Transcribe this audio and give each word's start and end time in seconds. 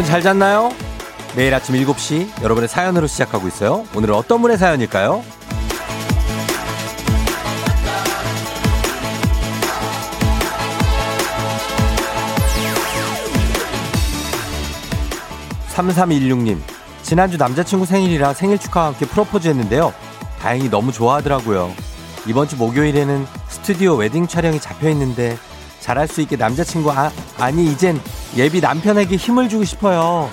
여러분 0.00 0.10
잘 0.10 0.22
잤나요? 0.22 0.70
매일 1.36 1.52
아침 1.52 1.74
7시 1.74 2.42
여러분의 2.42 2.70
사연으로 2.70 3.06
시작하고 3.06 3.46
있어요. 3.48 3.84
오늘은 3.94 4.14
어떤 4.14 4.40
분의 4.40 4.56
사연일까요? 4.56 5.22
3316님, 15.68 16.58
지난주 17.02 17.36
남자친구 17.36 17.84
생일이라 17.84 18.32
생일 18.32 18.56
축하와 18.56 18.86
함께 18.86 19.04
프로포즈 19.04 19.48
했는데요. 19.48 19.92
다행히 20.40 20.70
너무 20.70 20.92
좋아하더라고요. 20.92 21.74
이번 22.26 22.48
주 22.48 22.56
목요일에는 22.56 23.26
스튜디오 23.48 23.96
웨딩 23.96 24.28
촬영이 24.28 24.60
잡혀 24.60 24.88
있는데 24.88 25.36
잘할 25.80 26.06
수 26.08 26.20
있게 26.20 26.36
남자친구 26.36 26.90
아, 26.92 27.10
아니 27.38 27.66
이젠 27.66 28.00
예비 28.36 28.60
남편에게 28.60 29.16
힘을 29.16 29.48
주고 29.48 29.64
싶어요. 29.64 30.30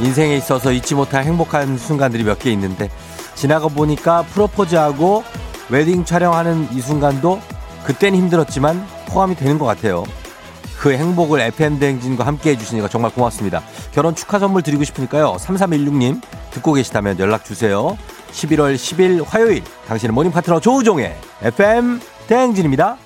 인생에 0.00 0.36
있어서 0.36 0.72
잊지 0.72 0.94
못할 0.94 1.24
행복한 1.24 1.78
순간들이 1.78 2.22
몇 2.24 2.38
개 2.38 2.52
있는데 2.52 2.90
지나가 3.34 3.68
보니까 3.68 4.22
프로포즈하고 4.22 5.24
웨딩 5.70 6.04
촬영하는 6.04 6.68
이 6.72 6.80
순간도 6.80 7.40
그땐 7.84 8.14
힘들었지만 8.14 8.86
포함이 9.08 9.36
되는 9.36 9.58
것 9.58 9.64
같아요. 9.64 10.04
그 10.78 10.92
행복을 10.92 11.40
FM대행진과 11.40 12.26
함께 12.26 12.50
해주시니까 12.50 12.88
정말 12.88 13.10
고맙습니다. 13.10 13.62
결혼 13.92 14.14
축하 14.14 14.38
선물 14.38 14.62
드리고 14.62 14.84
싶으니까요. 14.84 15.36
3316님 15.38 16.20
듣고 16.50 16.74
계시다면 16.74 17.18
연락 17.18 17.44
주세요. 17.44 17.96
11월 18.36 18.74
10일 18.74 19.24
화요일 19.24 19.64
당신의 19.86 20.12
morning 20.12 20.30
파트너 20.30 20.60
조우종의 20.60 21.16
FM 21.40 22.00
대행진입니다. 22.26 22.98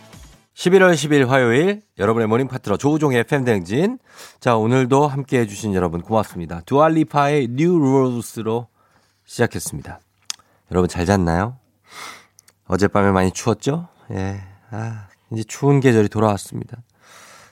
11월 0.55 0.93
10일 0.95 1.27
화요일 1.29 1.83
여러분의 1.99 2.27
morning 2.27 2.49
파트너 2.49 2.77
조우종의 2.77 3.21
FM 3.21 3.45
대행진. 3.45 3.99
자 4.41 4.57
오늘도 4.57 5.07
함께 5.07 5.39
해주신 5.39 5.73
여러분 5.75 6.03
고맙습니다. 6.03 6.63
두아 6.67 6.94
리파의 6.94 7.47
New 7.53 7.79
Rules로 7.79 8.67
시작했습니다. 9.25 10.01
여러분 10.73 10.89
잘 10.89 11.07
잤나요? 11.07 11.57
어젯밤에 12.67 13.13
많이 13.13 13.31
추웠죠? 13.31 13.87
예. 14.11 14.41
아, 14.73 15.07
이제 15.31 15.45
추운 15.45 15.79
계절이 15.79 16.09
돌아왔습니다. 16.09 16.79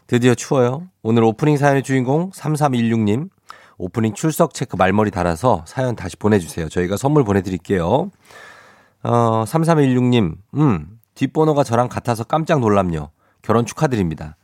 드디어 0.08 0.34
추워요. 0.34 0.88
오늘 1.02 1.22
오프닝 1.22 1.56
사연의 1.56 1.84
주인공 1.84 2.30
3316님. 2.32 3.28
오프닝 3.78 4.14
출석 4.14 4.54
체크 4.54 4.76
말머리 4.76 5.10
달아서 5.10 5.64
사연 5.66 5.94
다시 5.96 6.16
보내주세요. 6.16 6.68
저희가 6.68 6.96
선물 6.96 7.24
보내드릴게요. 7.24 8.10
어, 9.04 9.44
3316님, 9.46 10.36
음, 10.54 10.98
뒷번호가 11.14 11.62
저랑 11.64 11.88
같아서 11.88 12.24
깜짝 12.24 12.60
놀랍요. 12.60 13.10
결혼 13.42 13.64
축하드립니다. 13.64 14.36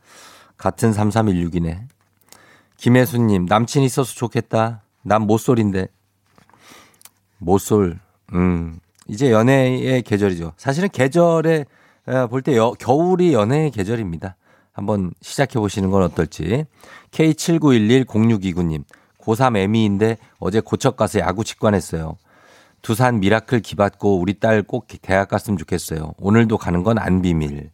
같은 0.57 0.91
3316이네. 0.91 1.81
김혜수님, 2.77 3.45
남친 3.45 3.83
있어서 3.83 4.13
좋겠다. 4.13 4.81
난 5.03 5.23
모쏠인데. 5.23 5.87
모쏠, 7.37 7.99
음, 8.33 8.79
이제 9.07 9.31
연애의 9.31 10.01
계절이죠. 10.03 10.53
사실은 10.57 10.89
계절에 10.89 11.65
볼 12.29 12.41
때 12.41 12.55
겨울이 12.79 13.33
연애의 13.33 13.71
계절입니다. 13.71 14.35
한번 14.71 15.11
시작해 15.21 15.59
보시는 15.59 15.89
건 15.91 16.03
어떨지. 16.03 16.65
K79110629님. 17.11 18.83
고3 19.25 19.57
애미인데 19.57 20.17
어제 20.39 20.59
고척 20.59 20.95
가서 20.95 21.19
야구 21.19 21.43
직관했어요. 21.43 22.17
두산 22.81 23.19
미라클 23.19 23.61
기받고 23.61 24.19
우리 24.19 24.39
딸 24.39 24.61
꼭 24.61 24.85
대학 25.01 25.27
갔으면 25.29 25.57
좋겠어요. 25.57 26.13
오늘도 26.19 26.57
가는 26.59 26.83
건 26.83 26.97
안 26.99 27.21
비밀. 27.21 27.71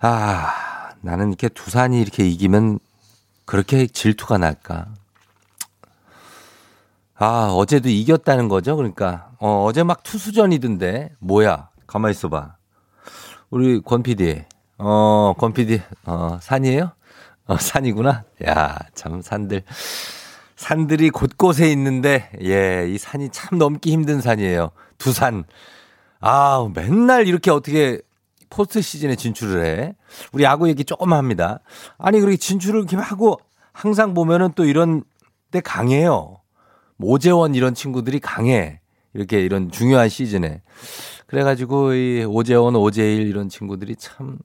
아, 0.00 0.52
나는 1.00 1.28
이렇게 1.28 1.48
두산이 1.48 2.00
이렇게 2.00 2.26
이기면 2.28 2.78
그렇게 3.46 3.86
질투가 3.86 4.38
날까? 4.38 4.86
아, 7.16 7.48
어제도 7.52 7.88
이겼다는 7.88 8.48
거죠? 8.48 8.76
그러니까, 8.76 9.30
어, 9.38 9.64
어제 9.64 9.82
막 9.82 10.02
투수전이던데, 10.02 11.12
뭐야? 11.20 11.68
가만히 11.86 12.10
있어봐. 12.12 12.56
우리 13.50 13.80
권 13.80 14.02
PD, 14.02 14.44
어, 14.78 15.32
권 15.38 15.52
PD, 15.52 15.80
어, 16.06 16.38
산이에요? 16.42 16.90
어, 17.46 17.56
산이구나? 17.58 18.24
야, 18.46 18.78
참, 18.94 19.20
산들. 19.20 19.62
산들이 20.56 21.10
곳곳에 21.10 21.70
있는데, 21.72 22.30
예, 22.42 22.88
이 22.88 22.96
산이 22.96 23.28
참 23.32 23.58
넘기 23.58 23.92
힘든 23.92 24.20
산이에요. 24.20 24.70
두산. 24.96 25.44
아, 26.20 26.66
맨날 26.74 27.26
이렇게 27.28 27.50
어떻게 27.50 28.00
포스트 28.48 28.80
시즌에 28.80 29.14
진출을 29.16 29.64
해. 29.64 29.94
우리 30.32 30.44
야구 30.44 30.68
얘기 30.68 30.84
조금 30.84 31.12
합니다. 31.12 31.60
아니, 31.98 32.18
그렇게 32.20 32.36
진출을 32.36 32.80
이렇게 32.80 32.96
하고 32.96 33.38
항상 33.72 34.14
보면은 34.14 34.52
또 34.54 34.64
이런 34.64 35.02
때 35.50 35.60
강해요. 35.60 36.40
오재원 36.98 37.54
이런 37.54 37.74
친구들이 37.74 38.20
강해. 38.20 38.80
이렇게 39.14 39.40
이런 39.40 39.70
중요한 39.70 40.08
시즌에. 40.08 40.62
그래가지고 41.26 41.94
이 41.94 42.24
오재원, 42.24 42.76
오재일 42.76 43.26
이런 43.26 43.48
친구들이 43.48 43.96
참 43.96 44.38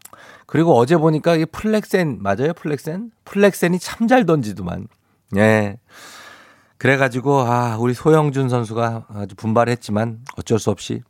그리고 0.45 0.75
어제 0.77 0.95
보니까 0.97 1.35
이 1.35 1.45
플렉센 1.45 2.19
맞아요? 2.21 2.53
플렉센? 2.53 3.11
플렉센이 3.25 3.79
참 3.79 4.07
잘 4.07 4.25
던지더만. 4.25 4.87
예. 5.37 5.77
그래가지고 6.77 7.41
아 7.41 7.77
우리 7.77 7.93
소형준 7.93 8.47
선수가 8.49 9.07
아주 9.09 9.35
분발했지만 9.35 10.19
어쩔 10.37 10.57
수 10.59 10.69
없이 10.71 11.01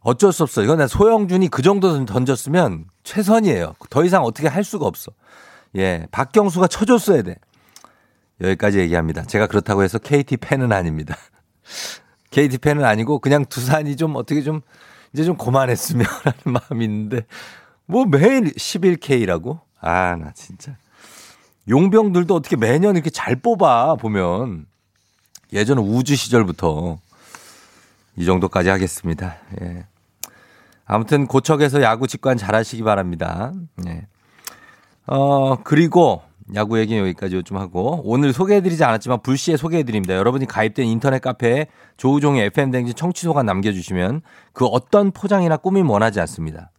어쩔 0.00 0.32
수 0.32 0.44
없어. 0.44 0.62
이건 0.62 0.78
난 0.78 0.88
소형준이 0.88 1.48
그 1.48 1.60
정도 1.62 2.04
던졌으면 2.06 2.86
최선이에요. 3.02 3.74
더 3.90 4.04
이상 4.04 4.22
어떻게 4.22 4.48
할 4.48 4.64
수가 4.64 4.86
없어. 4.86 5.12
예. 5.76 6.06
박경수가 6.12 6.68
쳐줬어야 6.68 7.22
돼. 7.22 7.36
여기까지 8.40 8.78
얘기합니다. 8.78 9.22
제가 9.24 9.46
그렇다고 9.46 9.82
해서 9.82 9.98
KT 9.98 10.38
팬은 10.38 10.72
아닙니다. 10.72 11.16
KT 12.30 12.58
팬은 12.58 12.84
아니고 12.84 13.18
그냥 13.18 13.44
두산이 13.44 13.96
좀 13.96 14.16
어떻게 14.16 14.42
좀 14.42 14.60
이제 15.12 15.24
좀 15.24 15.36
고만했으면 15.36 16.06
하는 16.06 16.38
마음이 16.70 16.84
있는데 16.84 17.26
뭐 17.86 18.04
매일 18.04 18.52
11K라고? 18.54 19.60
아, 19.80 20.16
나 20.16 20.32
진짜. 20.34 20.76
용병들도 21.68 22.34
어떻게 22.34 22.56
매년 22.56 22.94
이렇게 22.94 23.10
잘 23.10 23.36
뽑아 23.36 23.96
보면 23.96 24.66
예전 25.52 25.78
우주 25.78 26.16
시절부터 26.16 26.98
이 28.16 28.24
정도까지 28.24 28.68
하겠습니다. 28.68 29.36
예. 29.60 29.86
아무튼 30.84 31.26
고척에서 31.26 31.82
야구 31.82 32.06
직관 32.06 32.36
잘 32.36 32.54
하시기 32.54 32.82
바랍니다. 32.82 33.52
예. 33.86 34.06
어, 35.06 35.56
그리고 35.62 36.22
야구 36.54 36.78
얘기 36.78 36.96
여기까지 36.98 37.42
좀 37.44 37.58
하고 37.58 38.00
오늘 38.04 38.32
소개해드리지 38.32 38.82
않았지만 38.84 39.22
불시에 39.22 39.56
소개해드립니다. 39.56 40.16
여러분이 40.16 40.46
가입된 40.46 40.86
인터넷 40.86 41.20
카페에 41.20 41.66
조우종의 41.96 42.46
FM댕진 42.46 42.94
청취소가 42.94 43.42
남겨주시면 43.42 44.22
그 44.52 44.66
어떤 44.66 45.10
포장이나 45.12 45.56
꾸밈 45.56 45.86
원하지 45.86 46.20
않습니다. 46.20 46.70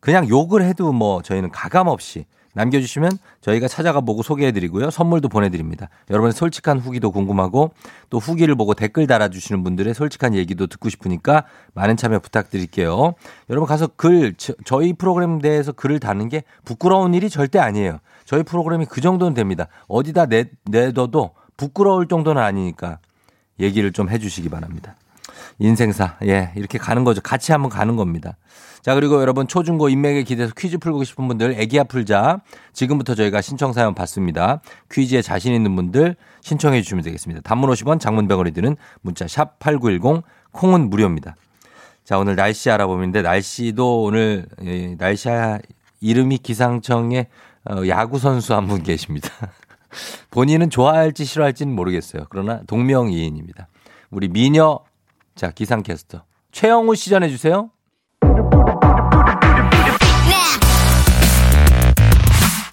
그냥 0.00 0.28
욕을 0.28 0.62
해도 0.62 0.92
뭐 0.92 1.22
저희는 1.22 1.50
가감 1.50 1.88
없이 1.88 2.26
남겨주시면 2.54 3.10
저희가 3.40 3.68
찾아가 3.68 4.00
보고 4.00 4.22
소개해드리고요. 4.22 4.90
선물도 4.90 5.28
보내드립니다. 5.28 5.88
여러분의 6.10 6.32
솔직한 6.32 6.78
후기도 6.78 7.10
궁금하고 7.10 7.72
또 8.10 8.18
후기를 8.18 8.54
보고 8.54 8.74
댓글 8.74 9.06
달아주시는 9.06 9.64
분들의 9.64 9.92
솔직한 9.92 10.34
얘기도 10.34 10.66
듣고 10.66 10.88
싶으니까 10.88 11.44
많은 11.74 11.96
참여 11.96 12.20
부탁드릴게요. 12.20 13.14
여러분 13.50 13.66
가서 13.66 13.88
글, 13.96 14.34
저희 14.64 14.92
프로그램 14.92 15.40
대해서 15.40 15.72
글을 15.72 16.00
다는 16.00 16.28
게 16.28 16.44
부끄러운 16.64 17.14
일이 17.14 17.28
절대 17.28 17.58
아니에요. 17.58 17.98
저희 18.24 18.42
프로그램이 18.42 18.86
그 18.86 19.00
정도는 19.00 19.34
됩니다. 19.34 19.68
어디다 19.88 20.26
내, 20.26 20.46
내둬도 20.64 21.32
부끄러울 21.56 22.08
정도는 22.08 22.42
아니니까 22.42 22.98
얘기를 23.60 23.92
좀 23.92 24.10
해주시기 24.10 24.48
바랍니다. 24.48 24.96
인생사, 25.58 26.16
예, 26.24 26.52
이렇게 26.56 26.78
가는 26.78 27.04
거죠. 27.04 27.20
같이 27.20 27.52
한번 27.52 27.70
가는 27.70 27.96
겁니다. 27.96 28.36
자, 28.82 28.94
그리고 28.94 29.20
여러분 29.20 29.48
초중고 29.48 29.88
인맥에 29.88 30.24
기대서 30.24 30.52
퀴즈 30.54 30.78
풀고 30.78 31.04
싶은 31.04 31.26
분들 31.28 31.54
애기야 31.58 31.84
풀자. 31.84 32.40
지금부터 32.72 33.14
저희가 33.14 33.40
신청 33.40 33.72
사연 33.72 33.94
받습니다. 33.94 34.60
퀴즈에 34.90 35.22
자신 35.22 35.54
있는 35.54 35.74
분들 35.74 36.16
신청해 36.42 36.82
주시면 36.82 37.04
되겠습니다. 37.04 37.40
단문 37.42 37.70
50원, 37.70 37.98
장문 37.98 38.28
100원이 38.28 38.54
드는 38.54 38.76
문자 39.00 39.26
샵 39.26 39.58
8910 39.58 40.22
콩은 40.52 40.90
무료입니다. 40.90 41.36
자, 42.04 42.18
오늘 42.18 42.36
날씨 42.36 42.70
알아보는데 42.70 43.22
날씨도 43.22 44.02
오늘 44.02 44.46
예, 44.62 44.96
날씨 44.96 45.30
이름이 46.00 46.38
기상청에 46.38 47.20
어, 47.20 47.53
야구 47.88 48.18
선수 48.18 48.54
한 48.54 48.66
분 48.66 48.82
계십니다. 48.82 49.28
본인은 50.30 50.70
좋아할지 50.70 51.24
싫어할지는 51.24 51.74
모르겠어요. 51.74 52.24
그러나 52.28 52.60
동명이인입니다. 52.66 53.68
우리 54.10 54.28
미녀 54.28 54.80
자 55.34 55.50
기상캐스터 55.50 56.22
최영우 56.52 56.94
시 56.94 57.10
전해 57.10 57.28
주세요. 57.28 57.70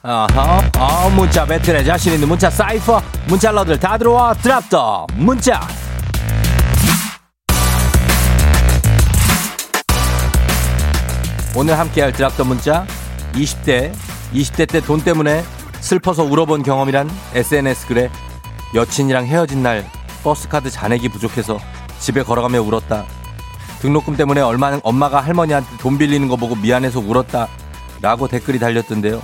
아하, 0.03 0.59
어, 0.79 1.09
문자 1.11 1.45
배틀에 1.45 1.83
자신 1.83 2.13
있는 2.13 2.27
문자 2.27 2.49
사이퍼 2.49 3.01
문자러들 3.27 3.79
다 3.79 3.97
들어와 3.99 4.33
드랍더 4.33 5.05
문자 5.15 5.61
오늘 11.55 11.77
함께할 11.77 12.11
드랍더 12.13 12.45
문자 12.45 12.85
20대 13.33 13.91
20대 14.33 14.69
때 14.69 14.81
돈 14.81 15.01
때문에 15.01 15.43
슬퍼서 15.81 16.23
울어본 16.23 16.63
경험이란 16.63 17.09
SNS 17.33 17.87
글에 17.87 18.09
여친이랑 18.73 19.25
헤어진 19.25 19.63
날 19.63 19.85
버스카드 20.23 20.69
잔액이 20.69 21.09
부족해서 21.09 21.59
집에 21.99 22.23
걸어가며 22.23 22.61
울었다. 22.61 23.05
등록금 23.81 24.15
때문에 24.15 24.41
얼마 24.41 24.79
엄마가 24.83 25.19
할머니한테 25.21 25.77
돈 25.77 25.97
빌리는 25.97 26.27
거 26.27 26.35
보고 26.35 26.55
미안해서 26.55 26.99
울었다. 26.99 27.47
라고 28.01 28.27
댓글이 28.27 28.59
달렸던데요. 28.59 29.21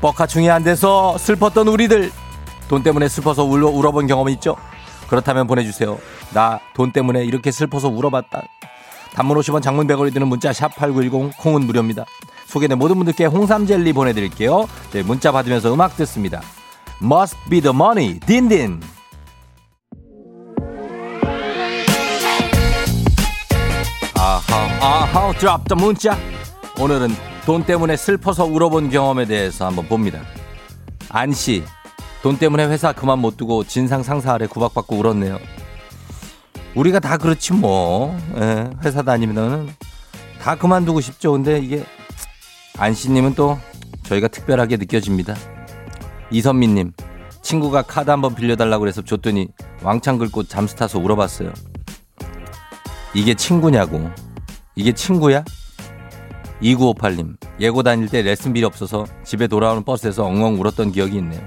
뻑카충이 0.00 0.50
안 0.50 0.62
돼서 0.62 1.16
슬펐던 1.18 1.68
우리들 1.68 2.10
돈 2.68 2.82
때문에 2.82 3.08
슬퍼서 3.08 3.44
울어, 3.44 3.68
울어본 3.68 4.06
경험 4.06 4.28
있죠? 4.30 4.56
그렇다면 5.08 5.46
보내주세요. 5.46 5.98
나 6.32 6.60
돈 6.74 6.92
때문에 6.92 7.24
이렇게 7.24 7.50
슬퍼서 7.50 7.88
울어봤다. 7.88 8.42
단문 9.14 9.36
50원 9.38 9.62
장문 9.62 9.86
100원이 9.86 10.12
드는 10.12 10.26
문자 10.28 10.50
샵8910 10.50 11.36
콩은 11.36 11.66
무료입니다. 11.66 12.04
소개된 12.46 12.78
모든 12.78 12.96
분들께 12.96 13.26
홍삼 13.26 13.66
젤리 13.66 13.92
보내드릴게요. 13.92 14.68
네, 14.92 15.02
문자 15.02 15.32
받으면서 15.32 15.72
음악 15.72 15.96
듣습니다. 15.96 16.40
Must 17.02 17.36
be 17.50 17.60
the 17.60 17.74
money. 17.74 18.20
딘딘. 18.20 18.80
아하, 24.16 24.56
아하, 24.80 25.32
드랍 25.32 25.68
더 25.68 25.74
문자. 25.74 26.16
오늘은 26.80 27.10
돈 27.44 27.64
때문에 27.64 27.96
슬퍼서 27.96 28.44
울어본 28.44 28.90
경험에 28.90 29.26
대해서 29.26 29.66
한번 29.66 29.86
봅니다. 29.86 30.20
안 31.10 31.32
씨, 31.32 31.62
돈 32.22 32.38
때문에 32.38 32.66
회사 32.66 32.92
그만 32.92 33.18
못 33.18 33.36
두고 33.36 33.64
진상 33.64 34.02
상사 34.02 34.32
아래 34.32 34.46
구박받고 34.46 34.96
울었네요. 34.96 35.38
우리가 36.74 37.00
다 37.00 37.18
그렇지 37.18 37.52
뭐. 37.52 38.16
예, 38.36 38.70
회사 38.84 39.02
다니면은 39.02 39.68
다 40.40 40.56
그만두고 40.56 41.00
싶죠. 41.00 41.32
근데 41.32 41.58
이게 41.58 41.84
안씨님은 42.78 43.34
또 43.34 43.58
저희가 44.04 44.28
특별하게 44.28 44.76
느껴집니다. 44.76 45.36
이선미님, 46.30 46.92
친구가 47.42 47.82
카드 47.82 48.10
한번 48.10 48.34
빌려달라고 48.34 48.80
그래서 48.80 49.02
줬더니 49.02 49.48
왕창 49.82 50.18
긁고 50.18 50.44
잠수 50.44 50.74
타서 50.74 50.98
울어봤어요. 50.98 51.52
이게 53.14 53.34
친구냐고. 53.34 54.10
이게 54.74 54.92
친구야? 54.92 55.44
2958님, 56.60 57.36
예고 57.60 57.82
다닐 57.84 58.08
때 58.08 58.22
레슨비리 58.22 58.64
없어서 58.64 59.06
집에 59.22 59.46
돌아오는 59.46 59.84
버스에서 59.84 60.24
엉엉 60.24 60.60
울었던 60.60 60.90
기억이 60.90 61.18
있네요. 61.18 61.40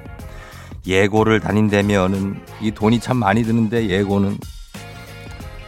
예고를 0.85 1.41
다닌다면은 1.41 2.41
이 2.61 2.71
돈이 2.71 3.01
참 3.01 3.17
많이 3.17 3.43
드는데 3.43 3.89
예고는 3.89 4.37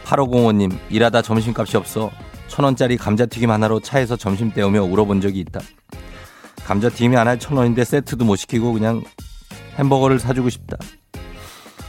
8505님, 0.04 0.78
일하다 0.88 1.20
점심값이 1.20 1.76
없어 1.76 2.10
천 2.50 2.64
원짜리 2.64 2.96
감자튀김 2.96 3.48
하나로 3.48 3.78
차에서 3.78 4.16
점심 4.16 4.50
때우며 4.50 4.82
울어본 4.82 5.20
적이 5.20 5.38
있다. 5.40 5.60
감자튀김이 6.66 7.14
하나에 7.14 7.38
천 7.38 7.56
원인데 7.56 7.84
세트도 7.84 8.24
못 8.24 8.36
시키고 8.36 8.72
그냥 8.72 9.02
햄버거를 9.78 10.18
사주고 10.18 10.50
싶다. 10.50 10.76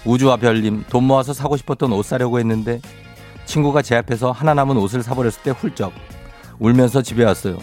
우주와 0.05 0.37
별님, 0.37 0.85
돈 0.87 1.05
모아서 1.05 1.33
사고 1.33 1.57
싶었던 1.57 1.91
옷 1.91 2.05
사려고 2.05 2.37
했는데 2.37 2.79
친구가 3.45 3.81
제 3.81 3.95
앞에서 3.95 4.31
하나 4.31 4.53
남은 4.53 4.77
옷을 4.77 5.01
사버렸을 5.01 5.41
때 5.41 5.49
훌쩍 5.49 5.91
울면서 6.59 7.01
집에 7.01 7.25
왔어요. 7.25 7.57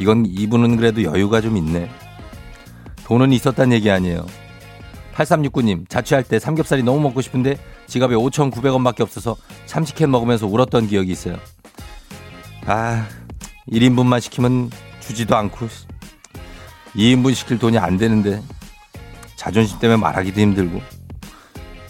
이건 0.00 0.26
이분은 0.26 0.76
그래도 0.76 1.04
여유가 1.04 1.40
좀 1.40 1.56
있네. 1.56 1.88
돈은 3.04 3.32
있었단 3.32 3.72
얘기 3.72 3.88
아니에요. 3.88 4.26
8369님, 5.14 5.88
자취할 5.88 6.24
때 6.24 6.40
삼겹살이 6.40 6.82
너무 6.82 7.00
먹고 7.00 7.20
싶은데 7.20 7.56
지갑에 7.86 8.16
5,900원밖에 8.16 9.02
없어서 9.02 9.36
참치캔 9.66 10.10
먹으면서 10.10 10.46
울었던 10.48 10.88
기억이 10.88 11.12
있어요. 11.12 11.36
아, 12.66 13.06
1인분만 13.68 14.20
시키면 14.20 14.70
주지도 15.00 15.36
않고 15.36 15.68
2인분 16.94 17.34
시킬 17.34 17.58
돈이 17.58 17.78
안 17.78 17.96
되는데 17.96 18.42
자존심 19.36 19.78
때문에 19.78 20.00
말하기도 20.00 20.40
힘들고 20.40 20.80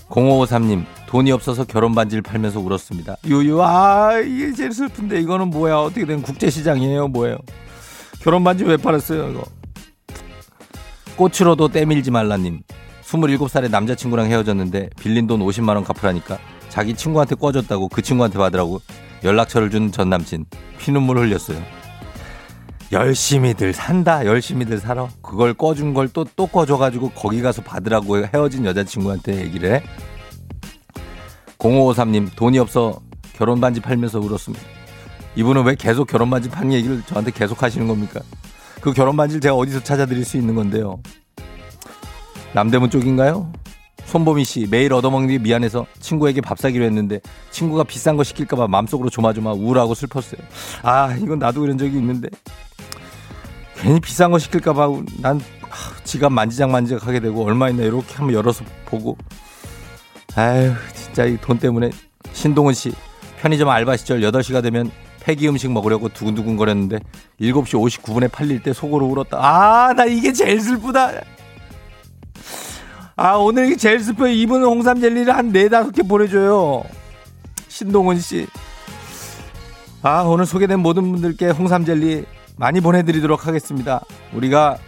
0553님, 0.08 0.84
돈이 1.06 1.32
없어서 1.32 1.64
결혼 1.64 1.94
반지를 1.94 2.22
팔면서 2.22 2.60
울었습니다. 2.60 3.16
유유, 3.24 3.62
아, 3.62 4.18
이게 4.18 4.52
제일 4.52 4.72
슬픈데 4.72 5.20
이거는 5.20 5.48
뭐야? 5.48 5.78
어떻게 5.78 6.04
된 6.04 6.20
국제시장이에요? 6.20 7.08
뭐예요? 7.08 7.38
결혼 8.20 8.44
반지 8.44 8.64
왜 8.64 8.76
팔았어요, 8.76 9.30
이거? 9.30 9.44
꽃으로도 11.16 11.68
때밀지 11.68 12.10
말라님. 12.10 12.60
27살의 13.04 13.70
남자친구랑 13.70 14.26
헤어졌는데 14.30 14.90
빌린 14.98 15.26
돈 15.26 15.40
50만 15.40 15.74
원 15.74 15.84
갚으라니까 15.84 16.38
자기 16.68 16.94
친구한테 16.94 17.34
꿔줬다고 17.34 17.88
그 17.88 18.00
친구한테 18.00 18.38
받으라고 18.38 18.80
연락처를 19.24 19.70
준 19.70 19.90
전 19.92 20.10
남친. 20.10 20.46
피눈물 20.78 21.18
흘렸어요. 21.18 21.62
열심히들 22.90 23.72
산다. 23.72 24.26
열심히들 24.26 24.78
살아. 24.78 25.08
그걸 25.22 25.54
꺼준 25.54 25.94
걸 25.94 26.08
또, 26.08 26.24
또 26.36 26.46
꺼줘가지고 26.46 27.10
거기 27.10 27.40
가서 27.40 27.62
받으라고 27.62 28.26
헤어진 28.26 28.64
여자친구한테 28.64 29.40
얘기를 29.40 29.74
해. 29.74 29.82
0553님, 31.58 32.34
돈이 32.36 32.58
없어 32.58 33.00
결혼 33.34 33.60
반지 33.60 33.80
팔면서 33.80 34.18
울었습니다. 34.18 34.64
이분은 35.36 35.64
왜 35.64 35.74
계속 35.76 36.06
결혼 36.06 36.28
반지 36.28 36.50
파는 36.50 36.72
얘기를 36.72 37.02
저한테 37.06 37.30
계속 37.30 37.62
하시는 37.62 37.86
겁니까? 37.86 38.20
그 38.80 38.92
결혼 38.92 39.16
반지를 39.16 39.40
제가 39.40 39.54
어디서 39.54 39.82
찾아드릴 39.82 40.24
수 40.24 40.36
있는 40.36 40.54
건데요. 40.54 41.00
남대문 42.52 42.90
쪽인가요? 42.90 43.50
손보미 44.06 44.44
씨 44.44 44.66
매일 44.70 44.92
얻어먹는 44.92 45.28
게 45.28 45.38
미안해서 45.38 45.86
친구에게 46.00 46.40
밥 46.40 46.58
사기로 46.58 46.84
했는데 46.84 47.20
친구가 47.50 47.84
비싼 47.84 48.16
거 48.16 48.24
시킬까봐 48.24 48.66
마음속으로 48.68 49.08
조마조마 49.10 49.52
우울하고 49.52 49.94
슬펐어요. 49.94 50.40
아 50.82 51.14
이건 51.18 51.38
나도 51.38 51.60
그런 51.62 51.78
적이 51.78 51.96
있는데 51.98 52.28
괜히 53.76 54.00
비싼 54.00 54.30
거 54.30 54.38
시킬까봐 54.38 54.88
난 55.20 55.40
지갑 56.04 56.30
만지작만지작 56.32 57.06
하게 57.06 57.20
되고 57.20 57.44
얼마 57.44 57.70
있나 57.70 57.84
이렇게 57.84 58.14
한번 58.14 58.34
열어서 58.34 58.64
보고 58.84 59.16
아유 60.36 60.72
진짜 60.94 61.24
이 61.24 61.38
돈 61.40 61.58
때문에 61.58 61.90
신동은 62.32 62.74
씨 62.74 62.92
편의점 63.40 63.68
알바 63.68 63.96
시절 63.96 64.20
8시가 64.20 64.62
되면 64.62 64.90
폐기 65.20 65.48
음식 65.48 65.70
먹으려고 65.70 66.08
두근두근 66.08 66.56
거렸는데 66.56 66.98
7시 67.40 68.00
59분에 68.02 68.30
팔릴 68.30 68.60
때 68.62 68.72
속으로 68.72 69.06
울었다. 69.06 69.38
아, 69.40 69.92
나 69.94 70.04
이게 70.04 70.32
제일 70.32 70.60
슬프다. 70.60 71.12
아, 73.16 73.32
오늘 73.34 73.76
슬퍼요. 74.00 74.32
이분은 74.32 74.66
홍삼 74.66 75.00
젤리를 75.00 75.34
한 75.34 75.52
네 75.52 75.68
다섯 75.68 75.90
개 75.92 76.02
보내줘요. 76.02 76.82
신동훈 77.68 78.18
씨. 78.18 78.46
아, 80.02 80.22
오늘 80.22 80.46
소개된 80.46 80.80
모든 80.80 81.12
분들께 81.12 81.50
홍삼 81.50 81.84
젤리 81.84 82.24
많이 82.56 82.80
보내드리도록 82.80 83.46
하겠습니다. 83.46 84.00
우리가 84.32 84.78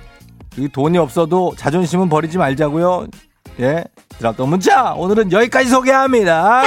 돈이 0.72 0.98
없어도 0.98 1.54
자존심은 1.56 2.08
버리지 2.08 2.38
말자고요. 2.38 3.06
예. 3.60 3.84
드랍도 4.18 4.46
문자 4.46 4.92
오늘은 4.94 5.32
여기까지 5.32 5.68
소개합니다. 5.68 6.62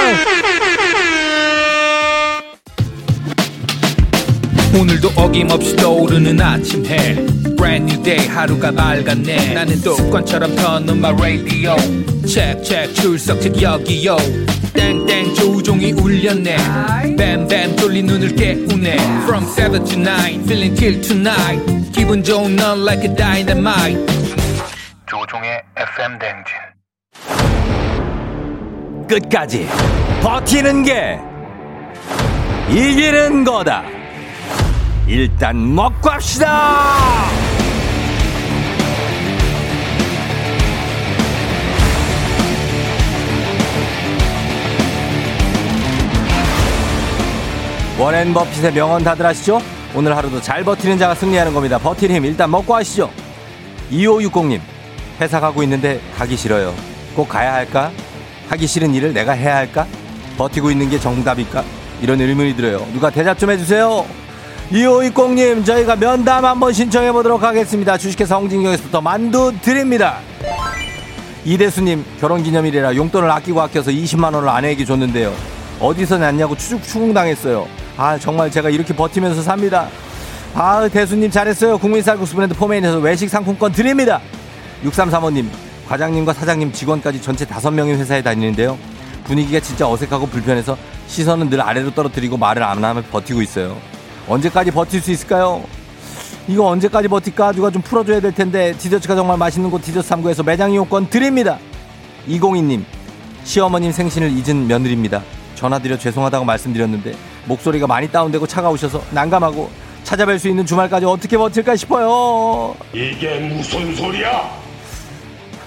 오늘도 4.78 5.08
어김없이 5.16 5.76
떠오르는 5.76 6.40
아침 6.40 6.84
해 6.86 7.16
Brand 7.58 7.92
new 7.92 8.02
day 8.02 8.26
하루가 8.28 8.70
밝았네 8.70 9.52
나는 9.52 9.82
또 9.82 9.94
습관처럼 9.94 10.56
켜놓은 10.56 10.96
my 10.96 11.12
radio 11.12 11.76
check 12.26 12.62
check 12.62 12.94
출석책 12.94 13.60
여기요 13.60 14.16
땡땡 14.72 15.34
조종이 15.34 15.92
울렸네 15.92 16.56
뱀뱀 17.18 17.76
뚫린 17.76 18.06
눈을 18.06 18.34
깨우네 18.34 18.96
From 19.24 19.44
7 19.44 19.84
to 19.84 19.98
9 19.98 20.44
feeling 20.44 20.74
till 20.74 21.00
tonight 21.02 21.92
기분 21.92 22.22
좋은 22.22 22.56
넌 22.56 22.82
like 22.86 23.02
a 23.02 23.14
dynamite 23.14 24.06
조종의 25.10 25.62
FM 25.76 26.18
댕진 26.18 26.68
끝까지 29.08 29.66
버티는 30.22 30.82
게 30.84 31.18
이기는 32.70 33.44
거다. 33.44 33.97
일단 35.08 35.74
먹고 35.74 36.10
합시다! 36.10 37.24
워렌 47.98 48.34
버핏의 48.34 48.74
명언 48.74 49.02
다들 49.02 49.24
아시죠? 49.24 49.60
오늘 49.94 50.14
하루도 50.14 50.42
잘 50.42 50.62
버티는 50.62 50.98
자가 50.98 51.14
승리하는 51.14 51.54
겁니다. 51.54 51.78
버티는 51.78 52.16
힘 52.16 52.24
일단 52.26 52.50
먹고 52.50 52.74
하시죠. 52.74 53.10
2560님, 53.90 54.60
회사 55.20 55.40
가고 55.40 55.62
있는데 55.62 56.00
가기 56.18 56.36
싫어요. 56.36 56.74
꼭 57.16 57.28
가야 57.30 57.54
할까? 57.54 57.90
하기 58.50 58.66
싫은 58.66 58.94
일을 58.94 59.14
내가 59.14 59.32
해야 59.32 59.56
할까? 59.56 59.86
버티고 60.36 60.70
있는 60.70 60.90
게 60.90 61.00
정답일까? 61.00 61.64
이런 62.02 62.20
의문이 62.20 62.54
들어요. 62.54 62.86
누가 62.92 63.08
대답 63.08 63.38
좀 63.38 63.50
해주세요. 63.50 64.27
2560님, 64.70 65.64
저희가 65.64 65.96
면담 65.96 66.44
한번 66.44 66.72
신청해 66.72 67.12
보도록 67.12 67.42
하겠습니다. 67.42 67.96
주식회사 67.96 68.36
홍진경에서부터 68.36 69.00
만두 69.00 69.52
드립니다. 69.62 70.18
이대수님, 71.44 72.04
결혼 72.20 72.42
기념일이라 72.42 72.94
용돈을 72.94 73.30
아끼고 73.30 73.62
아껴서 73.62 73.90
20만 73.90 74.34
원을 74.34 74.48
아내에게 74.48 74.84
줬는데요. 74.84 75.32
어디서 75.80 76.18
났냐고 76.18 76.54
추죽 76.54 76.82
추궁당했어요. 76.82 77.66
아 77.96 78.18
정말 78.18 78.50
제가 78.50 78.68
이렇게 78.68 78.94
버티면서 78.94 79.40
삽니다. 79.42 79.88
아 80.54 80.86
대수님 80.88 81.30
잘했어요. 81.30 81.78
국민 81.78 82.02
쌀국수 82.02 82.34
브랜드 82.34 82.54
포메인에서 82.54 82.98
외식 82.98 83.30
상품권 83.30 83.72
드립니다. 83.72 84.20
6335님 84.84 85.46
과장님과 85.88 86.34
사장님 86.34 86.72
직원까지 86.72 87.22
전체 87.22 87.46
5명의 87.46 87.96
회사에 87.96 88.22
다니는데요. 88.22 88.76
분위기가 89.24 89.60
진짜 89.60 89.88
어색하고 89.88 90.26
불편해서 90.26 90.76
시선은 91.06 91.48
늘 91.48 91.60
아래로 91.60 91.94
떨어뜨리고 91.94 92.36
말을 92.36 92.62
안 92.62 92.84
하면 92.84 93.04
버티고 93.10 93.40
있어요. 93.40 93.76
언제까지 94.28 94.70
버틸 94.70 95.00
수 95.00 95.10
있을까요? 95.10 95.62
이거 96.46 96.66
언제까지 96.66 97.08
버틸까? 97.08 97.52
누가 97.52 97.70
좀 97.70 97.82
풀어줘야 97.82 98.20
될 98.20 98.32
텐데 98.32 98.72
디저트가 98.78 99.14
정말 99.14 99.36
맛있는 99.38 99.70
곳 99.70 99.82
디저트 99.82 100.08
3구에서 100.08 100.44
매장 100.44 100.70
이용권 100.72 101.10
드립니다. 101.10 101.58
202님 102.28 102.84
시어머님 103.44 103.92
생신을 103.92 104.30
잊은 104.30 104.66
며느리입니다. 104.66 105.22
전화드려 105.54 105.98
죄송하다고 105.98 106.44
말씀드렸는데 106.44 107.14
목소리가 107.46 107.86
많이 107.86 108.08
다운되고 108.10 108.46
차가우셔서 108.46 109.02
난감하고 109.10 109.70
찾아뵐 110.04 110.38
수 110.38 110.48
있는 110.48 110.64
주말까지 110.64 111.06
어떻게 111.06 111.36
버틸까 111.36 111.76
싶어요. 111.76 112.74
이게 112.92 113.38
무슨 113.40 113.94
소리야? 113.94 114.50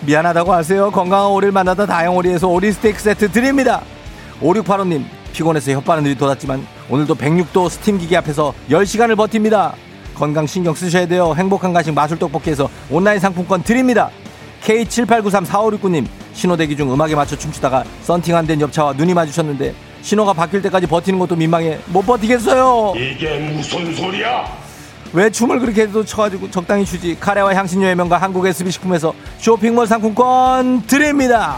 미안하다고 0.01 0.53
하세요. 0.53 0.89
건강한 0.89 1.27
오리를 1.31 1.51
만나다 1.51 1.85
다영오리에서 1.85 2.47
오리 2.47 2.71
스테이크 2.71 2.99
세트 2.99 3.31
드립니다. 3.31 3.81
5685님 4.41 5.03
피곤해서 5.31 5.71
혓바늘이 5.71 6.17
돋았지만 6.17 6.65
오늘도 6.89 7.15
106도 7.15 7.69
스팀 7.69 7.97
기계 7.97 8.17
앞에서 8.17 8.53
10시간을 8.69 9.15
버팁니다. 9.15 9.73
건강 10.15 10.45
신경 10.45 10.73
쓰셔야 10.75 11.07
돼요. 11.07 11.33
행복한 11.35 11.73
가식 11.73 11.93
마술 11.93 12.19
떡볶이에서 12.19 12.69
온라인 12.89 13.19
상품권 13.19 13.63
드립니다. 13.63 14.09
K78934569님 14.63 16.05
신호대기 16.33 16.77
중 16.77 16.93
음악에 16.93 17.15
맞춰 17.15 17.35
춤추다가 17.35 17.83
썬팅 18.03 18.35
안 18.35 18.45
된 18.45 18.61
옆차와 18.61 18.93
눈이 18.93 19.13
마주쳤는데 19.13 19.73
신호가 20.01 20.33
바뀔 20.33 20.61
때까지 20.63 20.87
버티는 20.87 21.19
것도 21.19 21.35
민망해 21.35 21.79
못 21.87 22.05
버티겠어요. 22.05 22.93
이게 22.95 23.39
무슨 23.39 23.93
소리야? 23.95 24.45
왜 25.13 25.29
춤을 25.29 25.59
그렇게 25.59 25.81
해도 25.83 26.05
쳐가지고 26.05 26.49
적당히 26.51 26.85
추지 26.85 27.17
카레와 27.19 27.53
향신료의 27.55 27.95
명가 27.95 28.17
한국 28.17 28.45
SB식품에서 28.45 29.13
쇼핑몰 29.39 29.85
상품권 29.87 30.83
드립니다. 30.87 31.57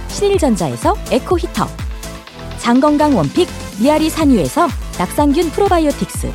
신일전자에서 0.11 0.95
에코 1.11 1.37
히터 1.39 1.67
장건강 2.59 3.15
one 3.15 3.29
pick 3.29 3.47
미야리산 3.79 4.67
유에서 4.97 5.17
낙산균 5.17 5.49
probiotics 5.51 6.31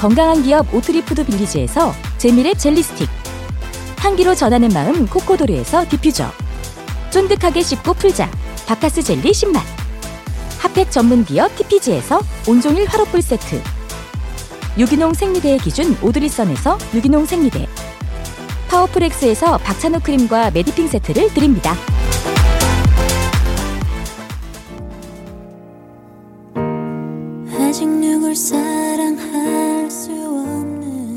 건강한 0.00 0.42
기업 0.42 0.72
오트리푸드 0.72 1.26
빌리지에서 1.26 1.92
재미랩 2.18 2.58
젤리 2.58 2.82
스틱 2.82 3.08
향기로 3.98 4.34
전하는 4.34 4.68
마음 4.70 5.06
코코도르에서 5.06 5.88
디퓨저 5.88 6.30
쫀득하게 7.10 7.62
씹고 7.62 7.94
풀자 7.94 8.30
박카스 8.66 9.02
젤리 9.02 9.30
10만 9.30 9.60
핫팩 10.58 10.90
전문 10.90 11.24
기업 11.24 11.54
TPG에서 11.56 12.20
온종일 12.48 12.86
화롯불 12.86 13.20
세트 13.20 13.62
유기농 14.78 15.12
생리대의 15.12 15.58
기준 15.58 15.96
오드리선에서 16.00 16.78
유기농 16.94 17.26
생리대 17.26 17.68
파워풀엑스에서 18.68 19.58
박찬호 19.58 20.00
크림과 20.00 20.52
메디핑 20.52 20.88
세트를 20.88 21.34
드립니다. 21.34 21.76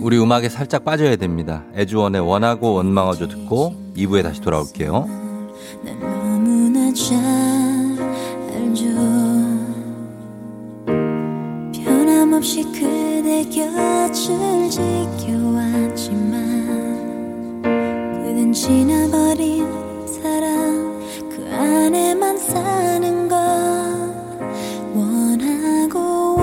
우리 0.05 0.19
음악에 0.19 0.49
살짝 0.49 0.85
빠져야 0.85 1.15
됩니다. 1.15 1.63
애즈원의 1.75 2.21
원하고 2.21 2.73
원망하죠 2.73 3.27
듣고 3.27 3.73
2부에 3.97 4.21
다시 4.21 4.39
돌아올게요. 4.39 5.07
변함없이 11.73 12.61
그대 12.65 13.43
곁을 13.49 14.69
지켜왔지만 14.69 16.35
그댄 17.63 18.53
지나버린 18.53 19.65
사랑 20.05 21.01
그 21.31 21.49
안에만 21.51 22.37
사는 22.37 23.27
걸 23.27 23.39
원하고 24.93 26.34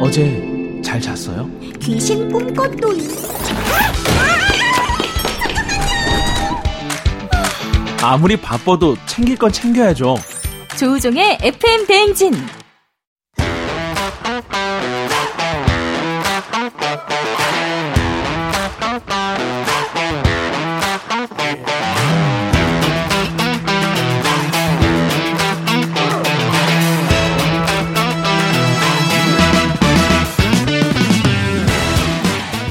어제 0.00 0.80
잘 0.82 1.00
잤어요? 1.00 1.48
귀신 1.80 2.28
꿈꿨도이 2.30 3.08
아무리 8.02 8.36
바빠도 8.36 8.96
챙길 9.06 9.36
건 9.36 9.52
챙겨야죠. 9.52 10.16
조우종의 10.78 11.38
FM 11.42 11.86
대행진. 11.86 12.32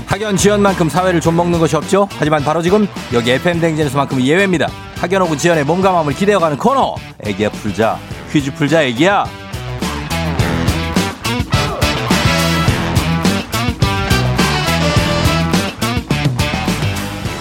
학연 0.08 0.36
지연만큼 0.36 0.90
사회를 0.90 1.22
좀 1.22 1.36
먹는 1.36 1.60
것이 1.60 1.76
없죠. 1.76 2.08
하지만 2.12 2.44
바로 2.44 2.62
지금 2.62 2.88
여기 3.14 3.32
FM 3.32 3.62
댕진에서만큼 3.62 4.22
예외입니다. 4.22 4.68
학연 4.98 5.22
혹은 5.22 5.38
지연의 5.38 5.64
몸과 5.64 5.92
마음을 5.92 6.14
기대어가는 6.14 6.58
코너. 6.58 6.96
애기야 7.30 7.50
풀자. 7.50 8.00
퀴즈 8.32 8.54
풀자 8.54 8.84
애기야. 8.84 9.26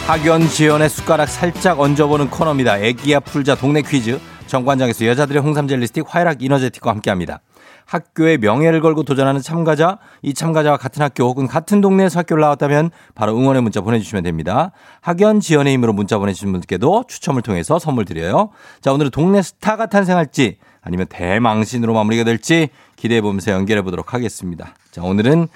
학연 0.07 0.49
지연의 0.49 0.88
숟가락 0.88 1.28
살짝 1.28 1.80
얹어보는 1.80 2.30
코너입니다. 2.30 2.78
애기야 2.78 3.21
풀자 3.21 3.54
동네 3.54 3.83
퀴즈. 3.83 4.18
정관장에서 4.47 5.07
여자들의 5.07 5.42
홍삼 5.42 5.68
젤리 5.68 5.87
스틱 5.87 6.04
화이락 6.09 6.42
이너제틱과 6.42 6.90
함께합니다. 6.90 7.40
학교의 7.88 8.38
명예를 8.38 8.80
걸고 8.83 9.02
도전하는 9.02 9.40
참가자, 9.40 9.99
이 10.21 10.35
참가자와 10.35 10.76
같은 10.76 11.02
학교 11.02 11.25
혹은 11.25 11.47
같은 11.47 11.80
동네에서 11.80 12.18
학교를 12.21 12.42
나왔다면 12.42 12.90
바로 13.14 13.35
응원의 13.37 13.62
문자 13.62 13.80
보내주시면 13.80 14.25
됩니다. 14.25 14.73
학연 15.00 15.40
지연의 15.40 15.73
힘으로 15.73 15.95
문자 15.95 16.18
보내주신 16.18 16.52
분들께도 16.52 17.04
추첨을 17.09 17.40
통해서 17.40 17.78
선물 17.78 18.04
드려요. 18.04 18.50
자, 18.83 18.92
오늘은 18.92 19.11
동네 19.11 19.40
스타가 19.40 19.87
탄생할지 19.87 20.59
아니면 20.83 21.07
대망신으로 21.09 21.95
마무리가 21.95 22.25
될지 22.25 22.68
기대해 22.97 23.23
보면서 23.23 23.52
연결해 23.52 23.80
보도록 23.83 24.12
하겠습니다. 24.12 24.75
자, 24.90 25.02
오늘은 25.02 25.49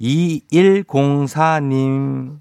2104님. 0.00 2.36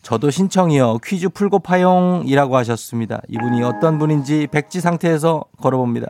저도 0.00 0.30
신청이요. 0.30 1.00
퀴즈 1.04 1.28
풀고 1.28 1.58
파용이라고 1.58 2.56
하셨습니다. 2.56 3.20
이분이 3.28 3.62
어떤 3.62 3.98
분인지 3.98 4.46
백지 4.50 4.80
상태에서 4.80 5.44
걸어봅니다. 5.60 6.06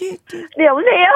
네, 0.00 0.66
여보세요? 0.66 1.06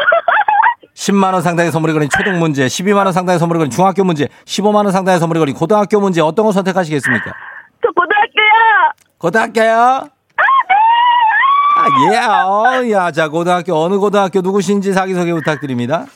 10만 0.95 1.33
원 1.33 1.43
상당의 1.43 1.71
선물이 1.73 1.93
걸린 1.93 2.09
초등 2.09 2.39
문제, 2.39 2.67
12만 2.67 3.05
원 3.05 3.13
상당의 3.13 3.39
선물이 3.39 3.59
걸린 3.59 3.71
중학교 3.71 4.03
문제, 4.05 4.27
15만 4.47 4.77
원 4.85 4.91
상당의 4.91 5.21
선물이 5.21 5.39
걸린 5.41 5.55
고등학교 5.55 6.01
문제 6.01 6.21
어떤 6.21 6.45
거 6.45 6.53
선택하시겠습니까? 6.53 7.33
저 7.83 7.89
고등학교요! 7.93 8.93
고등학교요? 9.19 10.09
아, 11.81 11.87
예, 12.13 12.19
어, 12.19 12.91
야, 12.91 13.11
자, 13.13 13.29
고등학교, 13.29 13.75
어느 13.77 13.97
고등학교 13.99 14.41
누구신지 14.41 14.93
자기소개 14.93 15.33
부탁드립니다. 15.33 16.07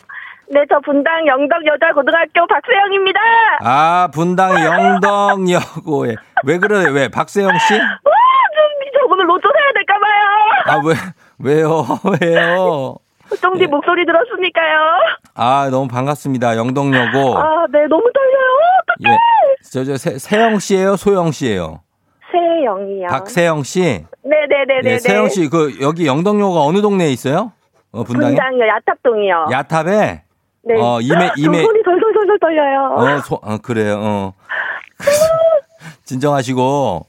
네, 0.51 0.61
저 0.69 0.81
분당 0.85 1.25
영덕 1.27 1.65
여자 1.67 1.93
고등학교 1.95 2.45
박세영입니다! 2.49 3.21
아, 3.63 4.09
분당 4.13 4.53
영덕여고에. 4.65 6.17
왜 6.45 6.59
그래요? 6.59 6.91
왜? 6.91 7.09
박세영 7.09 7.57
씨? 7.59 7.75
와, 7.75 7.79
좀, 7.81 7.85
저 8.93 9.07
오늘 9.09 9.27
로또 9.29 9.49
사야 9.49 9.73
될까봐요! 9.73 10.23
아, 10.67 10.81
왜, 10.85 10.95
왜요? 11.43 11.85
왜요? 12.21 12.97
쫑디 13.41 13.67
목소리 13.67 14.05
들었으니까요. 14.05 14.79
아, 15.35 15.69
너무 15.71 15.89
반갑습니다. 15.89 16.57
영덕여고. 16.57 17.39
아, 17.39 17.67
네, 17.73 17.87
너무 17.89 18.05
떨려요. 18.13 18.59
어떡해! 18.83 19.13
예. 19.13 19.19
저, 19.73 19.85
저, 19.85 19.97
세, 19.97 20.19
세영 20.19 20.59
씨예요 20.59 20.97
소영 20.97 21.33
씨예요 21.33 21.81
세영이요. 22.31 23.07
박세영 23.09 23.63
씨. 23.63 24.05
네네네네. 24.23 24.91
예, 24.91 24.99
세영 24.99 25.29
씨, 25.31 25.49
그, 25.49 25.79
여기 25.81 26.07
영덕여고가 26.07 26.61
어느 26.63 26.81
동네에 26.83 27.11
있어요? 27.11 27.53
어, 27.91 28.05
분당에? 28.05 28.35
분당이요, 28.35 28.67
야탑동이요. 28.69 29.47
야탑에? 29.51 30.23
네. 30.65 30.75
어, 30.81 31.01
이메, 31.01 31.29
저 31.29 31.33
이메. 31.39 31.63
손이 31.63 31.83
덜덜덜덜 31.83 32.39
떨려요. 32.39 32.95
어, 32.97 33.19
소, 33.21 33.35
어, 33.43 33.59
그래요, 33.59 33.99
어. 34.01 34.33
진정하시고, 36.05 37.07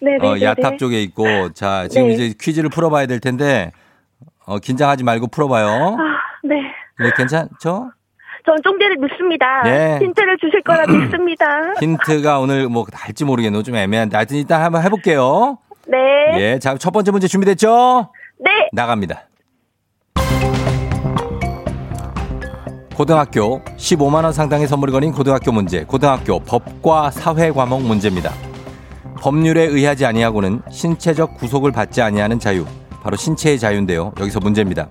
네네네. 0.00 0.26
어, 0.26 0.40
야탑 0.40 0.78
쪽에 0.78 1.02
있고, 1.02 1.52
자, 1.52 1.88
지금 1.88 2.08
네. 2.08 2.14
이제 2.14 2.34
퀴즈를 2.38 2.68
풀어봐야 2.70 3.06
될 3.06 3.20
텐데, 3.20 3.72
어, 4.44 4.58
긴장하지 4.58 5.04
말고 5.04 5.28
풀어봐요. 5.28 5.66
아, 5.68 5.96
네. 6.44 6.56
예, 7.04 7.10
괜찮죠? 7.16 7.90
전 8.44 8.56
쫑디를 8.62 8.96
믿습니다. 8.98 9.62
네. 9.64 9.98
힌트를 10.00 10.36
주실 10.38 10.62
거라 10.62 10.86
믿습니다. 10.86 11.46
힌트가 11.80 12.38
오늘 12.38 12.68
뭐 12.68 12.86
할지 12.92 13.24
모르겠네요. 13.24 13.62
좀 13.64 13.74
애매한데. 13.74 14.16
하여튼 14.16 14.36
일단 14.36 14.62
한번 14.62 14.82
해볼게요. 14.84 15.58
네. 15.88 15.98
예, 16.38 16.58
자, 16.60 16.76
첫 16.78 16.92
번째 16.92 17.10
문제 17.10 17.26
준비됐죠? 17.26 18.10
네. 18.38 18.68
나갑니다. 18.72 19.24
고등학교 22.94 23.62
15만 23.76 24.24
원 24.24 24.32
상당의 24.32 24.66
선물이 24.68 24.90
걸린 24.92 25.12
고등학교 25.12 25.52
문제. 25.52 25.84
고등학교 25.84 26.38
법과 26.40 27.10
사회 27.10 27.50
과목 27.50 27.82
문제입니다. 27.82 28.32
법률에 29.20 29.62
의하지 29.64 30.06
아니하고는 30.06 30.62
신체적 30.70 31.34
구속을 31.36 31.72
받지 31.72 32.02
아니하는 32.02 32.38
자유. 32.38 32.64
바로 33.02 33.16
신체의 33.16 33.58
자유인데요. 33.58 34.12
여기서 34.20 34.40
문제입니다. 34.40 34.88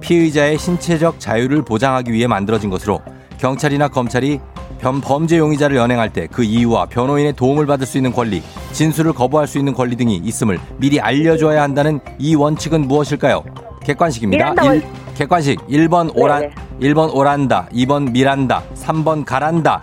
피의자의 0.00 0.58
신체적 0.58 1.18
자유를 1.20 1.62
보장하기 1.62 2.12
위해 2.12 2.26
만들어진 2.26 2.70
것으로 2.70 3.00
경찰이나 3.38 3.88
검찰이 3.88 4.40
변 4.78 5.00
범죄 5.00 5.38
용의자를 5.38 5.76
연행할 5.76 6.12
때 6.12 6.26
그 6.30 6.44
이유와 6.44 6.86
변호인의 6.86 7.32
도움을 7.34 7.66
받을 7.66 7.86
수 7.86 7.96
있는 7.96 8.12
권리, 8.12 8.42
진술을 8.72 9.14
거부할 9.14 9.46
수 9.46 9.58
있는 9.58 9.72
권리 9.72 9.96
등이 9.96 10.16
있음을 10.16 10.58
미리 10.76 11.00
알려줘야 11.00 11.62
한다는 11.62 12.00
이 12.18 12.34
원칙은 12.34 12.82
무엇일까요? 12.86 13.42
객관식입니다. 13.84 14.52
원- 14.62 14.82
객관식 15.14 15.66
1번 15.68 16.10
오란 16.14 16.42
네네. 16.42 16.92
1번 16.92 17.14
오란다, 17.14 17.68
2번 17.72 18.10
미란다, 18.10 18.62
3번 18.74 19.24
가란다, 19.24 19.80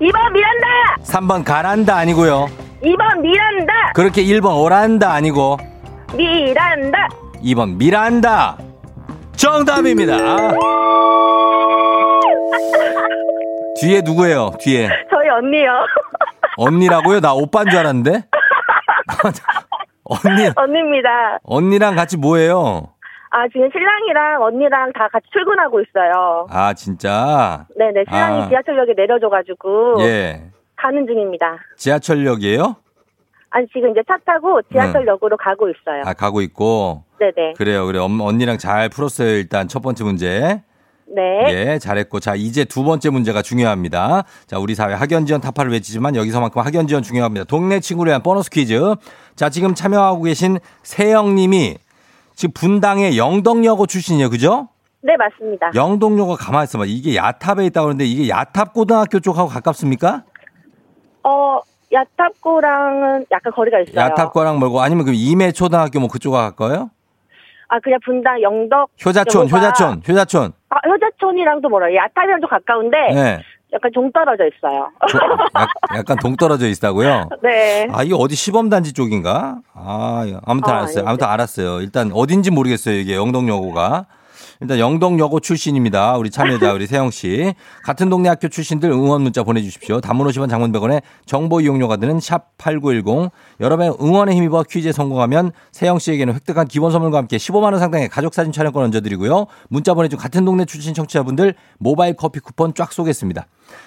2번 0.00 0.32
미란다! 0.32 0.96
3번 1.04 1.42
가란다 1.44 1.96
아니고요. 1.96 2.48
2번 2.82 3.20
미란다! 3.20 3.92
그렇게 3.94 4.22
1번 4.22 4.60
오란다 4.62 5.12
아니고 5.12 5.56
미란다! 6.16 7.08
2번 7.42 7.76
미란다. 7.76 8.58
정답입니다. 9.36 10.16
뒤에 13.80 14.00
누구예요? 14.04 14.50
뒤에 14.60 14.88
저희 15.10 15.28
언니요. 15.28 15.70
언니라고요? 16.58 17.20
나 17.20 17.32
오빠인 17.34 17.68
줄 17.70 17.78
알았는데. 17.78 18.24
언니 20.04 20.50
언니입니다. 20.56 21.38
언니랑 21.44 21.94
같이 21.94 22.16
뭐해요? 22.16 22.88
아, 23.30 23.46
지금 23.52 23.68
신랑이랑 23.70 24.42
언니랑 24.42 24.92
다 24.94 25.06
같이 25.12 25.26
출근하고 25.32 25.80
있어요. 25.82 26.46
아 26.50 26.72
진짜. 26.74 27.66
네네, 27.78 28.04
신랑이 28.08 28.42
아. 28.42 28.48
지하철역에 28.48 28.94
내려줘가지고 28.96 29.96
예. 30.00 30.50
가는 30.80 31.06
중입니다. 31.06 31.56
지하철역이에요? 31.76 32.76
아니, 33.50 33.66
지금 33.74 33.90
이제 33.90 34.00
차 34.06 34.16
타고 34.26 34.60
지하철역으로 34.70 35.36
가고 35.36 35.68
있어요. 35.70 36.02
아 36.04 36.12
가고 36.12 36.40
있고. 36.42 37.02
네네. 37.18 37.54
그래요. 37.56 37.86
그래. 37.86 37.98
엄- 37.98 38.20
언니랑 38.20 38.58
잘 38.58 38.88
풀었어요. 38.88 39.28
일단 39.36 39.68
첫 39.68 39.80
번째 39.80 40.04
문제. 40.04 40.62
네. 41.06 41.22
예, 41.48 41.78
잘했고. 41.78 42.20
자, 42.20 42.34
이제 42.34 42.66
두 42.66 42.84
번째 42.84 43.08
문제가 43.08 43.40
중요합니다. 43.40 44.24
자, 44.46 44.58
우리 44.58 44.74
사회 44.74 44.92
학연 44.92 45.24
지원 45.24 45.40
타파를 45.40 45.72
외치지만 45.72 46.14
여기서만큼 46.16 46.60
학연 46.60 46.86
지원 46.86 47.02
중요합니다. 47.02 47.44
동네 47.46 47.80
친구를 47.80 48.10
위한 48.10 48.22
보너스 48.22 48.50
퀴즈. 48.50 48.78
자, 49.34 49.48
지금 49.48 49.74
참여하고 49.74 50.22
계신 50.24 50.58
세영 50.82 51.34
님이 51.34 51.76
지금 52.34 52.52
분당의 52.52 53.16
영덕여고 53.16 53.86
출신이에요. 53.86 54.28
그죠? 54.28 54.68
네, 55.00 55.16
맞습니다. 55.16 55.70
영덕여고 55.74 56.36
가만히 56.36 56.64
있어봐. 56.64 56.84
이게 56.86 57.16
야탑에 57.16 57.64
있다고 57.66 57.86
그러는데 57.86 58.04
이게 58.04 58.28
야탑 58.28 58.74
고등학교 58.74 59.18
쪽하고 59.20 59.48
가깝습니까? 59.48 60.24
어, 61.24 61.60
야탑고랑은 61.92 63.26
약간 63.30 63.52
거리가 63.52 63.80
있어요. 63.80 63.96
야탑과랑 63.96 64.58
멀고 64.58 64.80
아니면 64.80 65.04
그 65.06 65.12
임해 65.14 65.52
초등학교 65.52 66.00
뭐 66.00 66.08
그쪽하고 66.08 66.50
가까워요? 66.50 66.90
아, 67.68 67.78
그냥 67.80 67.98
분당 68.04 68.40
영덕. 68.40 68.88
효자촌, 69.04 69.46
여기가- 69.46 69.56
효자촌, 69.56 70.02
효자촌. 70.08 70.52
아, 70.70 70.76
효자촌이랑도 70.88 71.68
멀어요. 71.68 71.94
야탑이랑 71.96 72.40
좀 72.40 72.48
가까운데 72.48 72.96
네. 73.14 73.42
약간 73.74 73.90
종 73.92 74.10
떨어져 74.12 74.44
있어요. 74.46 74.88
조- 75.08 75.18
약- 75.54 75.68
약간 75.98 76.16
동떨어져 76.18 76.66
있다고요? 76.68 77.28
네. 77.42 77.86
아, 77.92 78.02
이게 78.02 78.14
어디 78.16 78.34
시범단지 78.34 78.94
쪽인가? 78.94 79.58
아, 79.74 80.24
아무튼 80.46 80.72
아, 80.72 80.76
알았어요. 80.78 81.04
아무튼 81.06 81.26
알았어요. 81.28 81.80
일단 81.82 82.10
어딘지 82.14 82.50
모르겠어요. 82.50 82.94
이게 82.94 83.14
영덕여고가. 83.16 84.06
일단 84.60 84.78
영덕여고 84.80 85.38
출신입니다. 85.38 86.16
우리 86.16 86.30
참여자 86.30 86.72
우리 86.72 86.86
세영 86.86 87.10
씨. 87.10 87.54
같은 87.84 88.10
동네 88.10 88.28
학교 88.28 88.48
출신들 88.48 88.90
응원 88.90 89.22
문자 89.22 89.44
보내 89.44 89.62
주십시오. 89.62 90.00
단문 90.00 90.26
50원 90.26 90.50
장문 90.50 90.72
100원에 90.72 91.00
정보 91.26 91.60
이용료가 91.60 91.96
드는 91.98 92.18
샵 92.18 92.56
8910. 92.58 93.30
여러분의 93.60 93.94
응원에 94.00 94.34
힘입어 94.34 94.64
퀴즈에 94.64 94.90
성공하면 94.90 95.52
세영 95.70 96.00
씨에게는 96.00 96.34
획득한 96.34 96.66
기본 96.66 96.90
선물과 96.90 97.18
함께 97.18 97.36
15만 97.36 97.64
원 97.64 97.78
상당의 97.78 98.08
가족 98.08 98.34
사진 98.34 98.50
촬영권 98.52 98.82
얹어 98.84 99.00
드리고요. 99.00 99.46
문자 99.68 99.94
보내 99.94 100.08
준 100.08 100.18
같은 100.18 100.44
동네 100.44 100.64
출신 100.64 100.92
청취자분들 100.92 101.54
모바일 101.78 102.14
커피 102.14 102.40
쿠폰 102.40 102.74
쫙 102.74 102.92
쏘겠습니다. 102.92 103.46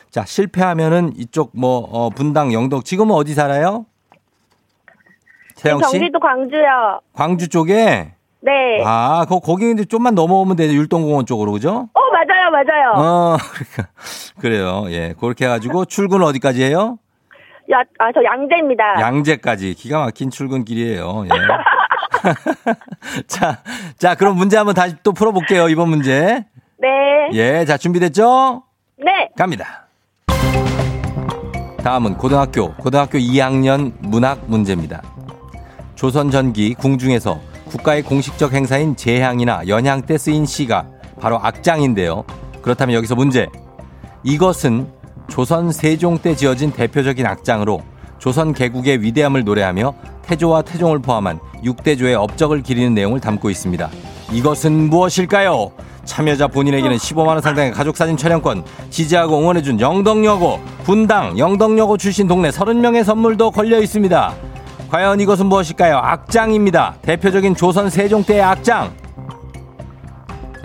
자 0.09 0.23
실패하면은 0.25 1.13
이쪽 1.17 1.51
뭐 1.53 1.79
어, 1.91 2.09
분당 2.09 2.53
영덕 2.53 2.85
지금은 2.85 3.13
어디 3.13 3.33
살아요? 3.33 3.85
태영 5.57 5.79
씨? 5.83 5.91
경기도 5.91 6.19
광주요. 6.19 7.01
광주 7.13 7.49
쪽에? 7.49 8.13
네. 8.41 8.81
아, 8.83 9.25
거, 9.29 9.39
거기 9.39 9.71
이제 9.71 9.85
좀만 9.85 10.15
넘어오면 10.15 10.55
되죠. 10.55 10.73
율동공원 10.73 11.25
쪽으로, 11.25 11.51
그죠? 11.51 11.89
어, 11.93 11.99
맞아요, 12.11 12.49
맞아요. 12.51 12.91
어, 12.95 13.37
그러니까. 13.53 13.93
그래요. 14.39 14.85
예. 14.89 15.13
그렇게 15.19 15.45
해가지고 15.45 15.85
출근 15.85 16.23
어디까지 16.23 16.63
해요? 16.63 16.97
야, 17.71 17.77
아, 17.99 18.11
저 18.13 18.23
양재입니다. 18.23 18.99
양재까지. 18.99 19.75
기가 19.75 19.99
막힌 19.99 20.31
출근길이에요. 20.31 21.25
예. 21.25 21.29
자, 23.27 23.59
자, 23.97 24.15
그럼 24.15 24.35
문제 24.35 24.57
한번 24.57 24.73
다시 24.75 24.95
또 25.03 25.13
풀어볼게요. 25.13 25.69
이번 25.69 25.89
문제. 25.89 26.45
네. 26.77 26.89
예. 27.33 27.65
자, 27.65 27.77
준비됐죠? 27.77 28.63
네. 28.97 29.29
갑니다. 29.37 29.85
다음은 31.83 32.17
고등학교, 32.17 32.73
고등학교 32.73 33.17
2학년 33.17 33.93
문학 33.99 34.39
문제입니다. 34.47 35.01
조선 35.95 36.29
전기 36.31 36.73
궁중에서 36.73 37.39
국가의 37.71 38.03
공식적 38.03 38.53
행사인 38.53 38.95
제향이나 38.95 39.67
연향 39.67 40.01
때 40.01 40.17
쓰인 40.17 40.45
시가 40.45 40.87
바로 41.19 41.39
악장인데요. 41.41 42.25
그렇다면 42.61 42.95
여기서 42.95 43.15
문제. 43.15 43.47
이것은 44.23 44.87
조선 45.29 45.71
세종 45.71 46.17
때 46.17 46.35
지어진 46.35 46.71
대표적인 46.71 47.25
악장으로 47.25 47.81
조선 48.19 48.53
개국의 48.53 49.01
위대함을 49.01 49.45
노래하며 49.45 49.93
태조와 50.23 50.63
태종을 50.63 50.99
포함한 50.99 51.39
6대조의 51.63 52.13
업적을 52.15 52.61
기리는 52.61 52.93
내용을 52.93 53.21
담고 53.21 53.49
있습니다. 53.49 53.89
이것은 54.33 54.89
무엇일까요? 54.89 55.71
참여자 56.03 56.47
본인에게는 56.47 56.97
15만원 56.97 57.41
상당의 57.41 57.71
가족사진 57.71 58.17
촬영권, 58.17 58.63
지지하고 58.89 59.39
응원해준 59.39 59.79
영덕여고, 59.79 60.59
분당, 60.83 61.37
영덕여고 61.37 61.97
출신 61.97 62.27
동네 62.27 62.49
30명의 62.49 63.03
선물도 63.03 63.51
걸려 63.51 63.79
있습니다. 63.79 64.33
과연 64.91 65.21
이것은 65.21 65.45
무엇일까요? 65.45 65.95
악장입니다. 65.95 66.95
대표적인 67.01 67.55
조선 67.55 67.89
세종 67.89 68.23
때의 68.23 68.41
악장. 68.41 68.91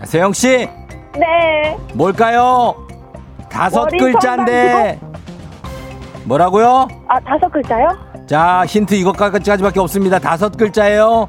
자, 0.01 0.05
세영 0.05 0.33
씨, 0.33 0.69
네. 1.15 1.79
뭘까요? 1.95 2.75
다섯 3.49 3.85
머리 3.85 3.99
글자인데. 3.99 4.99
뭐라고요? 6.25 6.89
아, 7.07 7.21
다섯 7.21 7.49
글자요? 7.53 7.87
자, 8.27 8.65
힌트 8.67 8.95
이것까지밖에 8.95 9.79
없습니다. 9.79 10.19
다섯 10.19 10.57
글자예요. 10.57 11.29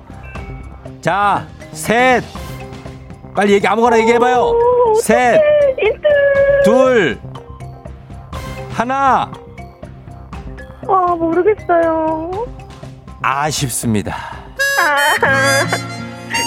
자, 0.99 1.45
셋. 1.73 2.23
빨리 3.35 3.53
얘기 3.53 3.67
아무거나 3.67 3.99
얘기해 3.99 4.17
봐요. 4.17 4.53
오, 4.55 4.95
셋, 4.95 5.39
힌트. 5.77 6.01
둘, 6.65 7.19
하나. 8.73 9.31
아, 10.89 11.15
모르겠어요. 11.15 12.46
아쉽습니다. 13.21 14.15
아, 14.79 15.65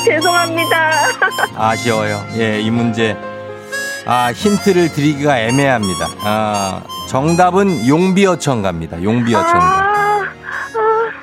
죄송합니다. 0.05 0.77
아쉬워요. 1.57 2.23
예, 2.37 2.61
이 2.61 2.71
문제. 2.71 3.17
아, 4.07 4.33
힌트를 4.33 4.91
드리기가 4.93 5.41
애매합니다. 5.41 6.07
아, 6.25 6.83
정답은 7.09 7.87
용비어천가입니다. 7.87 9.03
용비어천가. 9.03 9.59
아, 9.59 10.23
아, 10.23 10.31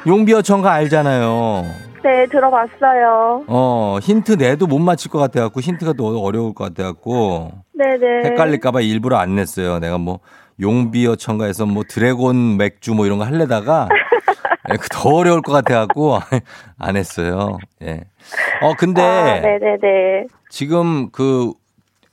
용비어천가 0.05 0.71
알잖아요. 0.73 1.65
네, 2.03 2.25
들어봤어요. 2.31 3.43
어, 3.47 3.97
힌트 4.01 4.33
내도 4.33 4.67
못 4.67 4.79
맞힐 4.79 5.11
것 5.11 5.19
같아갖고, 5.19 5.59
힌트가 5.59 5.93
더 5.93 6.05
어려울 6.19 6.53
것 6.53 6.63
같아갖고, 6.65 7.51
네네. 7.73 8.29
헷갈릴까봐 8.29 8.81
일부러 8.81 9.17
안 9.17 9.35
냈어요. 9.35 9.79
내가 9.79 9.97
뭐, 9.97 10.19
용비어 10.61 11.15
첨가해서 11.17 11.65
뭐, 11.65 11.83
드래곤 11.87 12.55
맥주 12.57 12.93
뭐 12.93 13.05
이런 13.05 13.17
거 13.17 13.25
할래다가, 13.25 13.89
더 14.91 15.09
어려울 15.09 15.41
것 15.41 15.51
같아갖고, 15.53 16.19
안 16.79 16.95
했어요. 16.97 17.57
예. 17.83 18.01
어, 18.61 18.73
근데, 18.75 19.01
아, 19.01 19.39
네네네. 19.41 20.25
지금 20.49 21.09
그, 21.11 21.51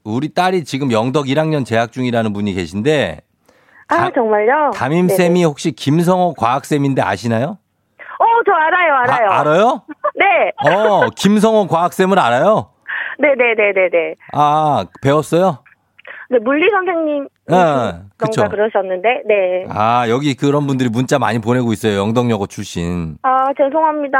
우리 0.05 0.33
딸이 0.33 0.65
지금 0.65 0.93
영덕 0.93 1.27
1학년 1.27 1.65
재학 1.65 1.91
중이라는 1.93 2.33
분이 2.33 2.53
계신데, 2.55 3.21
아, 3.89 3.97
다- 3.97 4.11
정말요? 4.15 4.71
담임 4.75 5.09
쌤이 5.09 5.29
네네. 5.35 5.45
혹시 5.45 5.73
김성호 5.73 6.35
과학 6.35 6.65
쌤인데 6.65 7.03
아시나요? 7.03 7.59
어, 8.19 8.25
저 8.47 8.53
알아요, 8.53 8.95
알아요. 8.95 9.31
아, 9.31 9.41
알아요? 9.41 9.83
네. 10.17 10.53
어, 10.63 11.11
김성호 11.11 11.67
과학 11.67 11.93
쌤을 11.93 12.19
알아요? 12.19 12.71
네네네네네. 13.19 14.15
아, 14.33 14.85
배웠어요? 15.03 15.64
네, 16.31 16.39
물리 16.39 16.71
선생님. 16.71 17.29
네, 17.49 17.57
그쵸. 18.17 18.49
그러셨는데, 18.49 19.23
네. 19.27 19.67
아, 19.69 20.07
여기 20.09 20.35
그런 20.35 20.67
분들이 20.67 20.89
문자 20.89 21.19
많이 21.19 21.39
보내고 21.39 21.73
있어요. 21.73 21.99
영덕여고 21.99 22.47
출신. 22.47 23.19
아, 23.23 23.53
죄송합니다. 23.57 24.19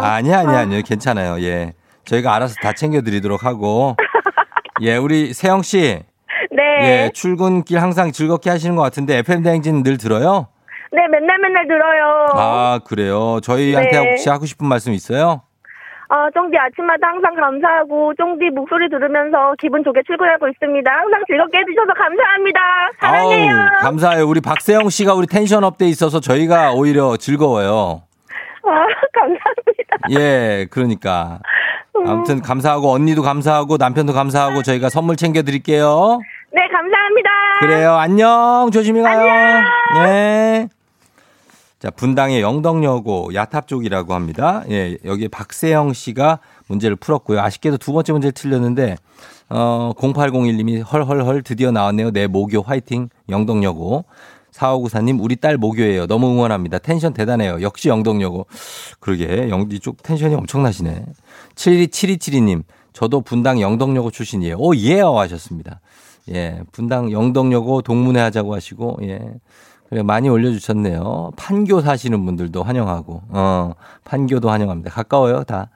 아니, 0.00 0.32
아니, 0.34 0.48
아. 0.48 0.58
아니요. 0.60 0.82
괜찮아요. 0.84 1.42
예. 1.42 1.72
저희가 2.04 2.34
알아서 2.34 2.54
다 2.62 2.72
챙겨드리도록 2.72 3.44
하고. 3.44 3.96
예, 4.82 4.96
우리 4.96 5.32
세영씨. 5.32 6.00
네. 6.50 6.62
예, 6.82 7.10
출근길 7.14 7.80
항상 7.80 8.12
즐겁게 8.12 8.50
하시는 8.50 8.76
것 8.76 8.82
같은데, 8.82 9.18
FM대행진 9.18 9.82
늘 9.82 9.96
들어요? 9.96 10.48
네, 10.92 11.08
맨날 11.08 11.38
맨날 11.38 11.66
들어요. 11.66 12.26
아, 12.34 12.80
그래요. 12.86 13.40
저희한테 13.42 13.90
네. 13.90 14.10
혹시 14.10 14.28
하고 14.28 14.44
싶은 14.46 14.66
말씀 14.66 14.92
있어요? 14.92 15.42
아, 16.08 16.28
쫑디 16.34 16.56
아침마다 16.56 17.08
항상 17.08 17.34
감사하고, 17.34 18.14
쫑디 18.14 18.50
목소리 18.50 18.88
들으면서 18.88 19.54
기분 19.60 19.82
좋게 19.82 20.02
출근하고 20.06 20.46
있습니다. 20.48 20.90
항상 20.90 21.20
즐겁게 21.26 21.58
해주셔서 21.58 21.92
감사합니다. 21.94 22.60
사랑해요. 23.00 23.52
아우, 23.54 23.82
감사해요. 23.82 24.26
우리 24.28 24.40
박세영 24.40 24.88
씨가 24.88 25.14
우리 25.14 25.26
텐션 25.26 25.64
up 25.64 25.76
돼 25.78 25.86
있어서 25.86 26.20
저희가 26.20 26.72
오히려 26.72 27.16
즐거워요. 27.16 28.02
아, 28.64 28.86
감사합니다. 29.12 30.20
예, 30.20 30.66
그러니까. 30.70 31.40
음. 31.96 32.06
아무튼 32.06 32.40
감사하고 32.40 32.92
언니도 32.92 33.22
감사하고 33.22 33.76
남편도 33.78 34.12
감사하고 34.12 34.62
저희가 34.62 34.88
선물 34.90 35.16
챙겨 35.16 35.42
드릴게요. 35.42 36.20
네, 36.52 36.62
감사합니다. 36.68 37.30
그래요. 37.60 37.94
안녕. 37.96 38.70
조심히 38.72 39.02
가요. 39.02 39.26
예. 40.06 40.68
자, 41.78 41.90
분당의 41.90 42.40
영덕여고 42.40 43.34
야탑 43.34 43.68
쪽이라고 43.68 44.14
합니다. 44.14 44.64
예, 44.70 44.96
여기 45.04 45.28
박세영 45.28 45.92
씨가 45.92 46.38
문제를 46.68 46.96
풀었고요. 46.96 47.40
아쉽게도 47.40 47.76
두 47.76 47.92
번째 47.92 48.12
문제를 48.12 48.32
틀렸는데, 48.32 48.96
어, 49.50 49.92
0801님이 49.96 50.82
헐헐헐 50.90 51.42
드디어 51.42 51.70
나왔네요. 51.70 52.12
내 52.12 52.26
모교 52.26 52.62
화이팅. 52.62 53.10
영덕여고. 53.28 54.06
4594님, 54.52 55.22
우리 55.22 55.36
딸 55.36 55.58
모교예요. 55.58 56.06
너무 56.06 56.30
응원합니다. 56.30 56.78
텐션 56.78 57.12
대단해요. 57.12 57.60
역시 57.60 57.90
영덕여고. 57.90 58.46
그러게, 58.98 59.50
영, 59.50 59.68
이쪽 59.70 60.02
텐션이 60.02 60.34
엄청나시네. 60.34 61.04
727272님, 61.56 62.62
저도 62.94 63.20
분당 63.20 63.60
영덕여고 63.60 64.10
출신이에요. 64.10 64.56
오, 64.58 64.74
예요. 64.76 65.18
하셨습니다. 65.18 65.80
예, 66.30 66.62
분당 66.72 67.12
영덕여고 67.12 67.82
동문회 67.82 68.18
하자고 68.18 68.54
하시고, 68.54 68.98
예. 69.02 69.20
많이 70.04 70.28
올려주셨네요. 70.28 71.32
판교 71.36 71.80
사시는 71.80 72.24
분들도 72.24 72.62
환영하고, 72.62 73.22
어, 73.28 73.72
판교도 74.04 74.50
환영합니다. 74.50 74.90
가까워요, 74.90 75.44
다. 75.44 75.68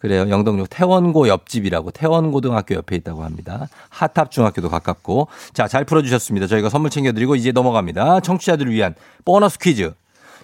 그래요. 0.00 0.30
영덕역 0.30 0.70
태원고 0.70 1.28
옆집이라고 1.28 1.90
태원고등학교 1.90 2.74
옆에 2.74 2.96
있다고 2.96 3.22
합니다. 3.22 3.68
하탑중학교도 3.90 4.70
가깝고. 4.70 5.28
자, 5.52 5.68
잘 5.68 5.84
풀어주셨습니다. 5.84 6.46
저희가 6.46 6.70
선물 6.70 6.90
챙겨드리고 6.90 7.36
이제 7.36 7.52
넘어갑니다. 7.52 8.20
청취자들을 8.20 8.72
위한 8.72 8.94
보너스 9.24 9.58
퀴즈. 9.58 9.92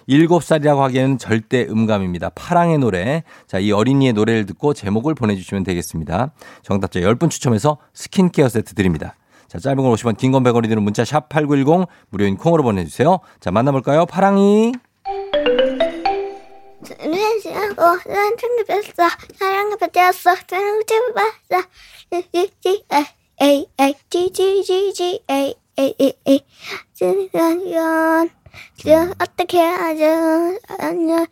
일곱 0.05 0.43
살이라고 0.43 0.81
하기에는 0.83 1.17
절대 1.17 1.65
음감입니다. 1.69 2.29
파랑의 2.29 2.77
노래. 2.77 3.23
자, 3.47 3.59
이 3.59 3.71
어린이의 3.71 4.13
노래를 4.13 4.45
듣고 4.45 4.73
제목을 4.73 5.15
보내주시면 5.15 5.63
되겠습니다. 5.63 6.31
정답자 6.61 7.01
10분 7.01 7.29
추첨해서 7.29 7.77
스킨케어 7.93 8.47
세트 8.47 8.73
드립니다. 8.73 9.15
자, 9.47 9.59
짧은 9.59 9.77
걸 9.81 9.91
50원, 9.93 10.17
긴 10.17 10.31
건 10.31 10.43
100원이 10.43 10.67
드는 10.69 10.83
문자 10.83 11.05
샵 11.05 11.29
8910 11.29 11.87
무료인 12.09 12.37
콩으로 12.37 12.63
보내주세요. 12.63 13.19
자, 13.39 13.51
만나볼까요? 13.51 14.05
파랑이. 14.05 14.73
어, 17.77 17.97
난 18.07 18.35
챙겨봤어. 18.37 19.09
사랑을 19.37 19.77
받았어. 19.77 20.35
사랑을 20.47 20.83
챙겨봤어. 20.85 21.67
G 22.61 22.83
A 23.41 23.67
A 23.79 23.93
G 24.09 24.31
G 24.31 24.63
G 24.63 24.93
G 24.93 25.23
A 25.29 25.55
A 25.79 25.95
A 26.01 26.13
A 26.27 26.39
지난 26.93 27.59
지금 28.75 29.13
어떻게 29.21 29.61
하죠? 29.61 30.57
안녕. 30.79 31.25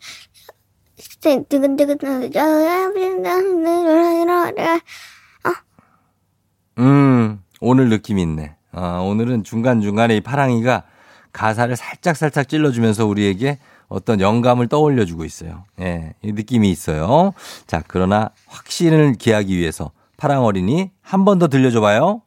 음, 6.78 7.42
오늘 7.60 7.88
느낌 7.88 8.18
있네. 8.18 8.54
아, 8.72 8.98
오늘은 9.00 9.44
중간중간에 9.44 10.16
이 10.16 10.20
파랑이가 10.20 10.84
가사를 11.32 11.74
살짝살짝 11.76 12.48
찔러주면서 12.48 13.06
우리에게 13.06 13.58
어떤 13.88 14.20
영감을 14.20 14.68
떠올려주고 14.68 15.24
있어요. 15.24 15.64
예, 15.80 16.14
이 16.22 16.32
느낌이 16.32 16.70
있어요. 16.70 17.32
자, 17.66 17.82
그러나 17.86 18.30
확신을 18.46 19.14
기하기 19.14 19.56
위해서 19.56 19.92
파랑 20.16 20.44
어린이 20.44 20.90
한 21.02 21.24
번 21.24 21.38
더 21.38 21.48
들려줘봐요. 21.48 22.22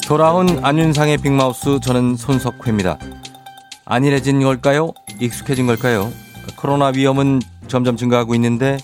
돌아온 0.08 0.63
안윤상의 0.63 1.18
빅마우스 1.18 1.80
저는 1.80 2.15
손석회입니다. 2.15 3.00
안일해진 3.86 4.39
걸까요? 4.44 4.94
익숙해진 5.20 5.65
걸까요? 5.65 6.12
코로나 6.56 6.91
위험은 6.96 7.41
점점 7.68 7.98
증가하고 7.98 8.36
있는데 8.36 8.78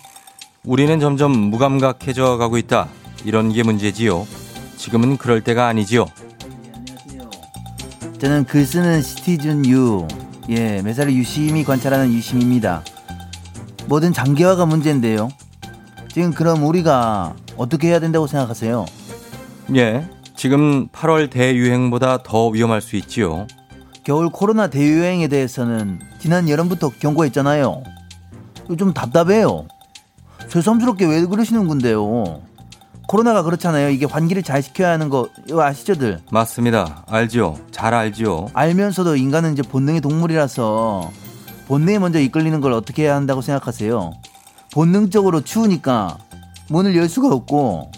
우리는 0.65 0.99
점점 0.99 1.31
무감각해져 1.31 2.37
가고 2.37 2.57
있다. 2.57 2.87
이런 3.23 3.53
게 3.53 3.61
문제지요. 3.61 4.25
지금은 4.77 5.17
그럴 5.17 5.43
때가 5.43 5.67
아니지요. 5.67 6.07
저는 8.17 8.45
글 8.45 8.65
쓰는 8.65 9.03
시티즌 9.03 9.67
유, 9.67 10.07
예, 10.49 10.81
매사를 10.81 11.13
유심히 11.13 11.63
관찰하는 11.63 12.13
유심입니다. 12.13 12.83
뭐든 13.85 14.11
장기화가 14.11 14.65
문제인데요. 14.65 15.29
지금 16.11 16.31
그럼 16.33 16.63
우리가 16.63 17.35
어떻게 17.57 17.89
해야 17.89 17.99
된다고 17.99 18.25
생각하세요? 18.25 18.87
예. 19.75 20.20
지금 20.41 20.87
8월 20.87 21.29
대유행보다 21.29 22.23
더 22.23 22.47
위험할 22.47 22.81
수 22.81 22.95
있지요. 22.95 23.45
겨울 24.03 24.31
코로나 24.31 24.65
대유행에 24.71 25.27
대해서는 25.27 25.99
지난 26.17 26.49
여름부터 26.49 26.89
경고했잖아요. 26.99 27.83
좀 28.79 28.91
답답해요. 28.91 29.67
새삼스럽게 30.47 31.05
왜 31.05 31.23
그러시는 31.27 31.67
건데요? 31.67 32.41
코로나가 33.07 33.43
그렇잖아요. 33.43 33.91
이게 33.91 34.07
환기를 34.07 34.41
잘 34.41 34.63
시켜야 34.63 34.89
하는 34.89 35.09
거 35.09 35.29
아시죠들? 35.55 36.21
맞습니다. 36.31 37.03
알지요. 37.07 37.59
잘 37.69 37.93
알지요. 37.93 38.47
알면서도 38.53 39.17
인간은 39.17 39.53
이제 39.53 39.61
본능의 39.61 40.01
동물이라서 40.01 41.11
본능에 41.67 41.99
먼저 41.99 42.19
이끌리는 42.19 42.59
걸 42.61 42.73
어떻게 42.73 43.03
해야 43.03 43.15
한다고 43.15 43.41
생각하세요? 43.41 44.13
본능적으로 44.73 45.41
추우니까 45.41 46.17
문을 46.69 46.95
열 46.95 47.07
수가 47.07 47.27
없고 47.27 47.91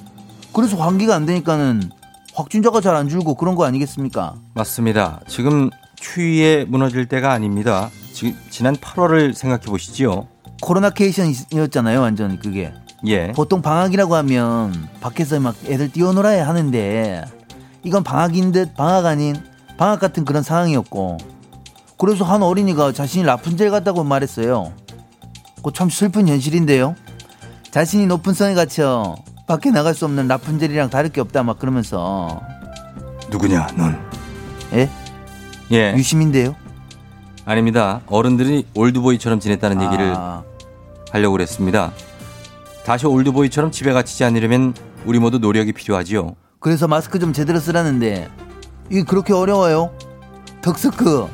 그래서 0.52 0.76
환기가 0.76 1.16
안 1.16 1.26
되니까는 1.26 2.03
확진자가 2.36 2.82
잘 2.82 2.96
안 2.96 3.10
줄고 3.10 3.36
그런 3.36 3.56
거 3.56 3.66
아니겠습니까? 3.66 4.36
맞습니다. 4.54 5.20
지금 5.28 5.70
추위에 5.96 6.66
무너질 6.66 7.08
때가 7.08 7.32
아닙니다. 7.32 7.90
지, 8.14 8.36
지난 8.50 8.76
8월을 8.76 9.34
생각해 9.34 9.64
보시지요. 9.66 10.28
코로나 10.62 10.90
케이션이었잖아요, 10.92 12.00
완전 12.02 12.40
그게. 12.40 12.72
예. 13.08 13.32
보통 13.34 13.62
방학이라고 13.62 14.16
하면 14.16 14.88
밖에서 15.02 15.40
막 15.40 15.56
애들 15.66 15.92
뛰어놀아야 15.92 16.48
하는데 16.48 17.26
이건 17.84 18.04
방학인 18.04 18.52
듯 18.54 18.74
방학 18.76 19.06
아닌 19.06 19.36
방학 19.78 20.00
같은 20.00 20.24
그런 20.24 20.42
상황이었고 20.42 21.18
그래서 21.98 22.24
한 22.24 22.42
어린이가 22.44 22.94
자신이 22.94 23.26
라푼젤 23.26 23.72
같다고 23.72 24.04
말했어요. 24.06 24.72
그거 25.58 25.72
참 25.72 25.90
슬픈 25.90 26.28
현실인데요. 26.30 26.96
자신이 27.72 28.06
높은 28.08 28.34
성에 28.34 28.54
갇혀 28.54 29.16
밖에 29.48 29.72
나갈 29.72 29.94
수 29.94 30.06
없는 30.06 30.28
라푼젤이랑 30.28 30.90
다를 30.90 31.10
게 31.10 31.22
없다 31.22 31.44
막 31.44 31.60
그러면서 31.60 32.42
누구냐, 33.30 33.68
넌? 33.78 34.00
예? 34.74 34.90
예. 35.72 35.94
유심인데요. 35.96 36.56
아닙니다. 37.46 38.02
어른들이 38.08 38.66
올드보이처럼 38.74 39.40
지냈다는 39.40 39.82
얘기를 39.84 40.14
아, 40.16 40.44
하려고 41.12 41.34
그랬습니다. 41.34 41.92
다시 42.86 43.06
올드보이처럼 43.06 43.72
집에 43.72 43.92
갇히지 43.92 44.24
않으려면 44.24 44.74
우리 45.06 45.20
모두 45.20 45.40
노력이 45.40 45.74
필요하지요. 45.74 46.36
그래서 46.60 46.88
마스크 46.88 47.20
좀 47.20 47.34
제대로 47.34 47.60
쓰라는데 47.60 48.30
이게 48.90 49.04
그렇게 49.04 49.34
어려워요? 49.34 49.92
턱스크, 50.62 51.28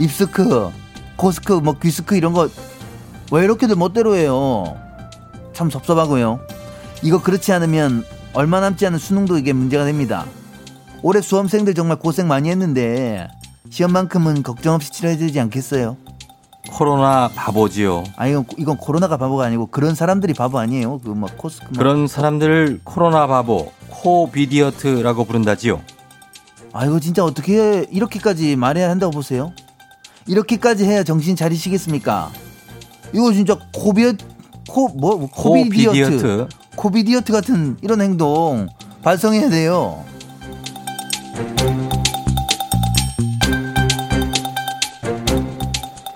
입스크, 0.00 0.70
코스크, 1.16 1.52
뭐 1.52 1.74
귀스크 1.80 2.16
이런 2.16 2.32
거 2.32 2.48
왜 3.32 3.44
이렇게들 3.44 3.76
멋대로 3.76 4.14
해요? 4.14 4.76
참 5.54 5.70
섭섭하고요. 5.70 6.40
이거 7.02 7.20
그렇지 7.20 7.52
않으면 7.52 8.04
얼마 8.32 8.60
남지 8.60 8.86
않은 8.86 8.98
수능도 8.98 9.38
이게 9.38 9.52
문제가 9.52 9.84
됩니다. 9.84 10.24
올해 11.02 11.20
수험생들 11.20 11.74
정말 11.74 11.98
고생 11.98 12.28
많이 12.28 12.48
했는데 12.48 13.28
시험만큼은 13.70 14.42
걱정 14.42 14.74
없이 14.74 14.92
치러야 14.92 15.16
되지 15.16 15.40
않겠어요? 15.40 15.96
코로나 16.70 17.28
바보지요. 17.34 18.04
아 18.16 18.28
이건 18.28 18.44
이건 18.56 18.76
코로나가 18.76 19.16
바보가 19.16 19.44
아니고 19.46 19.66
그런 19.66 19.94
사람들이 19.94 20.32
바보 20.32 20.58
아니에요. 20.58 20.98
그뭐 21.00 21.28
코스크 21.36 21.64
뭐. 21.64 21.78
그런 21.78 22.06
사람들을 22.06 22.80
코로나 22.84 23.26
바보, 23.26 23.72
코비디어트라고 23.88 25.24
부른다지요. 25.24 25.80
아 26.72 26.86
이거 26.86 27.00
진짜 27.00 27.24
어떻게 27.24 27.84
이렇게까지 27.90 28.56
말해야 28.56 28.88
한다고 28.88 29.10
보세요? 29.10 29.52
이렇게까지 30.26 30.84
해야 30.84 31.02
정신 31.02 31.34
차리시겠습니까? 31.34 32.30
이거 33.12 33.32
진짜 33.32 33.58
코비어 33.74 34.12
코뭐 34.68 35.28
코비디어트 35.30 35.98
코비디어트. 36.10 36.48
코비디어트 36.76 37.32
같은 37.32 37.76
이런 37.82 38.00
행동 38.00 38.68
발성해야 39.02 39.50
돼요. 39.50 40.04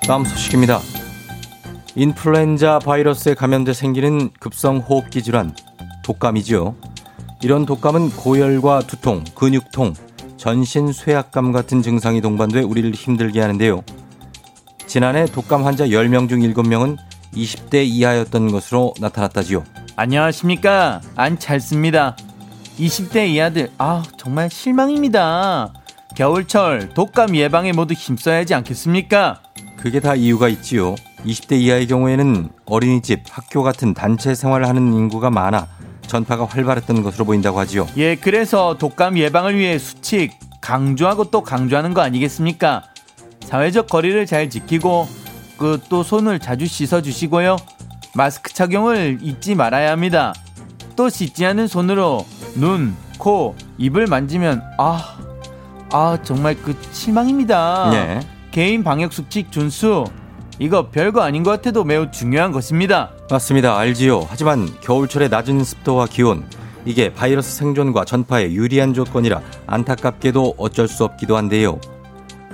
다음 0.06 0.24
소식입니다. 0.24 0.80
인플루엔자 1.96 2.78
바이러스에 2.80 3.34
감염돼 3.34 3.72
생기는 3.72 4.30
급성 4.38 4.78
호흡기 4.78 5.22
질환, 5.22 5.54
독감이죠. 6.04 6.76
이런 7.42 7.66
독감은 7.66 8.10
고열과 8.10 8.82
두통, 8.82 9.24
근육통, 9.34 9.94
전신 10.36 10.92
쇠약감 10.92 11.52
같은 11.52 11.82
증상이 11.82 12.20
동반돼 12.20 12.60
우리를 12.60 12.92
힘들게 12.92 13.40
하는데요. 13.40 13.82
지난해 14.86 15.26
독감 15.26 15.64
환자 15.64 15.86
10명 15.86 16.28
중 16.28 16.40
7명은 16.40 16.96
20대 17.34 17.84
이하였던 17.84 18.52
것으로 18.52 18.94
나타났다지요. 19.00 19.64
안녕하십니까. 19.96 21.00
안찰습니다. 21.16 22.16
20대 22.78 23.28
이하들, 23.28 23.70
아, 23.78 24.02
정말 24.18 24.50
실망입니다. 24.50 25.72
겨울철 26.14 26.90
독감 26.90 27.34
예방에 27.34 27.72
모두 27.72 27.94
힘써야 27.94 28.38
하지 28.38 28.54
않겠습니까? 28.54 29.40
그게 29.78 30.00
다 30.00 30.14
이유가 30.14 30.48
있지요. 30.48 30.94
20대 31.24 31.58
이하의 31.58 31.86
경우에는 31.86 32.50
어린이집, 32.66 33.22
학교 33.30 33.62
같은 33.62 33.94
단체 33.94 34.34
생활을 34.34 34.68
하는 34.68 34.92
인구가 34.92 35.30
많아 35.30 35.66
전파가 36.06 36.44
활발했던 36.44 37.02
것으로 37.02 37.24
보인다고 37.24 37.58
하지요. 37.58 37.86
예, 37.96 38.16
그래서 38.16 38.76
독감 38.78 39.16
예방을 39.16 39.56
위해 39.56 39.78
수칙 39.78 40.34
강조하고 40.60 41.30
또 41.30 41.42
강조하는 41.42 41.94
거 41.94 42.02
아니겠습니까? 42.02 42.84
사회적 43.44 43.88
거리를 43.88 44.26
잘 44.26 44.50
지키고 44.50 45.08
그 45.56 45.80
또 45.88 46.02
손을 46.02 46.38
자주 46.38 46.66
씻어 46.66 47.00
주시고요. 47.00 47.56
마스크 48.16 48.52
착용을 48.52 49.18
잊지 49.20 49.54
말아야 49.54 49.90
합니다. 49.90 50.32
또 50.96 51.10
씻지 51.10 51.44
않은 51.44 51.68
손으로 51.68 52.24
눈, 52.54 52.96
코, 53.18 53.54
입을 53.76 54.06
만지면 54.06 54.62
아, 54.78 55.18
아 55.92 56.18
정말 56.22 56.56
그 56.56 56.74
실망입니다. 56.92 57.90
네. 57.90 58.20
개인 58.50 58.82
방역 58.82 59.12
수칙 59.12 59.52
준수 59.52 60.04
이거 60.58 60.88
별거 60.88 61.20
아닌 61.20 61.42
것 61.42 61.50
같아도 61.50 61.84
매우 61.84 62.10
중요한 62.10 62.52
것입니다. 62.52 63.10
맞습니다. 63.30 63.78
알지요. 63.78 64.26
하지만 64.28 64.66
겨울철의 64.80 65.28
낮은 65.28 65.62
습도와 65.62 66.06
기온 66.06 66.48
이게 66.86 67.12
바이러스 67.12 67.54
생존과 67.56 68.06
전파에 68.06 68.52
유리한 68.52 68.94
조건이라 68.94 69.42
안타깝게도 69.66 70.54
어쩔 70.56 70.88
수 70.88 71.04
없기도 71.04 71.36
한데요. 71.36 71.78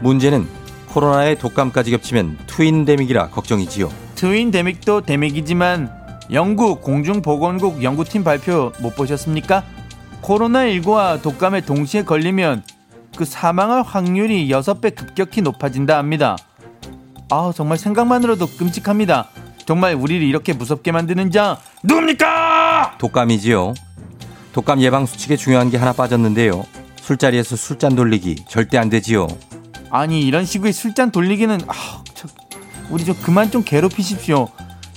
문제는 0.00 0.48
코로나에 0.92 1.36
독감까지 1.36 1.90
겹치면 1.90 2.36
트윈 2.46 2.84
데믹이라 2.84 3.30
걱정이지요. 3.30 3.90
트윈 4.14 4.50
데믹도 4.50 5.00
데믹이지만 5.02 5.90
영국 6.32 6.82
공중보건국 6.82 7.82
연구팀 7.82 8.22
발표 8.22 8.72
못 8.80 8.94
보셨습니까? 8.94 9.64
코로나19와 10.22 11.20
독감에 11.22 11.62
동시에 11.62 12.04
걸리면 12.04 12.62
그 13.16 13.24
사망할 13.24 13.82
확률이 13.82 14.48
6배 14.48 14.94
급격히 14.94 15.40
높아진다 15.40 15.96
합니다. 15.96 16.36
아 17.30 17.52
정말 17.54 17.78
생각만으로도 17.78 18.46
끔찍합니다. 18.58 19.28
정말 19.64 19.94
우리를 19.94 20.26
이렇게 20.26 20.52
무섭게 20.52 20.92
만드는 20.92 21.30
자 21.30 21.58
누굽니까? 21.82 22.98
독감이지요. 22.98 23.72
독감 24.52 24.80
예방 24.82 25.06
수칙에 25.06 25.36
중요한 25.36 25.70
게 25.70 25.78
하나 25.78 25.94
빠졌는데요. 25.94 26.64
술자리에서 26.96 27.56
술잔 27.56 27.96
돌리기 27.96 28.44
절대 28.48 28.76
안 28.76 28.90
되지요. 28.90 29.26
아니 29.92 30.22
이런 30.22 30.46
식의 30.46 30.72
술잔 30.72 31.12
돌리기는 31.12 31.60
아, 31.68 32.02
저, 32.14 32.26
우리 32.88 33.04
좀 33.04 33.14
그만 33.22 33.50
좀 33.50 33.62
괴롭히십시오. 33.62 34.48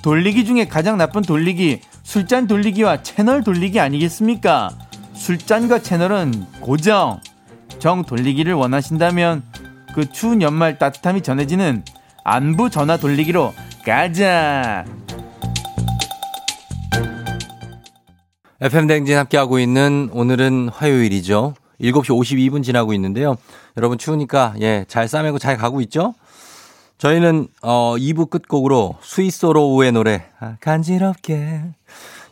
돌리기 0.02 0.46
중에 0.46 0.68
가장 0.68 0.98
나쁜 0.98 1.22
돌리기 1.22 1.82
술잔 2.04 2.48
돌리기와 2.48 3.04
채널 3.04 3.44
돌리기 3.44 3.78
아니겠습니까? 3.82 4.72
술잔과 5.14 5.80
채널은 5.80 6.46
고정. 6.62 7.20
정 7.78 8.06
돌리기를 8.06 8.54
원하신다면 8.54 9.44
그 9.94 10.10
추운 10.14 10.42
연말 10.42 10.80
따뜻함이 10.80 11.24
전해지는 11.24 11.84
안부 12.24 12.70
전화 12.70 12.96
돌리기로 12.96 13.54
가자. 13.86 14.86
FM 18.62 18.88
댕진 18.88 19.18
함께하고 19.18 19.60
있는 19.60 20.10
오늘은 20.14 20.70
화요일이죠. 20.70 21.54
7시 21.82 22.10
52분 22.10 22.64
지나고 22.64 22.94
있는데요. 22.94 23.36
여러분 23.78 23.98
추우니까 23.98 24.56
예, 24.62 24.86
잘 24.88 25.08
싸매고 25.08 25.40
잘 25.40 25.58
가고 25.58 25.82
있죠? 25.82 26.14
저희는 26.98 27.48
어 27.62 27.96
2부 27.98 28.30
끝곡으로 28.30 28.98
스위스로우의 29.02 29.92
노래 29.92 30.26
아, 30.40 30.56
간지럽게 30.62 31.62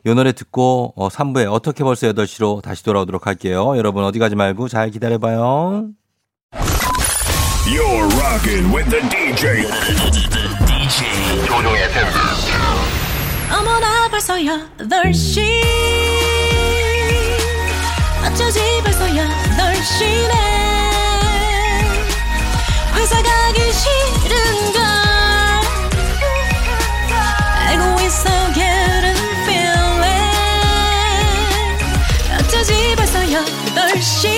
이 0.05 0.09
노래 0.13 0.31
듣고 0.31 0.93
어 0.95 1.09
3부에 1.09 1.51
어떻게 1.51 1.83
벌써 1.83 2.07
8시로 2.07 2.61
다시 2.61 2.83
돌아오도록 2.83 3.27
할게요. 3.27 3.77
여러분 3.77 4.03
어디 4.03 4.19
가지 4.19 4.35
말고 4.35 4.67
잘 4.67 4.89
기다려 4.89 5.17
봐요. 5.17 5.89
You're 7.65 8.07
rocking 8.19 8.75
with 8.75 8.89
the 8.89 9.01
DJ. 9.09 9.63
DJ. 10.67 11.45
조종의. 11.45 11.83
어머나 13.51 14.09
벌써 14.09 14.35
8시 14.35 16.12
어쩌지 18.33 18.59
벌써 18.83 19.05
8시네 19.05 20.33
회사 22.95 23.21
가기 23.21 23.59
싫은걸 23.71 24.81
알고 27.67 28.01
있어 28.01 28.29
getting 28.55 29.21
feeling 29.43 30.03
어쩌지 32.39 32.95
벌써 32.95 33.19
8시 33.19 34.29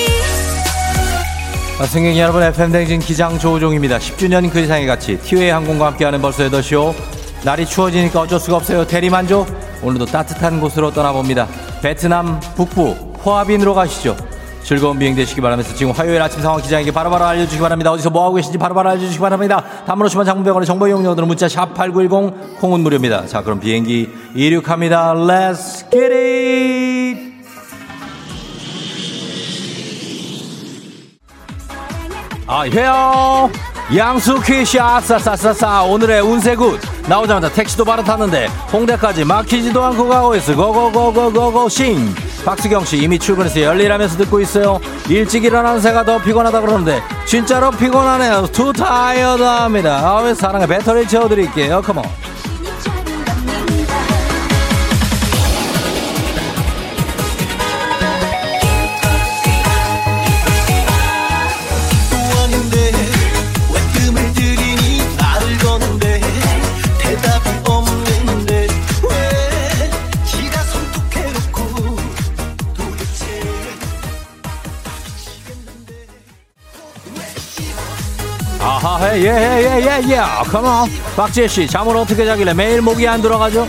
아, 1.79 1.86
승객 1.86 2.17
여러분 2.17 2.43
FM 2.43 2.73
댕진 2.73 2.99
기장 2.99 3.39
조우종입니다. 3.39 3.97
10주년 3.99 4.51
그 4.51 4.60
이상의 4.60 4.88
가치 4.88 5.17
티웨이 5.17 5.51
항공과 5.51 5.88
함께하는 5.88 6.21
벌써 6.21 6.43
8시오. 6.49 6.93
날이 7.45 7.65
추워지니까 7.65 8.21
어쩔 8.21 8.41
수가 8.41 8.58
없어요. 8.58 8.86
대리만족. 8.86 9.47
오늘도 9.84 10.05
따뜻한 10.05 10.60
곳으로 10.60 10.91
떠나봅니다. 10.91 11.47
베트남 11.81 12.39
북부 12.55 13.05
호아빈으로 13.26 13.74
가시죠. 13.74 14.16
즐거운 14.64 14.98
비행 14.98 15.16
되시기 15.16 15.42
바라면서 15.42 15.76
지금 15.76 15.92
화요일 15.92 16.22
아침 16.22 16.42
상황 16.42 16.60
기장에게 16.60 16.92
바로바로 16.92 17.26
알려주시기 17.26 17.62
바랍니다. 17.62 17.92
어디서 17.92 18.10
뭐하고 18.10 18.36
계신지 18.36 18.58
바로바로 18.58 18.90
알려주시기 18.90 19.20
바랍니다. 19.20 19.64
오시면 19.88 20.26
장문병원의 20.26 20.66
정보 20.66 20.88
이용료들은 20.88 21.28
문자 21.28 21.48
샵8910 21.48 22.60
콩은 22.60 22.80
무료입니다. 22.82 23.28
자 23.28 23.44
그럼 23.44 23.60
비행기 23.60 24.10
이륙합니다. 24.34 25.14
Let's 25.14 25.90
get 25.92 26.14
it! 26.14 27.36
아, 32.48 32.62
해요. 32.62 33.50
양수퀴시 33.93 34.80
아싸싸싸싸. 34.80 35.84
오늘의 35.84 36.21
운세 36.21 36.56
굿. 36.56 36.80
나오자마자 37.08 37.50
택시도 37.50 37.86
바로 37.86 38.04
탔는데 38.04 38.48
홍대까지 38.74 39.26
막히지도 39.26 39.84
않고 39.84 40.08
가고 40.08 40.36
있어. 40.36 40.56
고고고고고고 40.56 41.69
싱. 41.69 42.13
박수경씨 42.43 42.98
이미 42.98 43.19
출근해서 43.19 43.62
열일하면서 43.62 44.17
듣고 44.17 44.39
있어요. 44.39 44.80
일찍 45.08 45.43
일어나는 45.43 45.82
새가 45.82 46.04
더 46.04 46.17
피곤하다 46.19 46.62
그러는데 46.62 47.02
진짜로 47.26 47.69
피곤하네요. 47.71 48.48
투 48.52 48.74
타이어드 48.74 49.43
합니다. 49.43 50.17
아왜 50.17 50.34
사랑의 50.34 50.67
배터리 50.67 51.08
채워드릴게요. 51.08 51.82
컴온 51.84 52.04
아하 78.86 79.17
예예예예예. 79.17 80.21
컴온 80.52 80.88
박지혜씨 81.15 81.67
잠을 81.67 81.98
어떻게 81.98 82.23
자길래 82.23 82.54
매일 82.54 82.81
목이 82.83 83.08
안 83.08 83.19
들어가죠? 83.19 83.67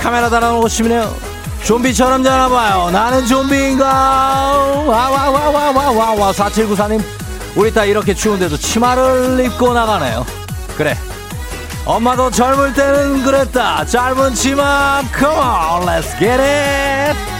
카메라 0.00 0.28
달아놓으시면요. 0.28 1.14
좀비처럼 1.62 2.24
자나봐요. 2.24 2.90
나는 2.90 3.26
좀비인가? 3.26 3.86
와와와와와와와. 4.88 6.32
4794님 6.32 7.00
우리 7.54 7.72
딸 7.72 7.88
이렇게 7.88 8.12
추운데도 8.12 8.56
치마를 8.56 9.40
입고 9.46 9.72
나가네요. 9.72 10.26
그래. 10.76 10.96
엄마도 11.84 12.32
젊을 12.32 12.74
때는 12.74 13.22
그랬다. 13.22 13.86
짧은 13.86 14.34
치마. 14.34 15.02
Get 16.18 16.42
it. 16.42 17.16
자 17.16 17.39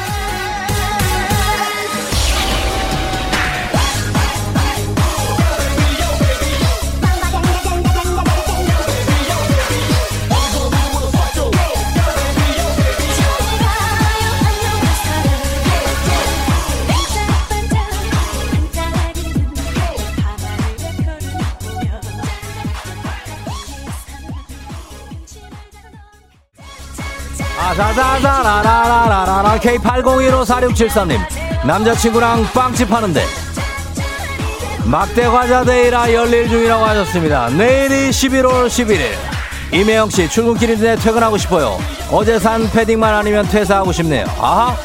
자자자라라라라라 27.80 29.58
K80154673님 29.58 31.18
남자친구랑 31.66 32.44
빵집 32.52 32.92
하는데 32.92 33.24
막대 34.84 35.26
과자 35.26 35.64
데이라 35.64 36.12
열일 36.12 36.48
중이라고 36.48 36.84
하셨습니다. 36.84 37.48
내일이 37.48 38.10
11월 38.10 38.66
11일. 38.66 39.00
이매영 39.72 40.10
씨 40.10 40.28
출근길인데 40.28 40.96
퇴근하고 40.96 41.38
싶어요. 41.38 41.78
어제 42.10 42.38
산 42.38 42.70
패딩만 42.70 43.14
아니면 43.14 43.48
퇴사하고 43.48 43.92
싶네요. 43.92 44.26
아하. 44.38 44.76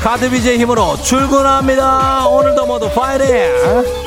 카드 0.00 0.28
비제 0.28 0.58
힘으로 0.58 0.96
출근합니다. 0.96 2.26
오늘도 2.26 2.66
모두 2.66 2.90
파이팅! 2.90 4.05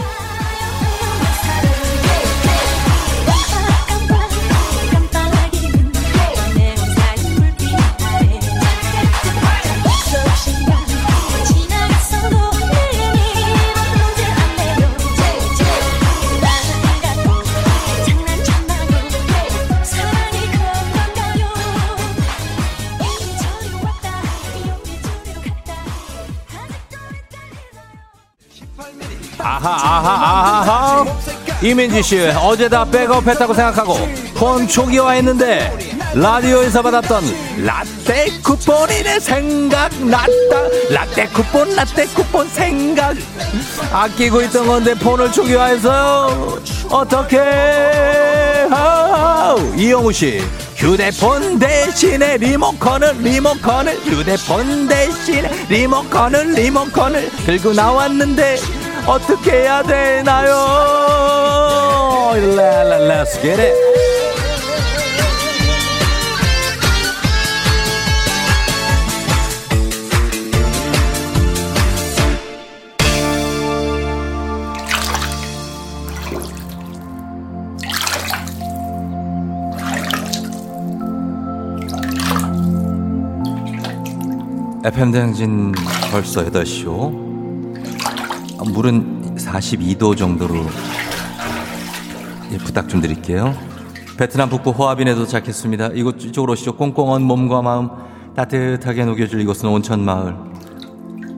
이민지 31.62 32.02
씨 32.02 32.20
어제 32.42 32.70
다 32.70 32.86
백업했다고 32.86 33.54
생각하고 33.54 33.98
폰 34.36 34.68
초기화 34.68 35.12
했는데 35.12 35.72
라디오에서 36.14 36.82
받았던 36.82 37.24
라떼 37.66 38.30
쿠폰이 38.42 39.04
내 39.04 39.20
생각났다. 39.20 40.30
라떼 40.90 41.28
쿠폰 41.28 41.76
라떼 41.76 42.06
쿠폰 42.08 42.48
생각. 42.48 43.16
아끼고 43.92 44.42
있던 44.44 44.68
건데 44.68 44.94
폰을 44.96 45.32
초기화했어요. 45.32 46.60
어떻게 46.90 47.40
이영우 49.78 50.12
씨 50.12 50.42
휴대폰 50.76 51.60
대신에 51.60 52.38
리모컨을 52.38 53.18
리모컨을 53.20 53.96
휴대폰 54.06 54.88
대신에 54.88 55.50
리모컨을 55.70 56.54
리모컨을 56.54 57.30
들고 57.46 57.74
나왔는데 57.74 58.58
어떻게 59.06 59.52
해야 59.52 59.84
되나요? 59.84 61.39
Let's 62.42 63.38
get 63.42 63.60
it. 63.60 63.76
FM 84.86 85.12
대행진 85.12 85.74
벌써 86.10 86.46
8시요. 86.46 87.12
아, 88.60 88.64
물은 88.64 89.36
42도 89.36 90.18
정도로 90.18 90.66
예, 92.52 92.58
부탁 92.58 92.90
좀 92.90 93.02
드릴게요. 93.02 93.56
베트남 94.18 94.50
북부 94.50 94.72
호아빈에 94.72 95.16
도착했습니다. 95.16 95.92
이곳 95.94 96.24
이쪽으로 96.24 96.54
오시죠. 96.54 96.76
꽁꽁한 96.76 97.22
몸과 97.22 97.62
마음 97.62 97.90
따뜻하게 98.36 99.06
녹여줄 99.06 99.42
이곳은 99.42 99.70
온천 99.70 100.02
마을. 100.04 100.36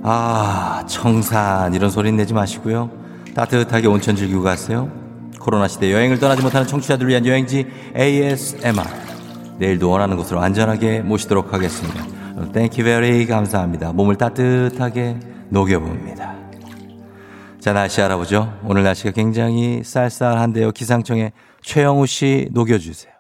아 0.04 0.84
청산 0.88 1.74
이런 1.74 1.90
소리 1.90 2.12
내지 2.12 2.34
마시고요. 2.34 2.90
따뜻하게 3.36 3.88
온천 3.88 4.16
즐기고 4.16 4.42
가세요. 4.42 4.90
코로나 5.40 5.68
시대 5.68 5.92
여행을 5.92 6.20
떠나지 6.20 6.42
못하는 6.42 6.66
청취자들 6.68 7.08
위한 7.08 7.26
여행지 7.26 7.68
ASMR. 7.96 8.84
내일도 9.58 9.90
원하는 9.90 10.18
곳으로 10.18 10.40
안전하게 10.40 11.02
모시도록 11.02 11.54
하겠습니다. 11.54 12.04
thank 12.52 12.84
you 12.84 13.03
very 13.03 13.28
감사합니다. 13.28 13.92
몸을 13.94 14.16
따뜻하게 14.16 15.18
녹여봅니다. 15.50 16.21
자, 17.62 17.74
날씨 17.74 18.02
알아보죠. 18.02 18.60
오늘 18.66 18.82
날씨가 18.82 19.12
굉장히 19.12 19.84
쌀쌀한데요. 19.84 20.72
기상청에 20.72 21.32
최영우 21.62 22.08
씨 22.08 22.48
녹여주세요. 22.52 23.14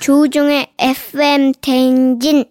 조우종의 0.00 0.72
FM 0.76 1.52
대행진 1.60 2.46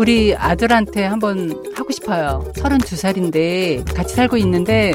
우리 0.00 0.34
아들한테 0.34 1.04
한번 1.04 1.62
하고 1.74 1.92
싶어요. 1.92 2.42
32살인데 2.56 3.94
같이 3.94 4.14
살고 4.14 4.38
있는데 4.38 4.94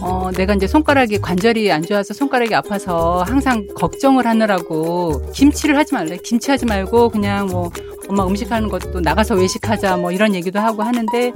어, 0.00 0.32
내가 0.34 0.54
이제 0.54 0.66
손가락이 0.66 1.20
관절이 1.20 1.70
안 1.70 1.82
좋아서 1.82 2.14
손가락이 2.14 2.52
아파서 2.52 3.22
항상 3.22 3.64
걱정을 3.76 4.26
하느라고 4.26 5.22
김치를 5.32 5.76
하지 5.76 5.94
말래. 5.94 6.16
김치 6.16 6.50
하지 6.50 6.66
말고 6.66 7.10
그냥 7.10 7.46
뭐 7.46 7.70
엄마 8.08 8.26
음식하는 8.26 8.70
것도 8.70 8.98
나가서 8.98 9.36
외식하자 9.36 9.98
뭐 9.98 10.10
이런 10.10 10.34
얘기도 10.34 10.58
하고 10.58 10.82
하는데 10.82 11.32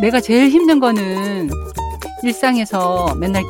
내가 0.00 0.18
제일 0.18 0.48
힘든 0.48 0.80
거는 0.80 1.50
일상에서 2.22 3.14
맨날 3.16 3.42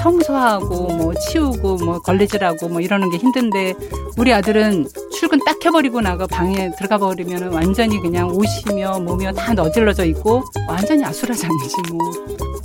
청소하고 0.00 0.88
뭐 0.96 1.12
치우고 1.14 1.76
뭐 1.76 1.98
걸레질하고 2.00 2.68
뭐 2.68 2.80
이러는 2.80 3.10
게 3.10 3.18
힘든데 3.18 3.74
우리 4.16 4.32
아들은 4.32 4.88
출근 5.12 5.38
딱 5.44 5.62
해버리고 5.64 6.00
나가 6.00 6.26
방에 6.26 6.70
들어가 6.76 6.98
버리면 6.98 7.52
완전히 7.52 8.00
그냥 8.00 8.30
옷이며 8.30 9.00
몸이며 9.00 9.32
다 9.32 9.52
너질러져 9.52 10.04
있고 10.06 10.42
완전히 10.68 11.04
아수라장이지 11.04 11.76
뭐. 11.92 12.10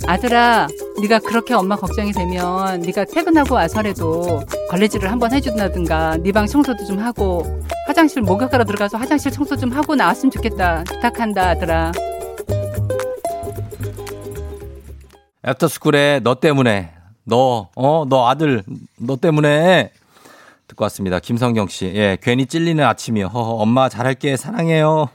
아들아 0.06 0.68
네가 1.00 1.18
그렇게 1.20 1.52
엄마 1.54 1.76
걱정이 1.76 2.12
되면 2.12 2.80
네가 2.80 3.04
퇴근하고 3.04 3.54
와서라도 3.56 4.40
걸레질을 4.70 5.10
한번 5.10 5.32
해준다든가 5.32 6.18
네 6.18 6.32
방 6.32 6.46
청소도 6.46 6.84
좀 6.84 6.98
하고 6.98 7.44
화장실 7.86 8.20
목욕하러 8.22 8.64
들어가서 8.64 8.98
화장실 8.98 9.32
청소 9.32 9.56
좀 9.56 9.72
하고 9.72 9.94
나왔으면 9.94 10.30
좋겠다. 10.30 10.84
부탁한다 10.84 11.48
아들아. 11.50 11.92
애프터스쿨에 15.46 16.20
너 16.24 16.34
때문에 16.34 16.92
너, 17.28 17.68
어, 17.74 18.04
너 18.08 18.28
아들, 18.28 18.62
너 18.98 19.16
때문에 19.16 19.90
듣고 20.68 20.84
왔습니다. 20.84 21.18
김성경 21.18 21.66
씨. 21.66 21.86
예, 21.86 22.16
괜히 22.22 22.46
찔리는 22.46 22.82
아침이요. 22.82 23.26
허허, 23.26 23.54
엄마 23.54 23.88
잘할게. 23.88 24.36
사랑해요. 24.36 25.08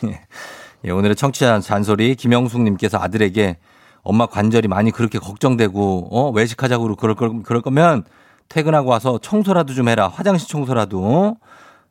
예, 0.86 0.90
오늘의 0.90 1.14
청취자 1.14 1.60
잔소리 1.60 2.14
김영숙님께서 2.14 2.98
아들에게 2.98 3.58
엄마 4.02 4.24
관절이 4.24 4.66
많이 4.68 4.90
그렇게 4.90 5.18
걱정되고, 5.18 6.08
어, 6.10 6.30
외식하자고 6.30 6.96
그럴, 6.96 7.14
거, 7.14 7.42
그럴 7.42 7.60
거면 7.60 8.04
퇴근하고 8.48 8.88
와서 8.88 9.18
청소라도 9.20 9.74
좀 9.74 9.90
해라. 9.90 10.08
화장실 10.08 10.48
청소라도. 10.48 11.36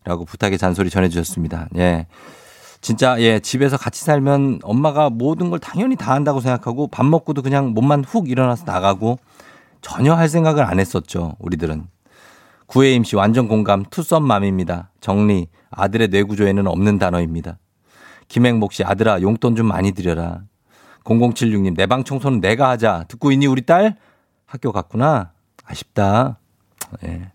라고 0.03 0.25
부탁의 0.25 0.57
잔소리 0.57 0.89
전해주셨습니다. 0.89 1.67
예. 1.75 2.07
진짜, 2.82 3.19
예, 3.19 3.39
집에서 3.39 3.78
같이 3.78 4.03
살면 4.03 4.59
엄마가 4.63 5.11
모든 5.11 5.51
걸 5.51 5.59
당연히 5.59 5.95
다 5.95 6.13
한다고 6.13 6.39
생각하고 6.39 6.88
밥 6.88 7.05
먹고도 7.05 7.43
그냥 7.43 7.73
몸만 7.73 8.03
훅 8.03 8.30
일어나서 8.30 8.63
나가고 8.65 9.19
전혀 9.82 10.13
할 10.13 10.30
생각을 10.30 10.63
안 10.63 10.80
했었죠. 10.80 11.36
우리들은. 11.39 11.88
구혜임 12.67 13.03
씨 13.03 13.15
완전 13.15 13.47
공감 13.47 13.84
투썸맘입니다. 13.89 14.91
정리 14.99 15.47
아들의 15.69 16.09
뇌구조에는 16.09 16.67
없는 16.67 16.99
단어입니다. 16.99 17.57
김행복 18.28 18.73
씨 18.73 18.84
아들아 18.84 19.21
용돈 19.21 19.55
좀 19.55 19.67
많이 19.67 19.93
드려라. 19.93 20.41
0076님 21.05 21.75
내 21.78 21.86
방 21.86 22.03
청소는 22.03 22.41
내가 22.41 22.69
하자. 22.69 23.05
듣고 23.07 23.32
있니 23.32 23.47
우리 23.47 23.61
딸? 23.65 23.95
학교 24.45 24.71
갔구나. 24.73 25.32
아쉽다. 25.65 26.39
예. 27.05 27.32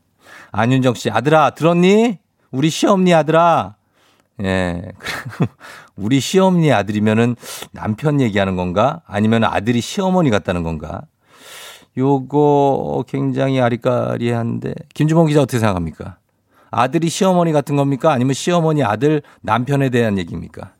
안윤정 0.50 0.94
씨 0.94 1.10
아들아 1.10 1.50
들었니? 1.50 2.18
우리 2.50 2.68
시엄니 2.68 3.14
아들아. 3.14 3.76
예. 4.42 4.82
우리 5.96 6.20
시엄니 6.20 6.72
아들이면은 6.72 7.36
남편 7.72 8.20
얘기하는 8.20 8.56
건가? 8.56 9.00
아니면 9.06 9.44
아들이 9.44 9.80
시어머니 9.80 10.28
같다는 10.30 10.62
건가? 10.62 11.02
요거 11.96 13.04
굉장히 13.08 13.60
아리까리한데 13.60 14.74
김주봉 14.94 15.26
기자 15.26 15.42
어떻게 15.42 15.58
생각합니까? 15.58 16.16
아들이 16.70 17.08
시어머니 17.08 17.52
같은 17.52 17.76
겁니까? 17.76 18.12
아니면 18.12 18.32
시어머니 18.32 18.82
아들 18.82 19.22
남편에 19.42 19.90
대한 19.90 20.18
얘기입니까? 20.18 20.72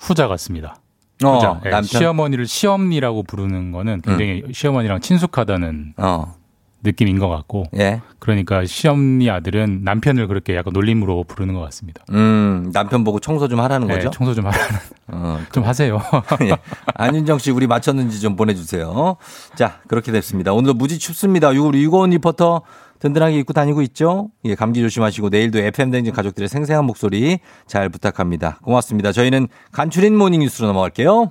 후자 0.00 0.28
같습니다. 0.28 0.76
어, 1.24 1.36
후자. 1.36 1.60
예, 1.64 1.70
남편? 1.70 1.82
시어머니를 1.82 2.46
시엄니라고 2.46 3.22
부르는 3.22 3.72
거는 3.72 4.02
굉장히 4.02 4.44
시어머니랑 4.52 5.00
친숙하다는 5.00 5.94
어. 5.96 6.34
느낌인 6.82 7.18
것 7.18 7.28
같고. 7.28 7.64
예. 7.76 8.00
그러니까 8.18 8.64
시어머니 8.64 9.28
아들은 9.30 9.80
남편을 9.84 10.28
그렇게 10.28 10.54
약간 10.56 10.72
놀림으로 10.72 11.24
부르는 11.24 11.54
것 11.54 11.60
같습니다. 11.60 12.04
음, 12.10 12.70
남편 12.72 13.04
보고 13.04 13.18
청소 13.20 13.48
좀 13.48 13.60
하라는 13.60 13.86
네, 13.88 13.94
거죠? 13.94 14.10
청소 14.10 14.34
좀 14.34 14.46
하라는. 14.46 14.78
어, 15.08 15.38
좀 15.52 15.64
하세요. 15.64 16.00
예. 16.42 16.56
안윤정 16.94 17.38
씨, 17.38 17.50
우리 17.50 17.66
맞췄는지 17.66 18.20
좀 18.20 18.36
보내주세요. 18.36 19.16
자, 19.56 19.80
그렇게 19.88 20.12
됐습니다. 20.12 20.52
오늘도 20.52 20.74
무지 20.74 20.98
춥습니다. 20.98 21.54
유- 21.54 21.64
우리 21.64 21.82
유고원 21.82 22.10
리포터 22.10 22.62
든든하게 23.00 23.38
입고 23.38 23.52
다니고 23.52 23.82
있죠? 23.82 24.30
예, 24.44 24.54
감기 24.56 24.80
조심하시고 24.80 25.28
내일도 25.28 25.58
FM댕진 25.60 26.12
가족들의 26.12 26.48
생생한 26.48 26.84
목소리 26.84 27.38
잘 27.66 27.88
부탁합니다. 27.88 28.58
고맙습니다. 28.62 29.12
저희는 29.12 29.46
간추린 29.72 30.16
morning 30.16 30.40
뉴스로 30.40 30.66
넘어갈게요. 30.68 31.30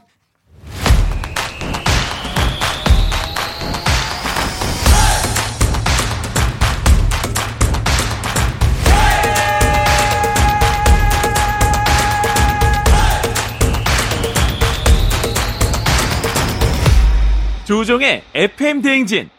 조우종의 17.67 18.23
FM 18.33 18.81
대행진. 18.81 19.29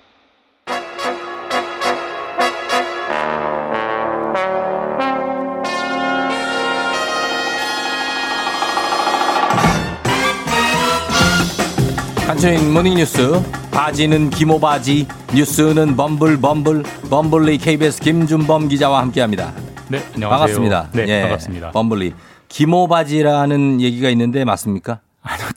간추린 12.26 12.70
morning 12.70 12.96
뉴스. 12.96 13.42
바지는 13.70 14.28
기모 14.28 14.60
바지, 14.60 15.06
뉴스는 15.34 15.96
범블 15.96 16.38
범블, 16.38 16.82
범블리 17.08 17.56
KBS 17.56 18.02
김준범 18.02 18.68
기자와 18.68 19.00
함께합니다. 19.00 19.54
네, 19.88 20.02
안녕하세요. 20.12 20.28
반갑습니다. 20.28 20.90
네, 20.92 21.04
예, 21.08 21.22
반갑습니다. 21.22 21.70
범블리. 21.70 22.12
기모 22.48 22.88
바지라는 22.88 23.80
얘기가 23.80 24.10
있는데 24.10 24.44
맞습니까? 24.44 25.00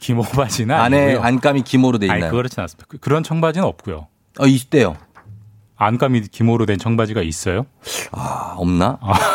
아니요, 0.02 0.24
기모 0.24 0.24
바지는 0.44 0.76
안에 0.76 1.04
아니고요. 1.04 1.24
안감이 1.26 1.62
기모로 1.64 1.98
돼 2.00 2.08
있나요? 2.08 2.26
아니, 2.26 2.32
그렇진 2.32 2.60
않습니다. 2.62 2.86
그- 2.90 2.98
그런 2.98 3.24
청바지는 3.24 3.68
없고요. 3.68 4.08
어, 4.40 4.46
있대요. 4.48 4.96
안감이 5.78 6.22
기모로 6.28 6.66
된 6.66 6.78
청바지가 6.78 7.22
있어요? 7.22 7.66
아, 8.12 8.54
없나? 8.58 9.00
하여튼 9.02 9.26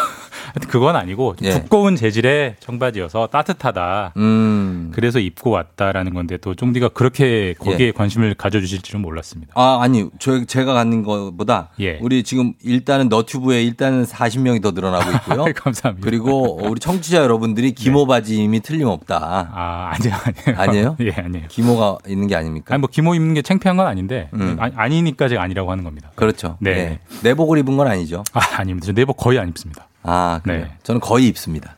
그건 0.68 0.96
아니고 0.96 1.36
좀 1.36 1.48
예. 1.48 1.52
두꺼운 1.52 1.96
재질의 1.96 2.56
청바지여서 2.60 3.28
따뜻하다. 3.28 4.14
음. 4.16 4.90
그래서 4.94 5.18
입고 5.18 5.50
왔다라는 5.50 6.14
건데 6.14 6.36
또 6.38 6.54
쫑디가 6.54 6.90
그렇게 6.90 7.54
거기에 7.58 7.92
관심을 7.92 8.34
가져주실 8.34 8.82
줄은 8.82 9.02
몰랐습니다. 9.02 9.52
아, 9.54 9.78
아니, 9.80 10.08
저, 10.18 10.44
제가 10.44 10.72
갖는 10.72 11.02
것보다 11.02 11.70
예. 11.80 11.98
우리 12.00 12.22
지금 12.22 12.54
일단은 12.62 13.08
너튜브에 13.08 13.62
일단은 13.62 14.04
40명이 14.04 14.62
더 14.62 14.70
늘어나고 14.70 15.10
있고요. 15.10 15.44
감사합니다. 15.56 16.04
그리고 16.04 16.58
우리 16.66 16.80
청취자 16.80 17.18
여러분들이 17.18 17.72
기모 17.72 18.06
바지 18.06 18.36
이미 18.36 18.60
틀림없다. 18.60 19.50
아, 19.52 19.92
아니요, 19.94 20.14
아니에요. 20.14 20.60
아니에요? 20.60 20.96
예, 21.04 21.10
아니에요. 21.12 21.46
기모가 21.48 21.98
있는 22.06 22.26
게 22.26 22.36
아닙니까? 22.36 22.74
아니 22.74 22.80
뭐 22.80 22.88
기모 22.90 23.14
입는 23.14 23.34
게 23.34 23.42
창피한 23.42 23.76
건 23.76 23.86
아닌데 23.86 24.28
음. 24.34 24.56
아, 24.58 24.70
아니 24.76 25.02
니까 25.02 25.28
제가 25.28 25.42
아니라고 25.42 25.70
하는 25.70 25.84
겁니다. 25.84 26.10
그렇죠. 26.14 26.56
네. 26.60 26.74
네. 26.74 26.98
내복을 27.22 27.58
입은 27.58 27.76
건 27.76 27.86
아니죠. 27.86 28.24
아, 28.32 28.40
아닙니다. 28.60 28.86
저 28.86 28.92
내복 28.92 29.16
거의 29.16 29.38
안 29.38 29.48
입습니다. 29.48 29.88
아, 30.06 30.40
그래요. 30.42 30.64
네. 30.64 30.72
저는 30.82 31.00
거의 31.00 31.26
입습니다. 31.26 31.76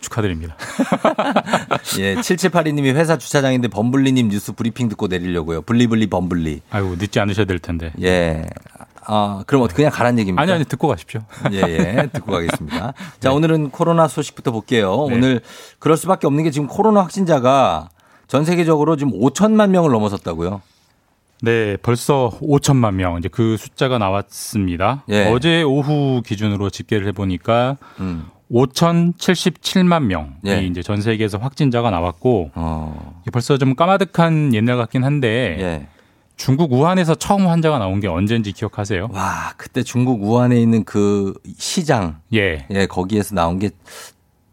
축하드립니다. 0.00 0.56
예, 2.00 2.14
7782님이 2.16 2.94
회사 2.94 3.16
주차장인데 3.16 3.68
범블리님 3.68 4.28
뉴스 4.28 4.52
브리핑 4.52 4.88
듣고 4.88 5.06
내리려고요. 5.06 5.62
블리블리 5.62 6.08
범블리. 6.08 6.62
아이고 6.70 6.96
늦지 6.96 7.20
않으셔야 7.20 7.46
될 7.46 7.58
텐데. 7.58 7.92
예. 8.02 8.44
아, 9.04 9.42
그럼 9.46 9.62
어떻게 9.62 9.76
그냥 9.76 9.92
가란 9.92 10.18
얘기입니까? 10.18 10.42
아니 10.42 10.52
아니 10.52 10.64
듣고 10.64 10.88
가십시오. 10.88 11.20
예, 11.52 11.58
예. 11.58 12.08
듣고 12.12 12.32
가겠습니다. 12.32 12.94
자, 13.20 13.32
오늘은 13.32 13.70
코로나 13.70 14.08
소식부터 14.08 14.52
볼게요. 14.52 15.06
네. 15.08 15.16
오늘 15.16 15.40
그럴 15.78 15.96
수밖에 15.96 16.26
없는 16.26 16.44
게 16.44 16.50
지금 16.50 16.66
코로나 16.66 17.02
확진자가 17.02 17.88
전 18.26 18.44
세계적으로 18.44 18.96
지금 18.96 19.12
5천만 19.12 19.70
명을 19.70 19.90
넘어섰다고요. 19.90 20.62
네, 21.42 21.76
벌써 21.78 22.30
5천만 22.42 22.94
명 22.94 23.18
이제 23.18 23.28
그 23.28 23.56
숫자가 23.56 23.98
나왔습니다. 23.98 25.04
예. 25.08 25.26
어제 25.26 25.62
오후 25.62 26.22
기준으로 26.24 26.70
집계를 26.70 27.06
해보니까 27.08 27.76
음. 28.00 28.26
5,077만 28.50 30.04
명이 30.04 30.28
예. 30.46 30.64
이제 30.64 30.82
전 30.82 31.00
세계에서 31.00 31.38
확진자가 31.38 31.90
나왔고 31.90 32.50
어. 32.54 33.22
벌써 33.32 33.56
좀 33.58 33.74
까마득한 33.76 34.54
옛날 34.54 34.76
같긴 34.76 35.04
한데 35.04 35.56
예. 35.60 35.86
중국 36.36 36.72
우한에서 36.72 37.14
처음 37.14 37.46
환자가 37.46 37.78
나온 37.78 38.00
게 38.00 38.08
언제인지 38.08 38.52
기억하세요? 38.52 39.08
와, 39.12 39.52
그때 39.58 39.82
중국 39.82 40.22
우한에 40.22 40.60
있는 40.60 40.84
그 40.84 41.34
시장. 41.58 42.20
예. 42.32 42.66
예, 42.70 42.86
거기에서 42.86 43.34
나온 43.34 43.58
게 43.58 43.70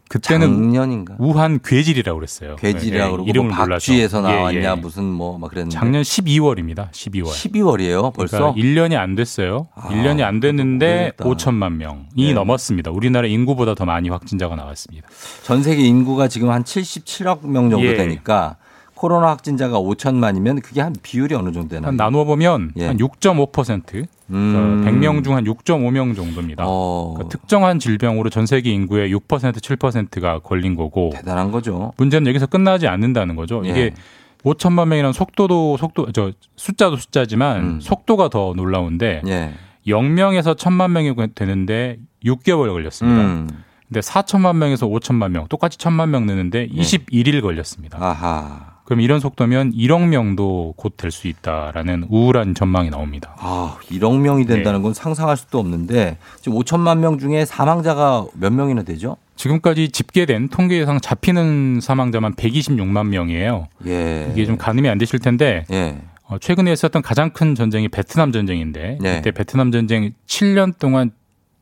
그때는 0.08 0.46
작년인가? 0.48 1.16
우한 1.18 1.60
괴질이라고 1.62 2.18
그랬어요. 2.18 2.56
괴질이라고 2.56 3.08
예, 3.08 3.10
그러고 3.12 3.28
이름을 3.28 3.48
뭐 3.50 3.58
몰라서. 3.64 3.74
박쥐에서 3.92 4.18
예, 4.18 4.22
나왔냐 4.22 4.70
예. 4.70 4.74
무슨 4.80 5.04
뭐 5.04 5.38
막 5.38 5.50
그랬는데. 5.50 5.74
작년 5.74 6.02
12월입니다. 6.02 6.90
12월. 6.90 7.26
12월이에요, 7.26 8.12
벌써? 8.14 8.52
그러니까 8.54 8.60
1년이 8.60 8.96
안 8.98 9.14
됐어요. 9.14 9.68
아, 9.74 9.88
1년이 9.88 10.22
안 10.22 10.40
됐는데 10.40 11.12
모르겠다. 11.18 11.24
5천만 11.50 11.72
명이 11.74 12.04
네. 12.16 12.32
넘었습니다. 12.32 12.90
우리나라 12.90 13.26
인구보다 13.28 13.74
더 13.74 13.84
많이 13.84 14.08
확진자가 14.08 14.56
나왔습니다. 14.56 15.08
전 15.42 15.62
세계 15.62 15.82
인구가 15.82 16.28
지금 16.28 16.50
한 16.50 16.64
77억 16.64 17.46
명 17.46 17.70
정도 17.70 17.86
예. 17.86 17.94
되니까 17.94 18.56
코로나 18.98 19.28
확진자가 19.28 19.78
5천만이면 19.80 20.60
그게 20.60 20.80
한 20.80 20.92
비율이 21.00 21.32
어느 21.36 21.52
정도 21.52 21.68
되나요? 21.68 21.88
한 21.88 21.96
나누어 21.96 22.24
보면 22.24 22.72
예. 22.78 22.86
한 22.88 22.96
6.5%, 22.96 24.06
음. 24.30 24.84
100명 24.84 25.22
중 25.22 25.34
한 25.36 25.44
6.5명 25.44 26.16
정도입니다. 26.16 26.64
어, 26.66 27.14
그러니까 27.14 27.28
특정한 27.30 27.78
질병으로 27.78 28.28
전 28.28 28.44
세계 28.46 28.70
인구의 28.72 29.14
6% 29.14 29.52
7%가 29.52 30.40
걸린 30.40 30.74
거고 30.74 31.10
대단한 31.14 31.52
거죠. 31.52 31.92
문제는 31.96 32.26
여기서 32.26 32.46
끝나지 32.46 32.88
않는다는 32.88 33.36
거죠. 33.36 33.62
예. 33.66 33.68
이게 33.70 33.94
5천만 34.42 34.88
명이라는 34.88 35.12
속도도 35.12 35.76
속도 35.76 36.10
저 36.10 36.32
숫자도 36.56 36.96
숫자지만 36.96 37.60
음. 37.60 37.80
속도가 37.80 38.30
더 38.30 38.52
놀라운데 38.56 39.22
예. 39.28 39.54
0명에서 39.86 40.56
1천만 40.56 40.90
명이 40.90 41.14
되는데 41.36 41.98
6개월 42.24 42.72
걸렸습니다. 42.72 43.20
음. 43.22 43.48
근데 43.86 44.00
4천만 44.00 44.56
명에서 44.56 44.86
5천만 44.88 45.30
명 45.30 45.46
똑같이 45.48 45.78
1천만 45.78 46.08
명 46.08 46.26
느는데 46.26 46.68
예. 46.72 46.80
21일 46.80 47.42
걸렸습니다. 47.42 47.96
아하. 48.04 48.77
그럼 48.88 49.02
이런 49.02 49.20
속도면 49.20 49.72
1억 49.74 50.08
명도 50.08 50.72
곧 50.78 50.96
될 50.96 51.10
수 51.10 51.28
있다라는 51.28 52.06
우울한 52.08 52.54
전망이 52.54 52.88
나옵니다. 52.88 53.34
아, 53.38 53.76
1억 53.90 54.18
명이 54.18 54.46
된다는 54.46 54.80
건 54.80 54.94
상상할 54.94 55.36
수도 55.36 55.58
없는데 55.58 56.16
지금 56.40 56.58
5천만 56.58 56.96
명 56.98 57.18
중에 57.18 57.44
사망자가 57.44 58.24
몇 58.32 58.50
명이나 58.50 58.82
되죠? 58.84 59.18
지금까지 59.36 59.90
집계된 59.90 60.48
통계상 60.48 61.00
잡히는 61.00 61.80
사망자만 61.82 62.34
126만 62.36 63.08
명이에요. 63.08 63.68
예. 63.86 64.30
이게 64.32 64.46
좀 64.46 64.56
가늠이 64.56 64.88
안 64.88 64.96
되실 64.96 65.18
텐데 65.18 65.66
예. 65.70 65.98
어, 66.24 66.38
최근에 66.38 66.72
있었던 66.72 67.02
가장 67.02 67.28
큰 67.30 67.54
전쟁이 67.54 67.88
베트남 67.88 68.32
전쟁인데 68.32 68.98
네. 69.02 69.16
그때 69.16 69.32
베트남 69.32 69.70
전쟁 69.70 70.12
7년 70.26 70.78
동안 70.78 71.10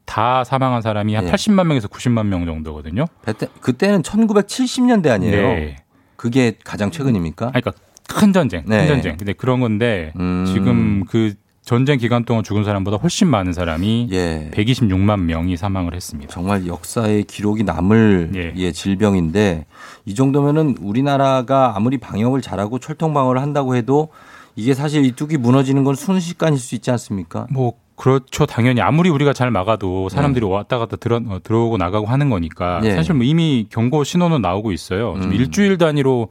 다 0.05 0.45
사망한 0.45 0.81
사람이 0.83 1.14
한 1.16 1.27
예. 1.27 1.31
80만 1.33 1.66
명에서 1.66 1.89
90만 1.89 2.27
명 2.27 2.47
정도거든요. 2.47 3.07
그때, 3.24 3.49
그때는 3.61 4.03
1970년대 4.03 5.09
아니에요? 5.09 5.49
네. 5.49 5.77
그게 6.17 6.57
가장 6.64 6.91
최근입니까? 6.91 7.47
아니, 7.53 7.62
그러니까 7.62 7.73
큰 8.09 8.33
전쟁, 8.33 8.62
네. 8.67 8.81
큰 8.81 8.89
전쟁. 8.89 9.17
근데 9.17 9.33
그런 9.33 9.61
건데 9.61 10.12
음. 10.17 10.45
지금 10.47 11.05
그 11.07 11.35
전쟁 11.67 11.99
기간 11.99 12.25
동안 12.25 12.45
죽은 12.45 12.62
사람보다 12.62 12.99
훨씬 12.99 13.27
많은 13.27 13.53
사람이 13.53 14.09
예. 14.12 14.51
126만 14.55 15.23
명이 15.23 15.57
사망을 15.57 15.95
했습니다. 15.95 16.33
정말 16.33 16.67
역사의 16.69 17.25
기록이 17.25 17.64
남을 17.64 18.31
예. 18.37 18.53
예, 18.55 18.71
질병인데 18.71 19.67
이 20.05 20.14
정도면은 20.14 20.77
우리나라가 20.81 21.73
아무리 21.75 21.99
방역을 21.99 22.41
잘하고 22.41 22.79
철통 22.79 23.12
방어를 23.12 23.43
한다고 23.43 23.75
해도 23.75 24.11
이게 24.55 24.75
사실 24.75 25.05
이 25.05 25.11
뚝이 25.11 25.39
무너지는 25.39 25.83
건 25.83 25.97
순식간일 25.97 26.59
수 26.59 26.77
있지 26.77 26.93
않습니까? 26.93 27.49
뭐 27.51 27.75
그렇죠. 27.97 28.47
당연히 28.47 28.80
아무리 28.80 29.09
우리가 29.11 29.32
잘 29.32 29.51
막아도 29.51 30.09
사람들이 30.09 30.44
왔다 30.44 30.78
갔다 30.78 30.97
들어, 30.97 31.16
어, 31.26 31.40
들어오고 31.42 31.78
나가고 31.78 32.07
하는 32.07 32.30
거니까 32.30 32.80
예. 32.84 32.94
사실 32.94 33.14
뭐 33.14 33.24
이미 33.24 33.66
경고 33.70 34.05
신호는 34.05 34.42
나오고 34.42 34.72
있어요. 34.72 35.14
음. 35.14 35.32
일주일 35.32 35.78
단위로 35.78 36.28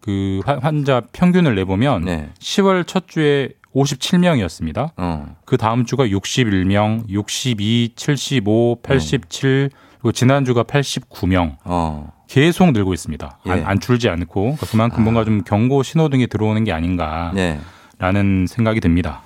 그 0.00 0.40
환- 0.44 0.58
환자 0.60 1.02
평균을 1.12 1.54
내보면 1.54 2.04
네. 2.04 2.28
10월 2.40 2.86
첫 2.86 3.08
주에 3.08 3.50
57명이었습니다. 3.74 4.90
어. 4.96 5.36
그 5.44 5.56
다음 5.56 5.84
주가 5.84 6.04
61명, 6.06 7.08
62, 7.08 7.92
75, 7.96 8.78
87, 8.82 9.70
그리고 9.98 10.12
지난주가 10.12 10.62
89명. 10.64 11.56
어. 11.64 12.12
계속 12.28 12.72
늘고 12.72 12.92
있습니다. 12.94 13.38
안, 13.46 13.58
예. 13.58 13.62
안 13.64 13.80
줄지 13.80 14.08
않고 14.08 14.40
그러니까 14.42 14.66
그만큼 14.66 15.04
뭔가 15.04 15.24
좀 15.24 15.42
경고 15.44 15.82
신호등이 15.82 16.26
들어오는 16.26 16.64
게 16.64 16.72
아닌가라는 16.72 17.34
네. 17.34 18.46
생각이 18.48 18.80
듭니다. 18.80 19.22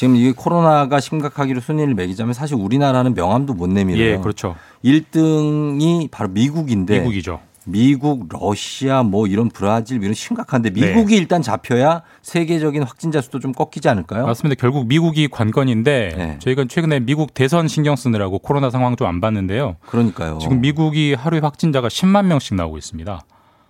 지금 0.00 0.16
이 0.16 0.32
코로나가 0.32 0.98
심각하기로 0.98 1.60
순위를 1.60 1.94
매기자면 1.94 2.32
사실 2.32 2.56
우리나라는 2.56 3.12
명함도 3.12 3.52
못 3.52 3.68
내밀어요. 3.68 4.02
예, 4.02 4.16
그렇죠. 4.16 4.56
1등이 4.82 6.10
바로 6.10 6.30
미국인데 6.30 7.00
미국이죠. 7.00 7.40
미국, 7.66 8.26
러시아, 8.30 9.02
뭐 9.02 9.26
이런 9.26 9.50
브라질 9.50 10.02
이런 10.02 10.14
심각한데 10.14 10.70
미국이 10.70 11.16
일단 11.16 11.42
잡혀야 11.42 12.00
세계적인 12.22 12.82
확진자 12.82 13.20
수도 13.20 13.40
좀 13.40 13.52
꺾이지 13.52 13.90
않을까요? 13.90 14.24
맞습니다. 14.24 14.58
결국 14.58 14.86
미국이 14.86 15.28
관건인데 15.28 16.14
네. 16.16 16.38
저희가 16.38 16.64
최근에 16.66 17.00
미국 17.00 17.34
대선 17.34 17.68
신경 17.68 17.94
쓰느라고 17.94 18.38
코로나 18.38 18.70
상황 18.70 18.96
좀 18.96 19.06
안 19.06 19.20
봤는데요. 19.20 19.76
그러니까요. 19.86 20.38
지금 20.40 20.62
미국이 20.62 21.12
하루에 21.12 21.40
확진자가 21.40 21.88
10만 21.88 22.24
명씩 22.24 22.54
나오고 22.54 22.78
있습니다. 22.78 23.20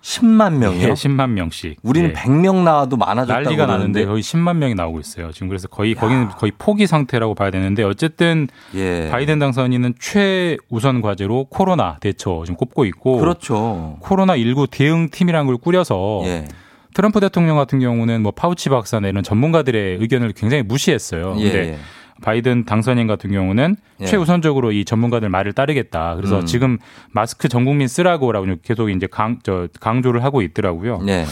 10만 0.02 0.54
명이요? 0.54 0.88
예, 0.88 0.92
10만 0.92 1.30
명씩. 1.30 1.78
우리는 1.82 2.10
예. 2.10 2.12
100명 2.14 2.62
나와도 2.62 2.96
많아졌다고 2.96 3.44
난리가 3.44 3.66
그러는데 3.66 4.06
거의 4.06 4.22
10만 4.22 4.56
명이 4.56 4.74
나오고 4.74 5.00
있어요. 5.00 5.30
지금 5.32 5.48
그래서 5.48 5.68
거의 5.68 5.94
거기는 5.94 6.28
거의 6.28 6.52
포기 6.58 6.86
상태라고 6.86 7.34
봐야 7.34 7.50
되는데 7.50 7.82
어쨌든 7.82 8.48
예. 8.74 9.08
바이든 9.10 9.38
당선인은 9.38 9.94
최우선 10.00 11.02
과제로 11.02 11.44
코로나 11.44 11.98
대처 12.00 12.42
지금 12.46 12.56
꼽고 12.56 12.86
있고 12.86 13.18
그렇죠. 13.18 13.98
코로나 14.00 14.36
19 14.36 14.68
대응 14.70 15.10
팀이라는 15.10 15.46
걸 15.46 15.58
꾸려서 15.58 16.22
예. 16.24 16.46
트럼프 16.94 17.20
대통령 17.20 17.56
같은 17.56 17.78
경우는 17.78 18.22
뭐 18.22 18.32
파우치 18.32 18.68
박사나 18.68 19.08
이런 19.08 19.22
전문가들의 19.22 19.98
의견을 20.00 20.32
굉장히 20.32 20.62
무시했어요. 20.62 21.36
예, 21.38 21.42
근데 21.42 21.58
예. 21.72 21.78
바이든 22.20 22.64
당선인 22.64 23.06
같은 23.06 23.30
경우는 23.32 23.76
예. 24.00 24.04
최우선적으로 24.06 24.72
이 24.72 24.84
전문가들 24.84 25.28
말을 25.28 25.52
따르겠다. 25.52 26.14
그래서 26.16 26.40
음. 26.40 26.46
지금 26.46 26.78
마스크 27.12 27.48
전 27.48 27.64
국민 27.64 27.88
쓰라고라고 27.88 28.46
계속 28.62 28.90
이제 28.90 29.06
강, 29.10 29.38
저, 29.42 29.68
강조를 29.80 30.22
하고 30.24 30.42
있더라고요. 30.42 30.98
네. 31.02 31.24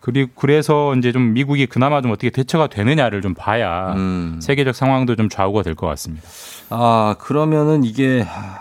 그리고 0.00 0.30
그래서 0.34 0.94
이제 0.96 1.12
좀 1.12 1.34
미국이 1.34 1.66
그나마 1.66 2.00
좀 2.00 2.10
어떻게 2.10 2.30
대처가 2.30 2.68
되느냐를 2.68 3.20
좀 3.20 3.34
봐야 3.34 3.92
음. 3.94 4.38
세계적 4.40 4.74
상황도 4.74 5.14
좀 5.16 5.28
좌우가 5.28 5.62
될 5.62 5.74
것 5.74 5.86
같습니다. 5.88 6.26
아, 6.70 7.16
그러면은 7.18 7.84
이게 7.84 8.20
하, 8.22 8.60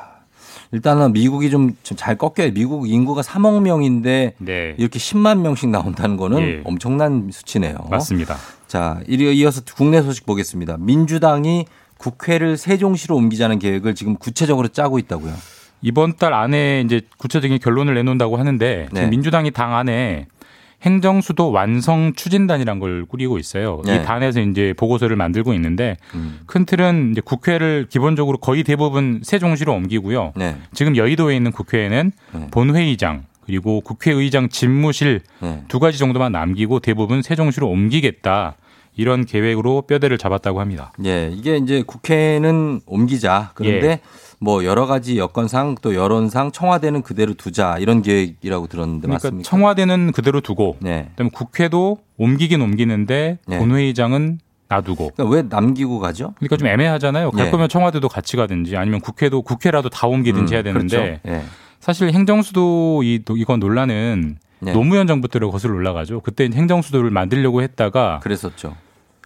일단은 0.72 1.14
미국이 1.14 1.50
좀 1.50 1.72
잘 1.96 2.18
꺾여요. 2.18 2.52
미국 2.54 2.90
인구가 2.90 3.22
3억 3.22 3.62
명인데 3.62 4.34
네. 4.38 4.76
이렇게 4.78 5.00
10만 5.00 5.40
명씩 5.40 5.70
나온다는 5.70 6.18
거는 6.18 6.42
예. 6.42 6.62
엄청난 6.66 7.30
수치네요. 7.32 7.76
맞습니다. 7.90 8.36
자, 8.70 9.00
이리- 9.08 9.36
이어서 9.40 9.62
국내 9.76 10.00
소식 10.04 10.28
보겠습니다. 10.28 10.78
민주당이 10.80 11.66
국회를 11.98 12.56
세종시로 12.56 13.16
옮기자는 13.16 13.58
계획을 13.58 13.96
지금 13.96 14.16
구체적으로 14.16 14.68
짜고 14.68 15.00
있다고요. 15.00 15.34
이번 15.82 16.16
달 16.18 16.34
안에 16.34 16.84
이제 16.86 17.02
구체적인 17.18 17.58
결론을 17.60 17.96
내놓는다고 17.96 18.38
하는데 18.38 18.86
지금 18.90 19.02
네. 19.02 19.08
민주당이 19.08 19.52
당 19.52 19.76
안에 19.76 20.28
행정수도 20.84 21.52
완성 21.52 22.14
추진단이란 22.16 22.80
걸 22.80 23.06
꾸리고 23.06 23.40
있어요. 23.40 23.82
네. 23.86 23.96
이 23.98 24.04
단에서 24.06 24.40
이제 24.40 24.74
보고서를 24.78 25.16
만들고 25.16 25.54
있는데 25.56 25.98
음. 26.14 26.40
큰 26.46 26.66
틀은 26.66 27.12
이제 27.14 27.22
국회를 27.22 27.88
기본적으로 27.90 28.38
거의 28.38 28.64
대부분 28.64 29.22
세종시로 29.24 29.74
옮기고요. 29.74 30.34
네. 30.38 30.56
지금 30.74 30.96
여의도에 30.96 31.36
있는 31.36 31.52
국회에는 31.52 32.12
네. 32.34 32.48
본회의장 32.52 33.26
그리고 33.50 33.82
국회의장 33.82 34.48
집무실 34.48 35.22
네. 35.40 35.64
두 35.68 35.80
가지 35.80 35.98
정도만 35.98 36.32
남기고 36.32 36.82
대부분 36.82 37.24
세종시로 37.24 37.68
옮기겠다. 37.68 38.56
이런 38.96 39.26
계획으로 39.26 39.82
뼈대를 39.84 40.20
잡았다고 40.20 40.60
합니다. 40.60 40.94
예, 41.04 41.32
이게 41.34 41.58
이제 41.58 41.82
국회는 41.82 42.82
옮기자. 42.86 43.50
그런데 43.56 43.88
예. 43.90 44.02
뭐 44.40 44.64
여러 44.66 44.86
가지 44.86 45.18
여건상 45.18 45.78
또 45.82 45.96
여론상 45.96 46.52
청와대는 46.52 47.02
그대로 47.02 47.34
두자 47.34 47.78
이런 47.80 48.04
계획이라고 48.04 48.68
들었는데 48.68 49.08
그러니까 49.08 49.28
맞습니까? 49.30 49.50
청와대는 49.50 50.12
그대로 50.12 50.42
두고 50.42 50.78
네. 50.80 51.08
그다음에 51.12 51.32
국회도 51.34 51.98
옮기긴 52.18 52.62
옮기는데 52.62 53.40
네. 53.48 53.58
본회의장은 53.58 54.42
놔두고. 54.68 55.14
그러니까 55.16 55.36
왜 55.36 55.42
남기고 55.42 55.98
가죠? 55.98 56.36
그러니까 56.38 56.58
좀 56.58 56.68
애매하잖아요. 56.68 57.32
갈 57.32 57.46
네. 57.46 57.52
거면 57.52 57.68
청와대도 57.68 58.10
같이 58.10 58.38
가든지 58.38 58.78
아니면 58.78 59.00
국회도 59.00 59.42
국회라도 59.42 59.90
다 59.90 60.06
옮기든지 60.06 60.54
음, 60.54 60.56
해야 60.56 60.62
되는데 60.62 61.20
그렇죠. 61.20 61.20
예. 61.30 61.42
사실 61.80 62.12
행정수도 62.12 63.02
이 63.04 63.22
이건 63.36 63.60
논란은 63.60 64.38
네. 64.60 64.74
노무현 64.74 65.08
정부 65.08 65.28
때로 65.28 65.52
거슬러 65.52 65.76
올라가죠. 65.76 66.20
그때 66.22 66.50
행정수도를 66.54 67.10
만들려고 67.10 67.62
했다가 67.62 68.20
그랬었죠. 68.22 68.76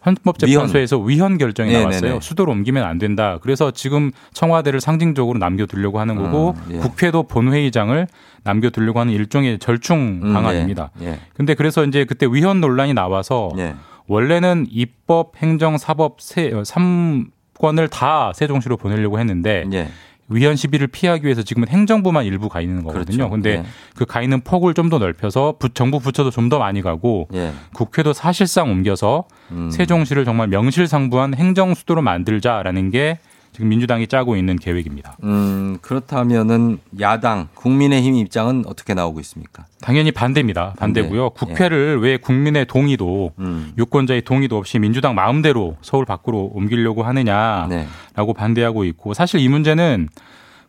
헌법재판소에서 0.05 0.99
위헌, 0.99 1.37
결정이 1.37 1.71
네네네. 1.71 1.89
나왔어요. 1.89 2.19
수도로 2.19 2.51
옮기면 2.51 2.83
안 2.83 2.97
된다. 2.97 3.39
그래서 3.41 3.71
지금 3.71 4.11
청와대를 4.33 4.81
상징적으로 4.81 5.39
남겨두려고 5.39 5.99
하는 5.99 6.15
거고 6.15 6.55
음, 6.67 6.75
예. 6.75 6.77
국회도 6.79 7.23
본회의장을 7.23 8.07
남겨두려고 8.43 8.99
하는 8.99 9.13
일종의 9.13 9.59
절충 9.59 10.19
음, 10.23 10.33
방안입니다. 10.33 10.91
예. 11.01 11.07
예. 11.07 11.19
근데 11.35 11.53
그래서 11.53 11.85
이제 11.85 12.03
그때 12.05 12.25
위헌 12.25 12.59
논란이 12.59 12.93
나와서 12.93 13.51
예. 13.57 13.75
원래는 14.07 14.67
입법, 14.69 15.37
행정, 15.37 15.77
사법 15.77 16.19
세 16.19 16.49
3권을 16.51 17.89
다 17.89 18.33
세종시로 18.35 18.75
보내려고 18.75 19.19
했는데 19.19 19.63
예. 19.71 19.87
위헌 20.29 20.55
시비를 20.55 20.87
피하기 20.87 21.25
위해서 21.25 21.43
지금은 21.43 21.67
행정부만 21.67 22.25
일부 22.25 22.49
가 22.49 22.61
있는 22.61 22.83
거거든요. 22.83 23.17
그렇죠. 23.17 23.29
근데 23.29 23.49
예. 23.57 23.63
그가 23.95 24.21
있는 24.21 24.41
폭을 24.41 24.73
좀 24.73 24.89
더 24.89 24.97
넓혀서 24.99 25.55
부- 25.59 25.69
정부 25.73 25.99
부처도 25.99 26.29
좀 26.31 26.49
더 26.49 26.59
많이 26.59 26.81
가고 26.81 27.27
예. 27.33 27.51
국회도 27.73 28.13
사실상 28.13 28.69
옮겨서 28.71 29.25
음. 29.51 29.69
세종시를 29.71 30.25
정말 30.25 30.47
명실상부한 30.47 31.35
행정 31.35 31.73
수도로 31.73 32.01
만들자라는 32.01 32.89
게 32.91 33.19
지금 33.53 33.69
민주당이 33.69 34.07
짜고 34.07 34.35
있는 34.35 34.55
계획입니다. 34.57 35.15
음, 35.23 35.77
그렇다면은 35.81 36.79
야당 36.99 37.47
국민의힘 37.53 38.15
입장은 38.15 38.63
어떻게 38.65 38.95
나오고 38.95 39.19
있습니까? 39.21 39.65
당연히 39.79 40.11
반대입니다. 40.11 40.73
반대고요. 40.77 41.29
반대. 41.29 41.51
예. 41.51 41.53
국회를 41.53 42.01
왜 42.01 42.17
국민의 42.17 42.65
동의도 42.65 43.33
음. 43.37 43.71
유권자의 43.77 44.23
동의도 44.23 44.57
없이 44.57 44.79
민주당 44.79 45.13
마음대로 45.13 45.77
서울 45.81 46.03
밖으로 46.03 46.49
옮기려고 46.55 47.03
하느냐라고 47.03 47.69
네. 47.69 47.87
반대하고 48.35 48.85
있고 48.85 49.13
사실 49.13 49.39
이 49.39 49.47
문제는 49.47 50.09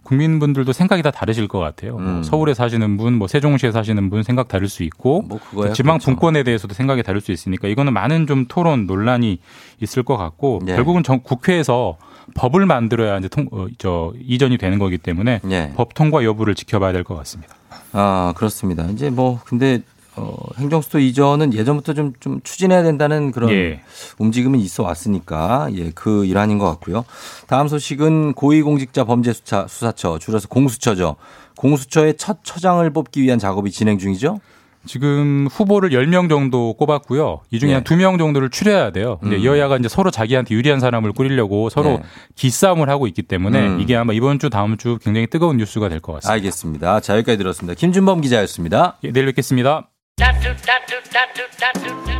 국민분들도 0.02 0.70
생각이 0.74 1.02
다 1.02 1.10
다르실 1.10 1.48
것 1.48 1.58
같아요. 1.60 1.92
뭐 1.92 2.02
음. 2.02 2.22
서울에 2.22 2.52
사시는 2.52 2.98
분, 2.98 3.14
뭐 3.14 3.26
세종시에 3.26 3.72
사시는 3.72 4.10
분 4.10 4.22
생각 4.22 4.48
다를 4.48 4.68
수 4.68 4.82
있고 4.82 5.22
뭐. 5.22 5.38
지방 5.72 5.94
그렇죠. 5.96 6.04
분권에 6.04 6.42
대해서도 6.42 6.74
생각이 6.74 7.02
다를 7.02 7.22
수 7.22 7.32
있으니까 7.32 7.68
이거는 7.68 7.94
많은 7.94 8.26
좀 8.26 8.44
토론 8.46 8.86
논란이 8.86 9.38
있을 9.80 10.02
것 10.02 10.18
같고 10.18 10.60
예. 10.68 10.74
결국은 10.74 11.02
정- 11.02 11.20
국회에서 11.22 11.96
법을 12.34 12.66
만들어야 12.66 13.18
이제 13.18 13.28
통, 13.28 13.48
어, 13.52 13.66
저 13.78 14.12
이전이 14.20 14.58
되는 14.58 14.78
거기 14.78 14.98
때문에 14.98 15.40
예. 15.50 15.72
법 15.76 15.94
통과 15.94 16.24
여부를 16.24 16.54
지켜봐야 16.54 16.92
될 16.92 17.04
것 17.04 17.14
같습니다. 17.16 17.54
아, 17.92 18.32
그렇습니다. 18.36 18.84
이제 18.86 19.10
뭐 19.10 19.40
근데 19.44 19.82
어, 20.16 20.36
행정수도 20.58 21.00
이전은 21.00 21.54
예전부터 21.54 21.92
좀, 21.92 22.12
좀 22.20 22.40
추진해야 22.42 22.82
된다는 22.84 23.32
그런 23.32 23.50
예. 23.50 23.80
움직임은 24.18 24.58
있어 24.60 24.82
왔으니까 24.84 25.68
예, 25.74 25.90
그 25.94 26.24
일환인 26.24 26.58
것 26.58 26.66
같고요. 26.66 27.04
다음 27.48 27.66
소식은 27.68 28.34
고위공직자 28.34 29.04
범죄수사 29.04 29.66
수사처 29.68 30.18
줄여서 30.18 30.48
공수처죠. 30.48 31.16
공수처의 31.56 32.16
첫 32.16 32.38
처장을 32.44 32.88
뽑기 32.90 33.22
위한 33.22 33.38
작업이 33.38 33.70
진행 33.70 33.98
중이죠. 33.98 34.40
지금 34.86 35.46
후보를 35.50 35.90
10명 35.90 36.28
정도 36.28 36.74
꼽았고요. 36.74 37.40
이 37.50 37.58
중에 37.58 37.70
예. 37.70 37.74
한 37.74 37.84
2명 37.84 38.18
정도를 38.18 38.50
추려야 38.50 38.90
돼요. 38.90 39.18
근데 39.20 39.36
음. 39.36 39.44
여야가 39.44 39.76
이제 39.78 39.88
서로 39.88 40.10
자기한테 40.10 40.54
유리한 40.54 40.80
사람을 40.80 41.12
꾸리려고 41.12 41.70
서로 41.70 41.90
예. 41.90 42.02
기싸움을 42.36 42.88
하고 42.88 43.06
있기 43.06 43.22
때문에 43.22 43.66
음. 43.66 43.80
이게 43.80 43.96
아마 43.96 44.12
이번 44.12 44.38
주 44.38 44.50
다음 44.50 44.76
주 44.76 44.98
굉장히 45.02 45.26
뜨거운 45.26 45.56
뉴스가 45.56 45.88
될 45.88 46.00
것 46.00 46.12
같습니다. 46.14 46.32
알겠습니다. 46.34 47.00
자, 47.00 47.14
여기까지 47.16 47.38
들었습니다. 47.38 47.74
김준범 47.78 48.20
기자였습니다. 48.20 48.98
예, 49.04 49.12
내일 49.12 49.26
뵙겠습니다. 49.26 49.88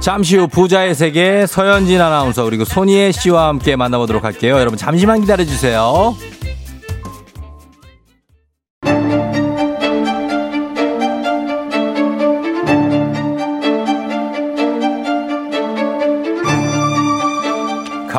잠시 0.01 0.37
후 0.37 0.49
부자의 0.49 0.95
세계 0.95 1.47
서현진 1.47 2.01
아나운서 2.01 2.45
그리고 2.45 2.65
손희애 2.65 3.12
씨와 3.12 3.49
함께 3.49 3.77
만나보도록 3.77 4.25
할게요. 4.25 4.59
여러분 4.59 4.77
잠시만 4.77 5.21
기다려 5.21 5.45
주세요. 5.45 6.15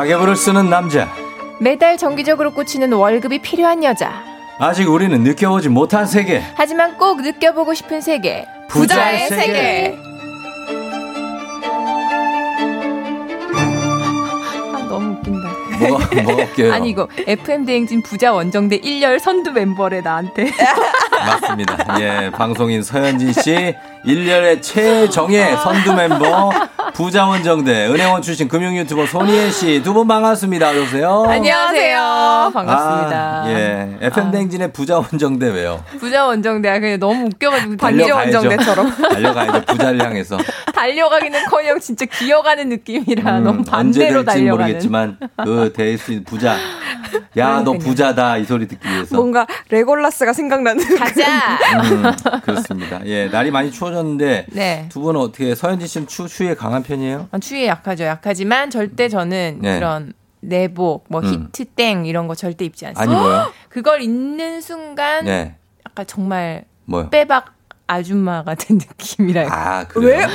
가계부를 0.05 0.35
쓰는 0.35 0.69
남자. 0.69 1.11
매달 1.59 1.97
정기적으로 1.97 2.51
꽂히는 2.51 2.93
월급이 2.93 3.39
필요한 3.39 3.83
여자. 3.83 4.23
아직 4.59 4.87
우리는 4.87 5.23
느껴보지 5.23 5.69
못한 5.69 6.05
세계. 6.05 6.43
하지만 6.53 6.95
꼭 6.97 7.21
느껴보고 7.21 7.73
싶은 7.73 8.01
세계. 8.01 8.45
부자의 8.69 9.27
세계. 9.29 9.97
아, 14.73 14.85
너무 14.87 15.13
웃긴다. 15.13 15.49
뭐, 15.79 15.97
뭐. 15.97 16.45
아니 16.71 16.89
이거 16.91 17.07
FM 17.25 17.65
대행진 17.65 18.03
부자 18.03 18.31
원정대 18.31 18.81
1열 18.81 19.19
선두 19.19 19.53
멤버래 19.53 20.01
나한테. 20.01 20.51
맞습니다. 21.25 21.99
예, 21.99 22.29
방송인 22.31 22.83
서현진 22.83 23.33
씨 23.33 23.75
일년의 24.03 24.61
최정예 24.61 25.55
선두 25.63 25.93
멤버 25.95 26.51
부자원 26.93 27.43
정대 27.43 27.87
은행원 27.87 28.21
출신 28.21 28.47
금융 28.47 28.75
유튜버 28.77 29.05
손희애 29.07 29.49
씨 29.51 29.81
두 29.83 29.93
분 29.93 30.07
반갑습니다. 30.07 30.69
어서 30.69 30.81
오세요. 30.81 31.25
안녕하세요. 31.27 32.51
반갑습니다. 32.53 33.43
아, 33.43 33.49
예. 33.49 33.97
FM 34.01 34.31
댕진의 34.31 34.71
부자원 34.73 35.05
정대 35.19 35.47
왜요? 35.49 35.83
부자 35.99 36.25
원 36.25 36.41
정대야 36.43 36.79
그냥 36.79 36.99
너무 36.99 37.25
웃겨가지고 37.25 37.77
반지 37.77 37.99
달려가야죠. 37.99 38.37
원정대처럼 38.37 38.95
달려가야죠. 39.09 39.61
부자를 39.65 40.01
향해서. 40.03 40.37
달려가기는 40.73 41.45
커녕 41.49 41.79
진짜 41.79 42.05
기어가는 42.05 42.69
느낌이라 42.69 43.37
음, 43.39 43.43
너무 43.43 43.57
언제 43.71 43.71
반대로 43.71 44.23
될지 44.23 44.25
달려가는. 44.25 44.49
모르겠지만 44.51 45.17
그 45.43 45.73
대일 45.75 45.97
수 45.97 46.11
있는 46.11 46.23
부자. 46.25 46.57
야, 47.37 47.61
너 47.63 47.73
부자다. 47.73 48.37
이 48.37 48.45
소리 48.45 48.67
듣기 48.67 48.87
위해서. 48.89 49.15
뭔가 49.15 49.45
레골라스가 49.69 50.33
생각나는. 50.33 50.83
가자. 51.23 51.81
음, 51.91 52.41
그렇습니다. 52.41 53.05
예, 53.05 53.27
날이 53.27 53.51
많이 53.51 53.71
추워졌는데 53.71 54.47
네. 54.51 54.85
두 54.89 54.99
분은 55.01 55.19
어떻게 55.19 55.55
서현진 55.55 55.87
씨는 55.87 56.07
추, 56.07 56.27
추위에 56.27 56.55
강한 56.55 56.83
편이에요? 56.83 57.29
아, 57.31 57.39
추위에 57.39 57.67
약하죠. 57.67 58.03
약하지만 58.03 58.69
절대 58.69 59.09
저는 59.09 59.59
네. 59.61 59.75
그런 59.79 60.13
내복, 60.41 61.05
뭐 61.09 61.21
음. 61.21 61.49
히트땡 61.53 62.05
이런 62.05 62.27
거 62.27 62.35
절대 62.35 62.65
입지 62.65 62.85
않습니다. 62.85 63.11
안 63.11 63.17
입어요? 63.17 63.51
그걸 63.69 64.01
입는 64.01 64.61
순간 64.61 65.25
네. 65.25 65.55
약간 65.85 66.05
정말 66.05 66.65
뭐요? 66.85 67.09
빼박 67.09 67.54
아줌마 67.87 68.43
같은 68.43 68.79
느낌이랄까. 68.79 69.53
아, 69.55 69.87
그래요? 69.87 70.27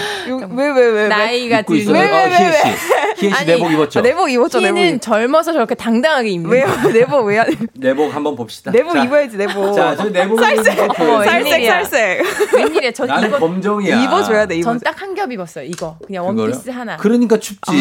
왜, 0.53 0.71
왜, 0.71 0.87
왜? 0.87 1.09
나이가 1.09 1.61
입고 1.61 1.75
있어요. 1.75 1.95
들면 1.99 2.15
어, 2.15 2.29
희애 2.37 2.53
씨. 2.53 3.27
희애 3.27 3.35
씨 3.35 3.45
내복 3.47 3.73
입었죠? 3.73 4.01
내복 4.03 4.31
입었죠, 4.31 4.61
내복. 4.61 4.79
희는 4.79 5.01
젊어서 5.01 5.53
저렇게 5.53 5.75
당당하게 5.75 6.29
입는 6.31 6.49
왜요? 6.51 6.67
내복 6.93 7.25
왜? 7.27 7.39
안- 7.41 7.49
내복 7.75 8.15
한번 8.15 8.37
봅시다. 8.37 8.71
내복 8.71 8.93
자, 8.93 9.05
입어야지, 9.05 9.37
내복. 9.37 9.75
자, 9.75 9.97
저 9.97 10.09
내복 10.11 10.39
살색. 10.41 10.89
보여요. 10.97 11.25
살색. 11.25 11.67
살색. 11.67 12.23
웬일이야? 12.55 12.93
전 12.93 13.09
나는 13.09 13.29
이거 13.29 13.39
검정이야. 13.39 14.01
입어줘야 14.05 14.47
돼, 14.47 14.57
입어줘. 14.57 14.79
전딱 14.79 15.03
한 15.03 15.15
겹 15.17 15.33
입었어요. 15.33 15.65
이거 15.65 15.97
그냥 16.07 16.25
그거요? 16.29 16.43
원피스 16.45 16.71
하나. 16.71 16.97
그러니까 16.99 17.39
춥지. 17.39 17.73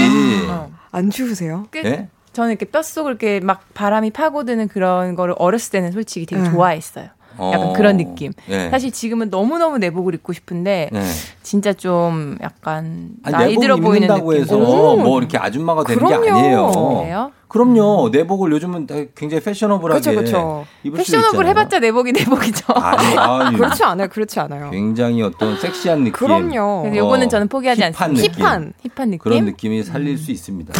어. 0.49 0.71
안 0.91 1.11
추우세요? 1.11 1.67
끝. 1.69 1.85
예? 1.85 2.07
저는 2.33 2.51
이렇게 2.51 2.65
뼛속을 2.65 3.11
이렇게 3.11 3.39
막 3.39 3.61
바람이 3.75 4.09
파고드는 4.11 4.67
그런 4.67 5.13
거를 5.15 5.35
어렸을 5.37 5.71
때는 5.71 5.91
솔직히 5.91 6.25
되게 6.25 6.41
음. 6.41 6.51
좋아했어요. 6.51 7.09
약간 7.41 7.67
어. 7.69 7.73
그런 7.73 7.97
느낌. 7.97 8.33
예. 8.49 8.69
사실 8.69 8.91
지금은 8.91 9.29
너무너무 9.29 9.77
내복을 9.77 10.13
입고 10.15 10.33
싶은데 10.33 10.89
네. 10.91 11.01
진짜 11.41 11.73
좀 11.73 12.37
약간 12.41 13.11
아니, 13.23 13.31
나이 13.33 13.49
내복 13.51 13.61
들어 13.61 13.75
보이는 13.77 14.07
느낌. 14.07 14.33
해서 14.33 14.57
오. 14.57 14.97
뭐 14.97 15.19
이렇게 15.19 15.37
아줌마가 15.37 15.83
되는 15.83 16.03
그럼요. 16.03 16.23
게 16.23 16.29
아니에요. 16.29 16.71
그래요? 17.01 17.31
그럼요. 17.47 18.09
내복을 18.11 18.51
요즘은 18.51 18.85
다 18.85 18.93
굉장히 19.15 19.41
패셔너블하게 19.43 19.99
그쵸, 19.99 20.15
그쵸. 20.21 20.65
입을 20.83 21.03
수 21.03 21.13
패셔너블. 21.13 21.47
해봤자 21.47 21.79
내복이 21.79 22.11
내복이죠. 22.11 22.73
아니, 22.77 23.17
아니. 23.17 23.57
그렇지 23.57 23.83
않아요, 23.83 24.07
그렇지 24.07 24.39
않아요. 24.39 24.69
굉장히 24.69 25.23
어떤 25.23 25.57
섹시한 25.57 25.99
느낌. 25.99 26.11
그럼요. 26.13 26.81
그래서 26.83 26.97
요거는 26.97 27.27
저는 27.29 27.47
포기하지 27.47 27.81
힙한 27.81 27.93
않습니다. 28.11 28.21
느낌. 28.21 28.43
힙한. 28.43 28.73
힙한 28.95 29.09
느낌. 29.09 29.17
그런 29.19 29.45
느낌이 29.45 29.81
살릴 29.83 30.19
수 30.19 30.29
있습니다. 30.31 30.73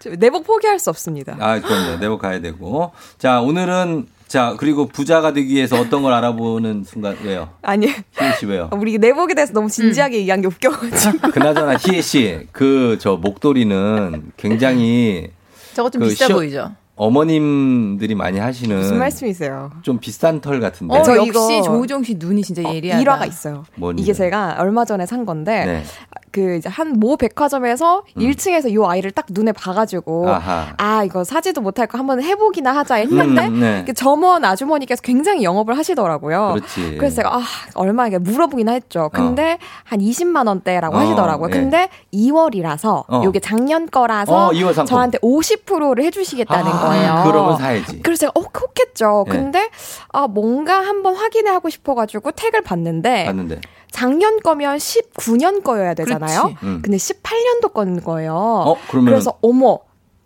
저 0.00 0.10
내복 0.18 0.44
포기할 0.44 0.78
수 0.78 0.90
없습니다. 0.90 1.36
아, 1.38 1.60
그럼요. 1.60 1.98
내복 1.98 2.20
가야 2.22 2.40
되고. 2.40 2.92
자, 3.18 3.40
오늘은 3.40 4.06
자, 4.32 4.54
그리고 4.56 4.86
부자가 4.86 5.34
되기 5.34 5.54
위해서 5.54 5.78
어떤 5.78 6.00
걸 6.02 6.14
알아보는 6.14 6.84
순간 6.84 7.14
왜요? 7.22 7.50
아니, 7.60 7.86
희애 7.86 8.32
씨 8.40 8.46
왜요? 8.46 8.70
우리 8.80 8.96
내복에 8.96 9.34
대해서 9.34 9.52
너무 9.52 9.68
진지하게 9.68 10.16
음. 10.16 10.20
얘기한 10.20 10.40
게 10.40 10.46
웃겨가지고. 10.46 11.28
그나저나 11.32 11.76
희애 11.76 12.00
씨, 12.00 12.46
그 12.52 12.96
저 12.98 13.16
목도리는 13.16 14.32
굉장히 14.38 15.28
저거 15.74 15.90
좀 15.90 16.00
그 16.00 16.08
비싸 16.08 16.28
시어- 16.28 16.34
보이죠? 16.36 16.72
어머님들이 16.94 18.14
많이 18.14 18.38
하시는 18.38 18.76
무슨 18.76 18.98
말씀이세요? 18.98 19.70
좀 19.82 19.98
비싼 19.98 20.40
털 20.40 20.60
같은데. 20.60 20.96
어, 20.96 21.02
저 21.02 21.16
역시 21.16 21.62
조우종 21.64 22.02
씨 22.02 22.14
눈이 22.14 22.42
진짜 22.42 22.62
예리하다. 22.62 23.00
일화가 23.02 23.26
있어요. 23.26 23.64
뭔 23.76 23.98
이게? 23.98 24.12
제가 24.12 24.56
얼마 24.58 24.84
전에 24.84 25.04
산 25.04 25.24
건데 25.26 25.64
네. 25.64 25.84
그 26.32 26.56
이제 26.56 26.68
한 26.68 26.92
모 26.98 27.16
백화점에서 27.16 28.02
1층에서 28.16 28.70
이 28.70 28.76
아이를 28.86 29.10
딱 29.10 29.26
눈에 29.30 29.52
봐가지고 29.52 30.28
아하. 30.30 30.66
아 30.78 31.04
이거 31.04 31.24
사지도 31.24 31.60
못할 31.60 31.86
거 31.86 31.98
한번 31.98 32.22
해보기나 32.22 32.74
하자 32.76 32.96
했는데 32.96 33.46
음, 33.48 33.60
네. 33.60 33.84
그 33.86 33.92
점원 33.94 34.44
아주머니께서 34.44 35.02
굉장히 35.02 35.42
영업을 35.44 35.76
하시더라고요. 35.76 36.54
그렇지. 36.54 36.96
그래서 36.98 37.16
제가 37.16 37.36
아 37.36 37.42
얼마 37.74 38.06
이게 38.06 38.18
물어보기나 38.18 38.72
했죠. 38.72 39.10
근데 39.12 39.58
한 39.84 39.98
20만 40.00 40.46
원대라고 40.48 40.96
어, 40.96 41.00
하시더라고요. 41.00 41.48
예. 41.48 41.52
근데 41.52 41.88
2월이라서 42.12 43.04
어. 43.08 43.22
요게 43.24 43.40
작년 43.40 43.86
거라서 43.90 44.48
어, 44.48 44.50
2월 44.50 44.74
상품. 44.74 44.86
저한테 44.86 45.18
50%를 45.18 46.04
해주시겠다는 46.04 46.70
아, 46.72 46.80
거예요. 46.80 47.22
그러면 47.26 47.56
사야지. 47.58 48.00
그래서 48.02 48.20
제가 48.20 48.32
어 48.34 48.42
그렇겠죠. 48.52 49.24
예. 49.28 49.30
근데 49.30 49.68
아 50.12 50.26
뭔가 50.26 50.74
한번 50.80 51.14
확인해 51.16 51.50
하고 51.50 51.68
싶어가지고 51.68 52.32
택을 52.32 52.62
봤는데 52.62 53.24
봤는데. 53.26 53.60
작년 53.92 54.40
거면 54.40 54.78
19년 54.78 55.62
거여야 55.62 55.94
되잖아요. 55.94 56.54
음. 56.64 56.80
근데 56.82 56.96
18년도 56.96 57.72
건 57.72 58.02
거예요. 58.02 58.34
어, 58.34 58.76
그래서 58.90 59.38
어머 59.42 59.78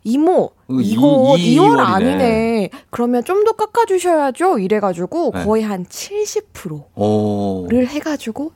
이모 0.04 0.50
이거 0.68 0.80
이거 0.80 1.34
이- 1.36 1.52
이 1.54 1.58
2월 1.58 1.76
월이네. 1.76 1.82
아니네. 1.82 2.70
그러면 2.90 3.24
좀 3.24 3.44
더 3.44 3.52
깎아주셔야죠. 3.52 4.58
이래가지고 4.60 5.32
네. 5.34 5.44
거의 5.44 5.62
한 5.64 5.84
70%를 5.84 6.80
오. 6.94 7.68
해가지고 7.70 8.52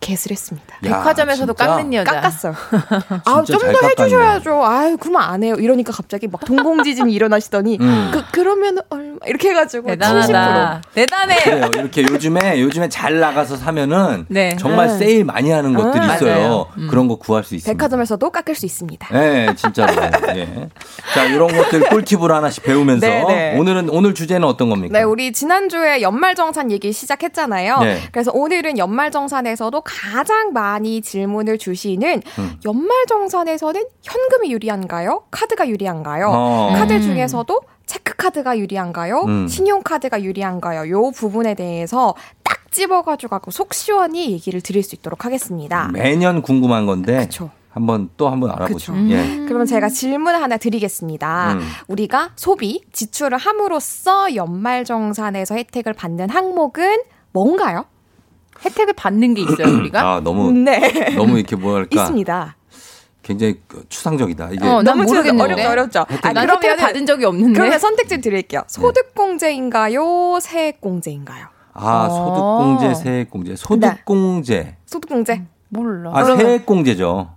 개스를 0.00 0.34
했습니다. 0.34 0.76
야, 0.86 0.98
백화점에서도 0.98 1.52
진짜? 1.52 1.66
깎는 1.66 1.94
여자. 1.94 2.12
깎았어요. 2.12 2.54
아, 3.24 3.42
좀잘 3.44 3.72
더. 3.72 3.86
해주셔야죠. 3.88 4.64
아유, 4.64 4.96
그러면 4.98 5.22
안 5.22 5.42
해요. 5.42 5.54
이러니까 5.58 5.92
갑자기 5.92 6.28
막 6.28 6.44
동공지진이 6.44 7.12
일어나시더니, 7.12 7.78
음. 7.80 8.10
그, 8.12 8.22
그러면 8.32 8.78
얼마, 8.88 9.18
이렇게 9.26 9.50
해가지고. 9.50 9.88
대단하다. 9.88 10.80
70%. 10.84 10.94
대단해. 10.94 11.36
그래요. 11.42 11.70
이렇게 11.74 12.02
요즘에 12.02 12.60
요즘에 12.60 12.88
잘 12.88 13.18
나가서 13.20 13.56
사면은 13.56 14.26
네. 14.28 14.56
정말 14.56 14.88
네. 14.88 14.98
세일 14.98 15.24
많이 15.24 15.50
하는 15.50 15.74
것들이 15.74 16.04
음. 16.04 16.14
있어요. 16.14 16.66
음. 16.76 16.88
그런 16.88 17.08
거 17.08 17.16
구할 17.16 17.44
수 17.44 17.54
있습니다. 17.54 17.76
백화점에서도 17.76 18.30
깎을 18.30 18.54
수 18.54 18.66
있습니다. 18.66 19.08
네, 19.12 19.54
진짜로. 19.56 19.92
예. 20.36 20.68
자, 21.14 21.24
이런 21.24 21.48
것들 21.48 21.88
꿀팁으로 21.88 22.34
하나씩 22.34 22.62
배우면서 22.62 23.06
네, 23.06 23.24
네. 23.24 23.58
오늘은 23.58 23.88
오늘 23.90 24.14
주제는 24.14 24.46
어떤 24.46 24.70
겁니까? 24.70 24.98
네, 24.98 25.04
우리 25.04 25.32
지난주에 25.32 26.02
연말정산 26.02 26.70
얘기 26.70 26.92
시작했잖아요. 26.92 27.78
네. 27.80 28.00
그래서 28.12 28.30
오늘은 28.32 28.78
연말정산에서도 28.78 29.80
가장 29.88 30.52
많이 30.52 31.00
질문을 31.00 31.56
주시는 31.56 32.22
음. 32.38 32.60
연말정산에서는 32.62 33.84
현금이 34.02 34.52
유리한가요? 34.52 35.22
카드가 35.30 35.66
유리한가요? 35.66 36.28
어. 36.28 36.72
카드 36.76 36.92
음. 36.92 37.00
중에서도 37.00 37.58
체크카드가 37.86 38.58
유리한가요? 38.58 39.22
음. 39.22 39.48
신용카드가 39.48 40.22
유리한가요? 40.22 40.90
요 40.90 41.10
부분에 41.10 41.54
대해서 41.54 42.14
딱 42.42 42.70
집어가지고 42.70 43.30
갖고 43.30 43.50
속 43.50 43.72
시원히 43.72 44.30
얘기를 44.32 44.60
드릴 44.60 44.82
수 44.82 44.94
있도록 44.94 45.24
하겠습니다. 45.24 45.88
매년 45.88 46.42
궁금한 46.42 46.84
건데 46.84 47.20
그쵸. 47.20 47.50
한번 47.70 48.10
또 48.18 48.28
한번 48.28 48.50
알아보죠. 48.50 48.92
그쵸. 48.92 49.10
예. 49.10 49.46
그러면 49.46 49.66
제가 49.66 49.88
질문 49.88 50.34
하나 50.34 50.58
드리겠습니다. 50.58 51.54
음. 51.54 51.60
우리가 51.86 52.32
소비, 52.36 52.82
지출을 52.92 53.38
함으로써 53.38 54.34
연말정산에서 54.34 55.54
혜택을 55.54 55.94
받는 55.94 56.28
항목은 56.28 56.98
뭔가요? 57.32 57.86
혜택을 58.64 58.92
받는 58.94 59.34
게 59.34 59.42
있어요, 59.42 59.76
우리가? 59.76 60.00
아, 60.00 60.20
너무 60.20 60.52
네. 60.52 61.14
너무 61.16 61.38
이렇게 61.38 61.56
뭐랄까 61.56 62.00
있습니다. 62.02 62.56
굉장히 63.22 63.60
그 63.68 63.84
추상적이다. 63.88 64.50
이게 64.52 64.64
어, 64.64 64.82
난 64.82 64.84
너무 64.84 65.04
모르겠는데. 65.04 65.64
어렵죠, 65.66 66.00
어렵죠. 66.00 66.06
아, 66.22 66.32
난 66.32 66.48
혜택을 66.48 66.76
받은 66.76 67.04
적이 67.06 67.26
없는데. 67.26 67.58
그러면 67.58 67.78
선택지 67.78 68.20
드릴게요. 68.20 68.62
소득공제인가요? 68.68 70.38
세액공제인가요? 70.40 71.46
아, 71.74 72.08
어. 72.10 72.78
소득공제, 72.78 72.94
세액공제. 73.02 73.56
소득공제. 73.56 74.76
소득공제. 74.86 75.42
몰라. 75.68 76.10
아, 76.14 76.24
세액공제죠. 76.24 77.30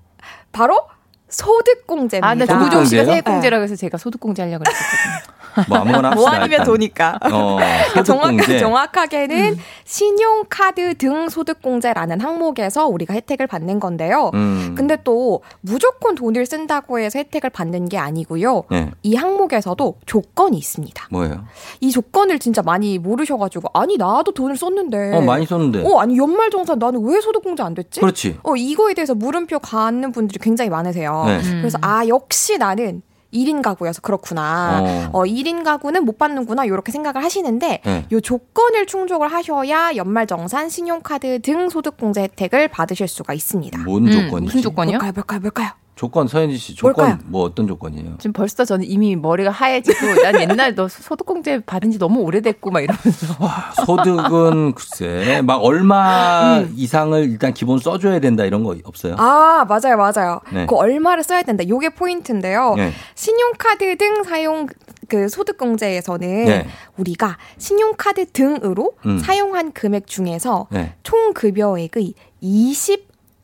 바로 0.52 0.80
소득공제입니다. 1.28 2.28
아, 2.28 2.36
나 2.36 2.46
소득공제요? 2.46 2.70
조우종 2.70 2.86
씨가 2.86 3.04
네. 3.04 3.12
세액공제라고 3.12 3.64
해서 3.64 3.76
제가 3.76 3.98
소득공제 3.98 4.42
하려고 4.44 4.64
그랬었거든요. 4.64 5.31
뭐 5.68 5.78
아무거나 5.80 6.12
합시다. 6.12 6.30
뭐 6.32 6.40
아니면. 6.40 6.64
도니까. 6.64 7.20
어, 7.24 7.58
정확, 8.04 8.06
소득공제. 8.06 8.60
정확하 8.60 9.06
게는 9.08 9.58
신용카드 9.86 10.96
등 10.98 11.30
소득공제라는 11.30 12.20
항목에서 12.22 12.88
우리가 12.88 13.14
혜택을 13.14 13.48
받는 13.48 13.80
건데요. 13.80 14.32
음. 14.34 14.76
근데 14.78 14.98
또 15.04 15.42
무조건 15.62 16.16
돈을 16.16 16.46
쓴다고 16.46 17.00
해서 17.00 17.20
혜택을 17.20 17.50
받는 17.50 17.90
게 17.90 17.98
아니고요. 17.98 18.64
네. 18.70 18.92
이 19.04 19.16
항목에서도 19.16 19.96
조건이 20.06 20.58
있습니다. 20.58 21.08
뭐예요? 21.12 21.46
이 21.80 21.92
조건을 21.92 22.40
진짜 22.40 22.62
많이 22.62 22.98
모르셔가지고 22.98 23.70
아니 23.74 23.98
나도 23.98 24.32
돈을 24.34 24.56
썼는데. 24.58 25.16
어, 25.16 25.22
많이 25.22 25.46
썼는데. 25.46 25.84
어 25.86 26.00
아니 26.00 26.18
연말정산 26.18 26.80
나는 26.80 27.04
왜 27.04 27.20
소득공제 27.22 27.64
안 27.64 27.74
됐지? 27.74 28.00
그렇지. 28.00 28.38
어 28.44 28.56
이거에 28.56 28.94
대해서 28.94 29.14
물음표 29.16 29.60
갖는 29.60 30.12
분들이 30.12 30.40
굉장히 30.42 30.70
많으세요. 30.70 31.24
네. 31.28 31.40
그래서 31.60 31.78
아 31.82 32.08
역시 32.08 32.58
나는 32.58 33.02
1인 33.34 33.62
가구여서 33.62 34.02
그렇구나. 34.02 34.82
어. 34.82 35.20
어. 35.20 35.24
1인 35.24 35.64
가구는 35.64 36.06
못 36.06 36.18
받는구나. 36.18 36.66
이렇게 36.66 36.92
생각을 36.92 37.24
하시는데 37.24 37.82
네. 37.84 38.06
요 38.12 38.22
조건을 38.22 38.86
충족을 38.86 39.32
하셔야 39.32 39.96
연말 39.96 40.28
정산, 40.28 40.70
신용카드 40.70 41.42
등 41.42 41.70
소득 41.70 41.98
공제 41.98 42.22
혜택을 42.24 42.68
받으실 42.68 43.08
수가 43.08 43.34
있습니다. 43.34 43.80
뭔 43.84 44.06
음, 44.08 44.12
조건이지? 44.12 44.42
무슨 44.46 44.62
조건이요? 44.62 44.98
뭘까요? 44.98 45.12
뭘까요? 45.14 45.40
뭘까요? 45.42 45.70
조건 46.02 46.28
서현지 46.28 46.58
씨 46.58 46.74
조건 46.74 47.06
뭘까요? 47.06 47.20
뭐 47.28 47.44
어떤 47.44 47.68
조건이에요? 47.68 48.16
지금 48.18 48.34
벌써 48.34 48.66
저는 48.66 48.86
이미 48.88 49.16
머리가 49.16 49.52
하얘지고 49.52 50.24
난 50.24 50.42
옛날 50.42 50.74
너 50.74 50.88
소득공제 50.88 51.60
받은 51.60 51.92
지 51.92 52.00
너무 52.00 52.22
오래됐고 52.22 52.72
막 52.72 52.80
이러면서 52.80 53.36
소득은 53.86 54.74
글쎄 54.74 55.44
막 55.44 55.64
얼마 55.64 56.66
이상을 56.76 57.30
일단 57.30 57.54
기본 57.54 57.78
써줘야 57.78 58.20
된다 58.20 58.46
이런 58.46 58.64
거 58.64 58.76
없어요? 58.84 59.14
아, 59.20 59.64
맞아요, 59.70 59.96
맞아요. 59.96 60.42
네. 60.52 60.66
그 60.66 60.76
얼마를 60.76 61.24
써야 61.24 61.44
된다. 61.44 61.64
요게 61.68 61.90
포인트인데요. 61.90 62.74
네. 62.78 62.94
신용카드 63.14 63.96
등 63.98 64.24
사용 64.24 64.66
그 65.08 65.30
소득공제에서는 65.30 66.46
네. 66.46 66.68
우리가 66.98 67.38
신용카드 67.60 68.32
등으로 68.32 68.94
음. 69.06 69.20
사용한 69.20 69.74
금액 69.74 70.08
중에서 70.08 70.66
네. 70.72 70.96
총 71.04 71.36
급여액의 71.36 72.16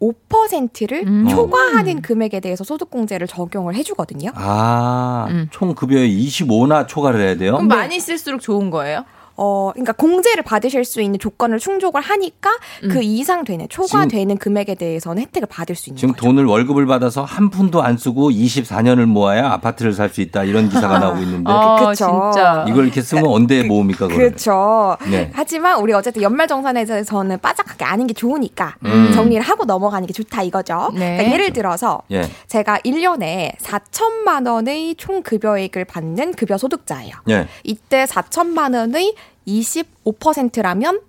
25%를 0.02 1.04
음. 1.08 1.28
초과하는 1.28 2.02
금액에 2.02 2.40
대해서 2.40 2.64
소득공제를 2.64 3.28
적용을 3.28 3.76
해주거든요. 3.76 4.32
아, 4.36 5.28
음. 5.30 5.48
총 5.52 5.74
급여의 5.74 6.10
25나 6.10 6.88
초과를 6.88 7.20
해야 7.20 7.36
돼요? 7.36 7.54
그럼 7.54 7.68
많이 7.68 8.00
쓸수록 8.00 8.42
좋은 8.42 8.70
거예요? 8.70 9.06
어, 9.38 9.72
그러니까 9.74 9.94
공제를 9.94 10.44
받으실 10.44 10.84
수 10.84 11.00
있는 11.02 11.20
조건을 11.20 11.60
충족을 11.60 12.02
하니까 12.02 12.50
음. 12.84 12.90
그 12.90 13.02
이상 13.04 13.44
되는 13.44 13.68
초과되는 13.70 14.38
금액에 14.38 14.76
대해서는 14.76 15.22
혜택을 15.22 15.48
받을 15.48 15.76
수 15.76 15.90
있는 15.90 15.98
지금 16.00 16.14
거죠. 16.16 16.26
돈을 16.26 16.46
월급을 16.46 16.86
받아서 16.88 17.24
한 17.24 17.50
푼도 17.52 17.82
안 17.84 17.98
쓰고 17.98 18.32
24년을 18.32 19.06
모아야 19.06 19.52
아파트를 19.52 19.94
살 19.94 20.08
수 20.08 20.22
있다 20.22 20.46
이런 20.46 20.70
기사가 20.70 21.00
나오고 21.00 21.22
있는데 21.22 21.52
아, 21.52 21.76
그쵸. 21.90 22.32
진짜. 22.32 22.66
이걸 22.70 22.86
이렇게 22.86 23.02
쓰면 23.02 23.26
언제 23.28 23.62
모읍니까? 23.64 24.08
그렇죠. 24.08 24.96
네. 25.12 25.30
하지만 25.34 25.80
우리 25.82 25.92
어쨌든 25.94 26.22
연말정산에서는 26.22 27.40
빠삭하게 27.40 27.86
아는 27.86 28.08
게 28.08 28.14
좋으니까 28.14 28.76
음. 28.86 29.12
정리를 29.14 29.44
하고 29.44 29.66
넘어가는 29.66 30.08
게 30.08 30.14
좋다 30.14 30.44
이거죠. 30.44 30.92
네. 30.94 31.18
그러니까 31.18 31.34
예를 31.34 31.54
들어서 31.54 32.02
예. 32.12 32.30
제가 32.48 32.80
1년에 32.80 33.58
4천만 33.58 34.48
원의 34.50 34.96
총 34.96 35.22
급여액을 35.22 35.86
받는 35.86 36.34
급여 36.36 36.58
소득자예요. 36.58 37.14
예. 37.30 37.48
이때 37.64 38.06
4천만 38.06 38.74
원의 38.76 39.14
25%라면 39.48 41.02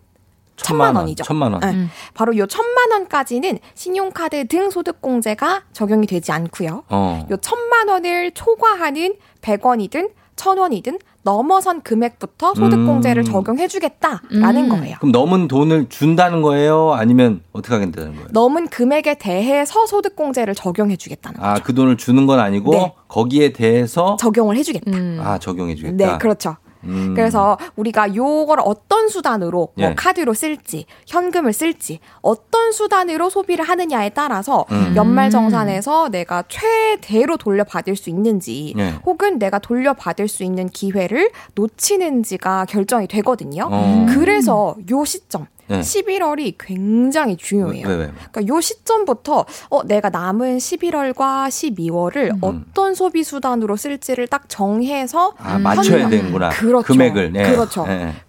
천만 0.56 0.96
원이죠. 0.96 1.24
천만 1.24 1.52
원. 1.52 1.60
네. 1.60 1.86
바로 2.14 2.36
요 2.36 2.46
천만 2.46 2.90
원까지는 2.92 3.58
신용카드 3.74 4.48
등 4.48 4.70
소득공제가 4.70 5.62
적용이 5.72 6.06
되지 6.06 6.32
않고요. 6.32 6.84
어. 6.88 7.26
요 7.30 7.36
천만 7.38 7.88
원을 7.88 8.32
초과하는 8.32 9.14
100원이든 9.40 10.10
1000원이든 10.36 11.00
넘어선 11.22 11.82
금액부터 11.82 12.54
소득공제를 12.54 13.22
음. 13.22 13.24
적용해주겠다라는 13.24 14.68
거예요. 14.68 14.96
그럼 14.98 15.12
넘은 15.12 15.48
돈을 15.48 15.88
준다는 15.88 16.42
거예요? 16.42 16.92
아니면 16.92 17.42
어떻게 17.52 17.74
하겠다는 17.74 18.14
거예요? 18.14 18.28
넘은 18.32 18.68
금액에 18.68 19.14
대해서 19.18 19.86
소득공제를 19.86 20.54
적용해주겠다는 20.54 21.40
아, 21.42 21.54
그 21.62 21.74
돈을 21.74 21.96
주는 21.96 22.26
건 22.26 22.38
아니고 22.40 22.70
네. 22.72 22.94
거기에 23.08 23.52
대해서 23.52 24.16
적용을 24.18 24.56
해주겠다. 24.56 24.90
아, 25.20 25.38
적용해 25.38 25.74
주겠다. 25.74 26.12
네, 26.12 26.18
그렇죠. 26.18 26.56
음. 26.84 27.14
그래서 27.14 27.58
우리가 27.76 28.14
요걸 28.14 28.58
어떤 28.64 29.08
수단으로 29.08 29.72
뭐 29.74 29.90
예. 29.90 29.94
카드로 29.94 30.34
쓸지 30.34 30.86
현금을 31.06 31.52
쓸지 31.52 32.00
어떤 32.20 32.72
수단으로 32.72 33.30
소비를 33.30 33.64
하느냐에 33.64 34.10
따라서 34.10 34.64
음. 34.70 34.92
연말 34.96 35.30
정산에서 35.30 36.08
내가 36.08 36.44
최대로 36.48 37.36
돌려받을 37.36 37.96
수 37.96 38.10
있는지 38.10 38.74
예. 38.78 38.94
혹은 39.04 39.38
내가 39.38 39.58
돌려받을 39.58 40.28
수 40.28 40.44
있는 40.44 40.68
기회를 40.68 41.30
놓치는지가 41.54 42.66
결정이 42.66 43.06
되거든요. 43.08 43.68
어. 43.70 44.06
그래서 44.08 44.76
요 44.90 45.04
시점 45.04 45.46
예. 45.70 45.80
11월이 45.80 46.54
굉장히 46.58 47.36
중요해요. 47.36 47.86
왜, 47.86 47.94
왜, 47.94 48.04
왜? 48.06 48.10
그러니까 48.30 48.46
요 48.54 48.60
시점부터 48.60 49.44
어 49.70 49.82
내가 49.84 50.10
남은 50.10 50.58
11월과 50.58 51.48
12월을 51.48 52.30
음. 52.32 52.38
어떤 52.40 52.94
소비 52.94 53.22
수단으로 53.24 53.76
쓸지를 53.76 54.26
딱 54.28 54.48
정해서 54.48 55.34
아, 55.38 55.58
맞춰야 55.58 56.02
현- 56.04 56.10
되는구나. 56.10 56.50
그렇죠. 56.50 56.86
금액을. 56.86 57.32
네. 57.32 57.50
그렇죠. 57.50 57.86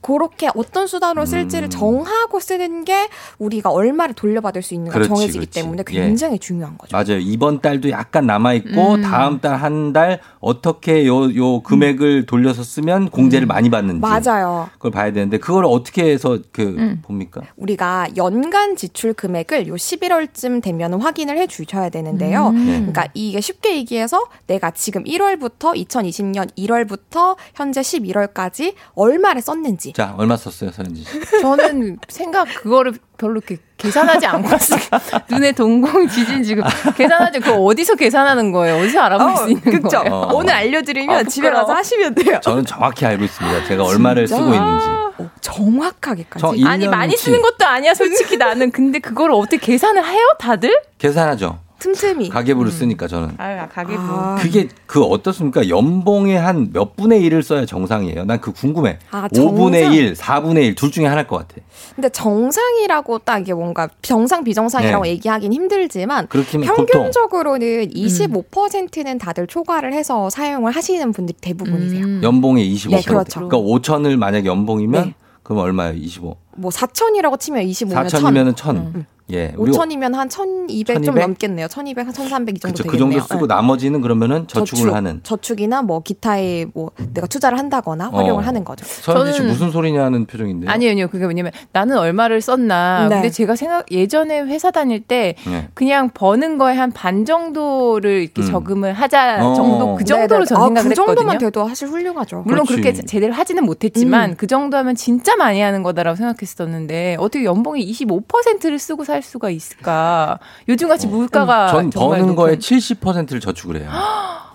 네. 0.09 0.13
그렇게 0.19 0.49
어떤 0.55 0.87
수단으로 0.87 1.25
쓸지를 1.25 1.67
음. 1.67 1.69
정하고 1.69 2.39
쓰는 2.39 2.83
게 2.85 3.07
우리가 3.37 3.69
얼마를 3.69 4.15
돌려받을 4.15 4.61
수 4.61 4.73
있는가 4.73 4.93
그렇지, 4.93 5.07
정해지기 5.09 5.39
그렇지. 5.39 5.61
때문에 5.61 5.83
예. 5.91 5.93
굉장히 5.93 6.39
중요한 6.39 6.77
거죠. 6.77 6.95
맞아요. 6.95 7.19
이번 7.19 7.61
달도 7.61 7.89
약간 7.89 8.25
남아 8.25 8.53
있고 8.55 8.95
음. 8.95 9.01
다음 9.01 9.39
달 9.39 9.55
한 9.59 9.93
달 9.93 10.19
어떻게 10.39 11.05
요 11.07 11.29
요 11.35 11.61
금액을 11.61 12.25
돌려서 12.25 12.63
쓰면 12.63 13.09
공제를 13.09 13.45
많이 13.47 13.69
받는지 13.69 13.99
맞아요. 14.01 14.69
그걸 14.73 14.91
봐야 14.91 15.11
되는데 15.11 15.37
그걸 15.37 15.65
어떻게 15.65 16.03
해서 16.11 16.37
그 16.51 16.61
음. 16.63 16.99
봅니까? 17.01 17.41
우리가 17.57 18.07
연간 18.17 18.75
지출 18.75 19.13
금액을 19.13 19.67
요 19.67 19.75
11월쯤 19.75 20.61
되면 20.61 20.93
확인을 21.01 21.37
해 21.37 21.47
주셔야 21.47 21.89
되는데요. 21.89 22.47
음. 22.47 22.65
네. 22.65 22.71
그러니까 22.77 23.07
이게 23.13 23.41
쉽게 23.41 23.75
얘기해서 23.77 24.25
내가 24.47 24.71
지금 24.71 25.03
1월부터 25.03 25.75
2020년 25.75 26.49
1월부터 26.57 27.35
현재 27.55 27.81
11월까지 27.81 28.73
얼마를 28.95 29.41
썼는지 29.41 29.93
자, 29.99 30.13
얼마 30.17 30.37
썼어요, 30.37 30.71
서현지 30.71 31.03
씨? 31.03 31.41
저는 31.41 31.97
생각 32.07 32.45
그거를 32.55 32.93
별로 33.17 33.33
이렇게 33.33 33.57
계산하지 33.75 34.27
않고 34.27 34.57
쓰- 34.57 34.75
눈에 35.29 35.51
동공 35.51 36.07
지진 36.07 36.41
지금 36.41 36.63
계산하지 36.95 37.41
그거 37.41 37.57
어디서 37.57 37.95
계산하는 37.95 38.53
거예요? 38.53 38.81
어디서 38.81 38.97
알아볼 39.01 39.35
수 39.35 39.49
있는 39.49 39.61
그쵸? 39.61 39.89
거예요? 39.99 40.13
어. 40.15 40.33
오늘 40.35 40.53
알려드리면 40.53 41.17
아, 41.17 41.23
집에 41.23 41.49
가서. 41.51 41.73
하시면 41.73 42.15
돼요. 42.15 42.39
저는 42.41 42.65
정확히 42.65 43.05
알고 43.05 43.25
있습니다. 43.25 43.65
제가 43.67 43.83
얼마를 43.83 44.25
진짜? 44.25 44.41
쓰고 44.41 44.55
있는지. 44.55 44.85
어, 44.87 45.29
정확하게까지. 45.41 46.63
아니 46.65 46.87
많이 46.87 47.13
1년치. 47.15 47.17
쓰는 47.17 47.41
것도 47.41 47.65
아니야 47.65 47.93
솔직히 47.93 48.37
나는 48.37 48.71
근데 48.71 48.99
그걸 48.99 49.31
어떻게 49.33 49.57
계산을 49.57 50.05
해요 50.05 50.25
다들? 50.39 50.81
계산하죠. 50.97 51.59
틈틈이. 51.79 52.29
가계부를 52.29 52.71
쓰니까 52.71 53.07
저는. 53.07 53.29
아 53.37 53.67
가계부. 53.67 54.01
그게 54.39 54.67
그 54.85 55.01
어떻습니까? 55.03 55.67
연봉의 55.69 56.37
한 56.37 56.69
몇 56.73 56.95
분의 56.95 57.21
1을 57.23 57.41
써야 57.41 57.65
정상이에요. 57.65 58.25
난 58.25 58.39
그 58.41 58.51
궁금해. 58.53 58.99
아, 59.11 59.27
5분의 59.29 59.81
정상? 59.81 59.93
1, 59.93 60.13
4분의 60.13 60.63
1 60.65 60.75
둘 60.75 60.91
중에 60.91 61.05
하나일 61.05 61.27
것 61.27 61.37
같아. 61.37 61.61
근데 61.95 62.09
정상이라고 62.09 63.19
딱 63.19 63.39
이게 63.39 63.53
뭔가 63.53 63.87
정상 64.01 64.43
비정상이라고 64.43 65.03
네. 65.03 65.09
얘기하긴 65.11 65.51
힘들지만 65.53 66.27
그렇긴 66.27 66.61
보통. 66.61 66.85
평균적으로는 66.85 67.89
25%는 67.91 69.17
다들 69.17 69.47
초과를 69.47 69.93
해서 69.93 70.29
사용을 70.29 70.71
하시는 70.73 71.11
분들이 71.11 71.37
대부분이세요. 71.41 72.21
연봉의 72.23 72.73
25%. 72.75 72.89
네, 72.91 73.01
그렇죠. 73.01 73.47
그러니까 73.47 73.57
5천을 73.57 74.17
만약 74.17 74.45
연봉이면 74.45 75.03
네. 75.05 75.13
그럼 75.43 75.59
얼마예요? 75.63 75.95
25. 75.97 76.35
뭐 76.59 76.71
4천이라고 76.71 77.39
치면 77.39 77.63
25면 77.65 77.93
4천이면은 78.07 78.55
1,000. 78.55 79.05
예. 79.31 79.53
우리 79.57 79.71
5천이면 79.71 80.13
한 80.15 80.27
1,200좀 80.27 81.03
1200? 81.05 81.13
넘겠네요. 81.21 81.67
1,200, 81.67 82.07
한 82.07 82.11
1,300 82.11 82.55
이 82.55 82.59
정도 82.59 82.73
그쵸, 82.73 82.83
그 82.89 82.93
되겠네요. 82.97 83.19
정도 83.19 83.27
쓰고 83.35 83.45
네. 83.47 83.53
나머지는 83.53 84.01
그러면은 84.01 84.47
저축을 84.47 84.85
저축, 84.85 84.95
하는. 84.95 85.19
저축이나 85.21 85.83
뭐 85.83 85.99
기타에 86.01 86.65
뭐 86.73 86.89
내가 87.13 87.27
투자를 87.27 87.59
한다거나 87.59 88.09
활용을 88.09 88.43
어. 88.43 88.47
하는 88.47 88.63
거죠. 88.63 88.85
서현지 88.87 89.33
씨 89.33 89.39
저는- 89.41 89.47
무슨 89.49 89.69
소리냐는 89.69 90.25
표정인데요. 90.25 90.71
아니요, 90.71 90.89
아니요. 90.89 91.07
그게 91.09 91.25
뭐냐면 91.25 91.51
나는 91.73 91.99
얼마를 91.99 92.41
썼나. 92.41 93.07
네. 93.07 93.15
근데 93.17 93.29
제가 93.29 93.55
생각 93.55 93.91
예전에 93.91 94.41
회사 94.41 94.71
다닐 94.71 94.99
때 95.01 95.35
네. 95.45 95.67
그냥 95.75 96.09
버는 96.11 96.57
거에 96.57 96.75
한 96.75 96.91
반 96.91 97.23
정도를 97.23 98.23
이렇게 98.23 98.41
음. 98.41 98.47
적금을 98.49 98.93
하자 98.93 99.45
어. 99.47 99.53
정도 99.53 99.95
그 99.95 100.03
정도로 100.05 100.43
네네. 100.43 100.45
저는 100.45 100.61
아, 100.61 100.65
생각을 100.65 100.89
그 100.89 100.95
정도만 100.95 101.33
했거든요. 101.35 101.49
돼도 101.51 101.67
사실 101.69 101.87
훌륭하죠. 101.87 102.41
물론 102.47 102.65
그렇지. 102.65 102.81
그렇게 102.81 102.93
제대로 103.05 103.31
하지는 103.35 103.63
못했지만 103.63 104.31
음. 104.31 104.35
그 104.39 104.47
정도 104.47 104.75
하면 104.77 104.95
진짜 104.95 105.35
많이 105.35 105.61
하는 105.61 105.83
거다라고 105.83 106.15
생각했 106.15 106.47
었는데 106.59 107.17
어떻게 107.19 107.43
연봉이 107.45 107.85
25%를 107.91 108.79
쓰고 108.79 109.03
살 109.03 109.21
수가 109.21 109.49
있을까? 109.49 110.39
요즘같이 110.67 111.07
물가가 111.07 111.67
어. 111.67 111.71
전 111.71 111.91
정말 111.91 112.19
버는 112.19 112.35
거에 112.35 112.55
높은- 112.55 112.59
70%를 112.59 113.39
저축을 113.39 113.81
해요. 113.81 113.89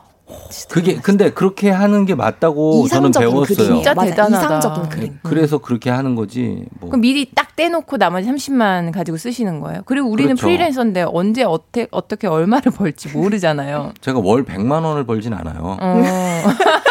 그게 0.71 0.97
근데 0.97 1.31
그렇게 1.31 1.69
하는 1.71 2.07
게 2.07 2.15
맞다고 2.15 2.89
저는 2.89 3.11
배웠어요. 3.13 3.75
진짜. 3.77 3.93
대단하다. 3.95 4.37
이상적인 4.57 4.89
그림. 4.89 5.19
그래서 5.23 5.59
그렇게 5.59 5.91
하는 5.91 6.15
거지. 6.15 6.65
뭐. 6.81 6.89
그럼 6.89 7.03
미리 7.03 7.31
딱 7.35 7.55
떼놓고 7.57 7.99
나머지 7.99 8.29
30만 8.29 8.91
가지고 8.93 9.17
쓰시는 9.19 9.61
거예요. 9.61 9.83
그리고 9.85 10.09
우리는 10.09 10.31
그렇죠. 10.35 10.47
프리랜서인데 10.47 11.03
언제 11.09 11.43
어떻게 11.45 11.87
어떻게 11.91 12.27
얼마를 12.27 12.73
벌지 12.73 13.09
모르잖아요. 13.11 13.93
제가 14.01 14.19
월 14.21 14.45
100만 14.45 14.83
원을 14.85 15.05
벌진 15.05 15.35
않아요. 15.35 15.77
어. 15.81 16.03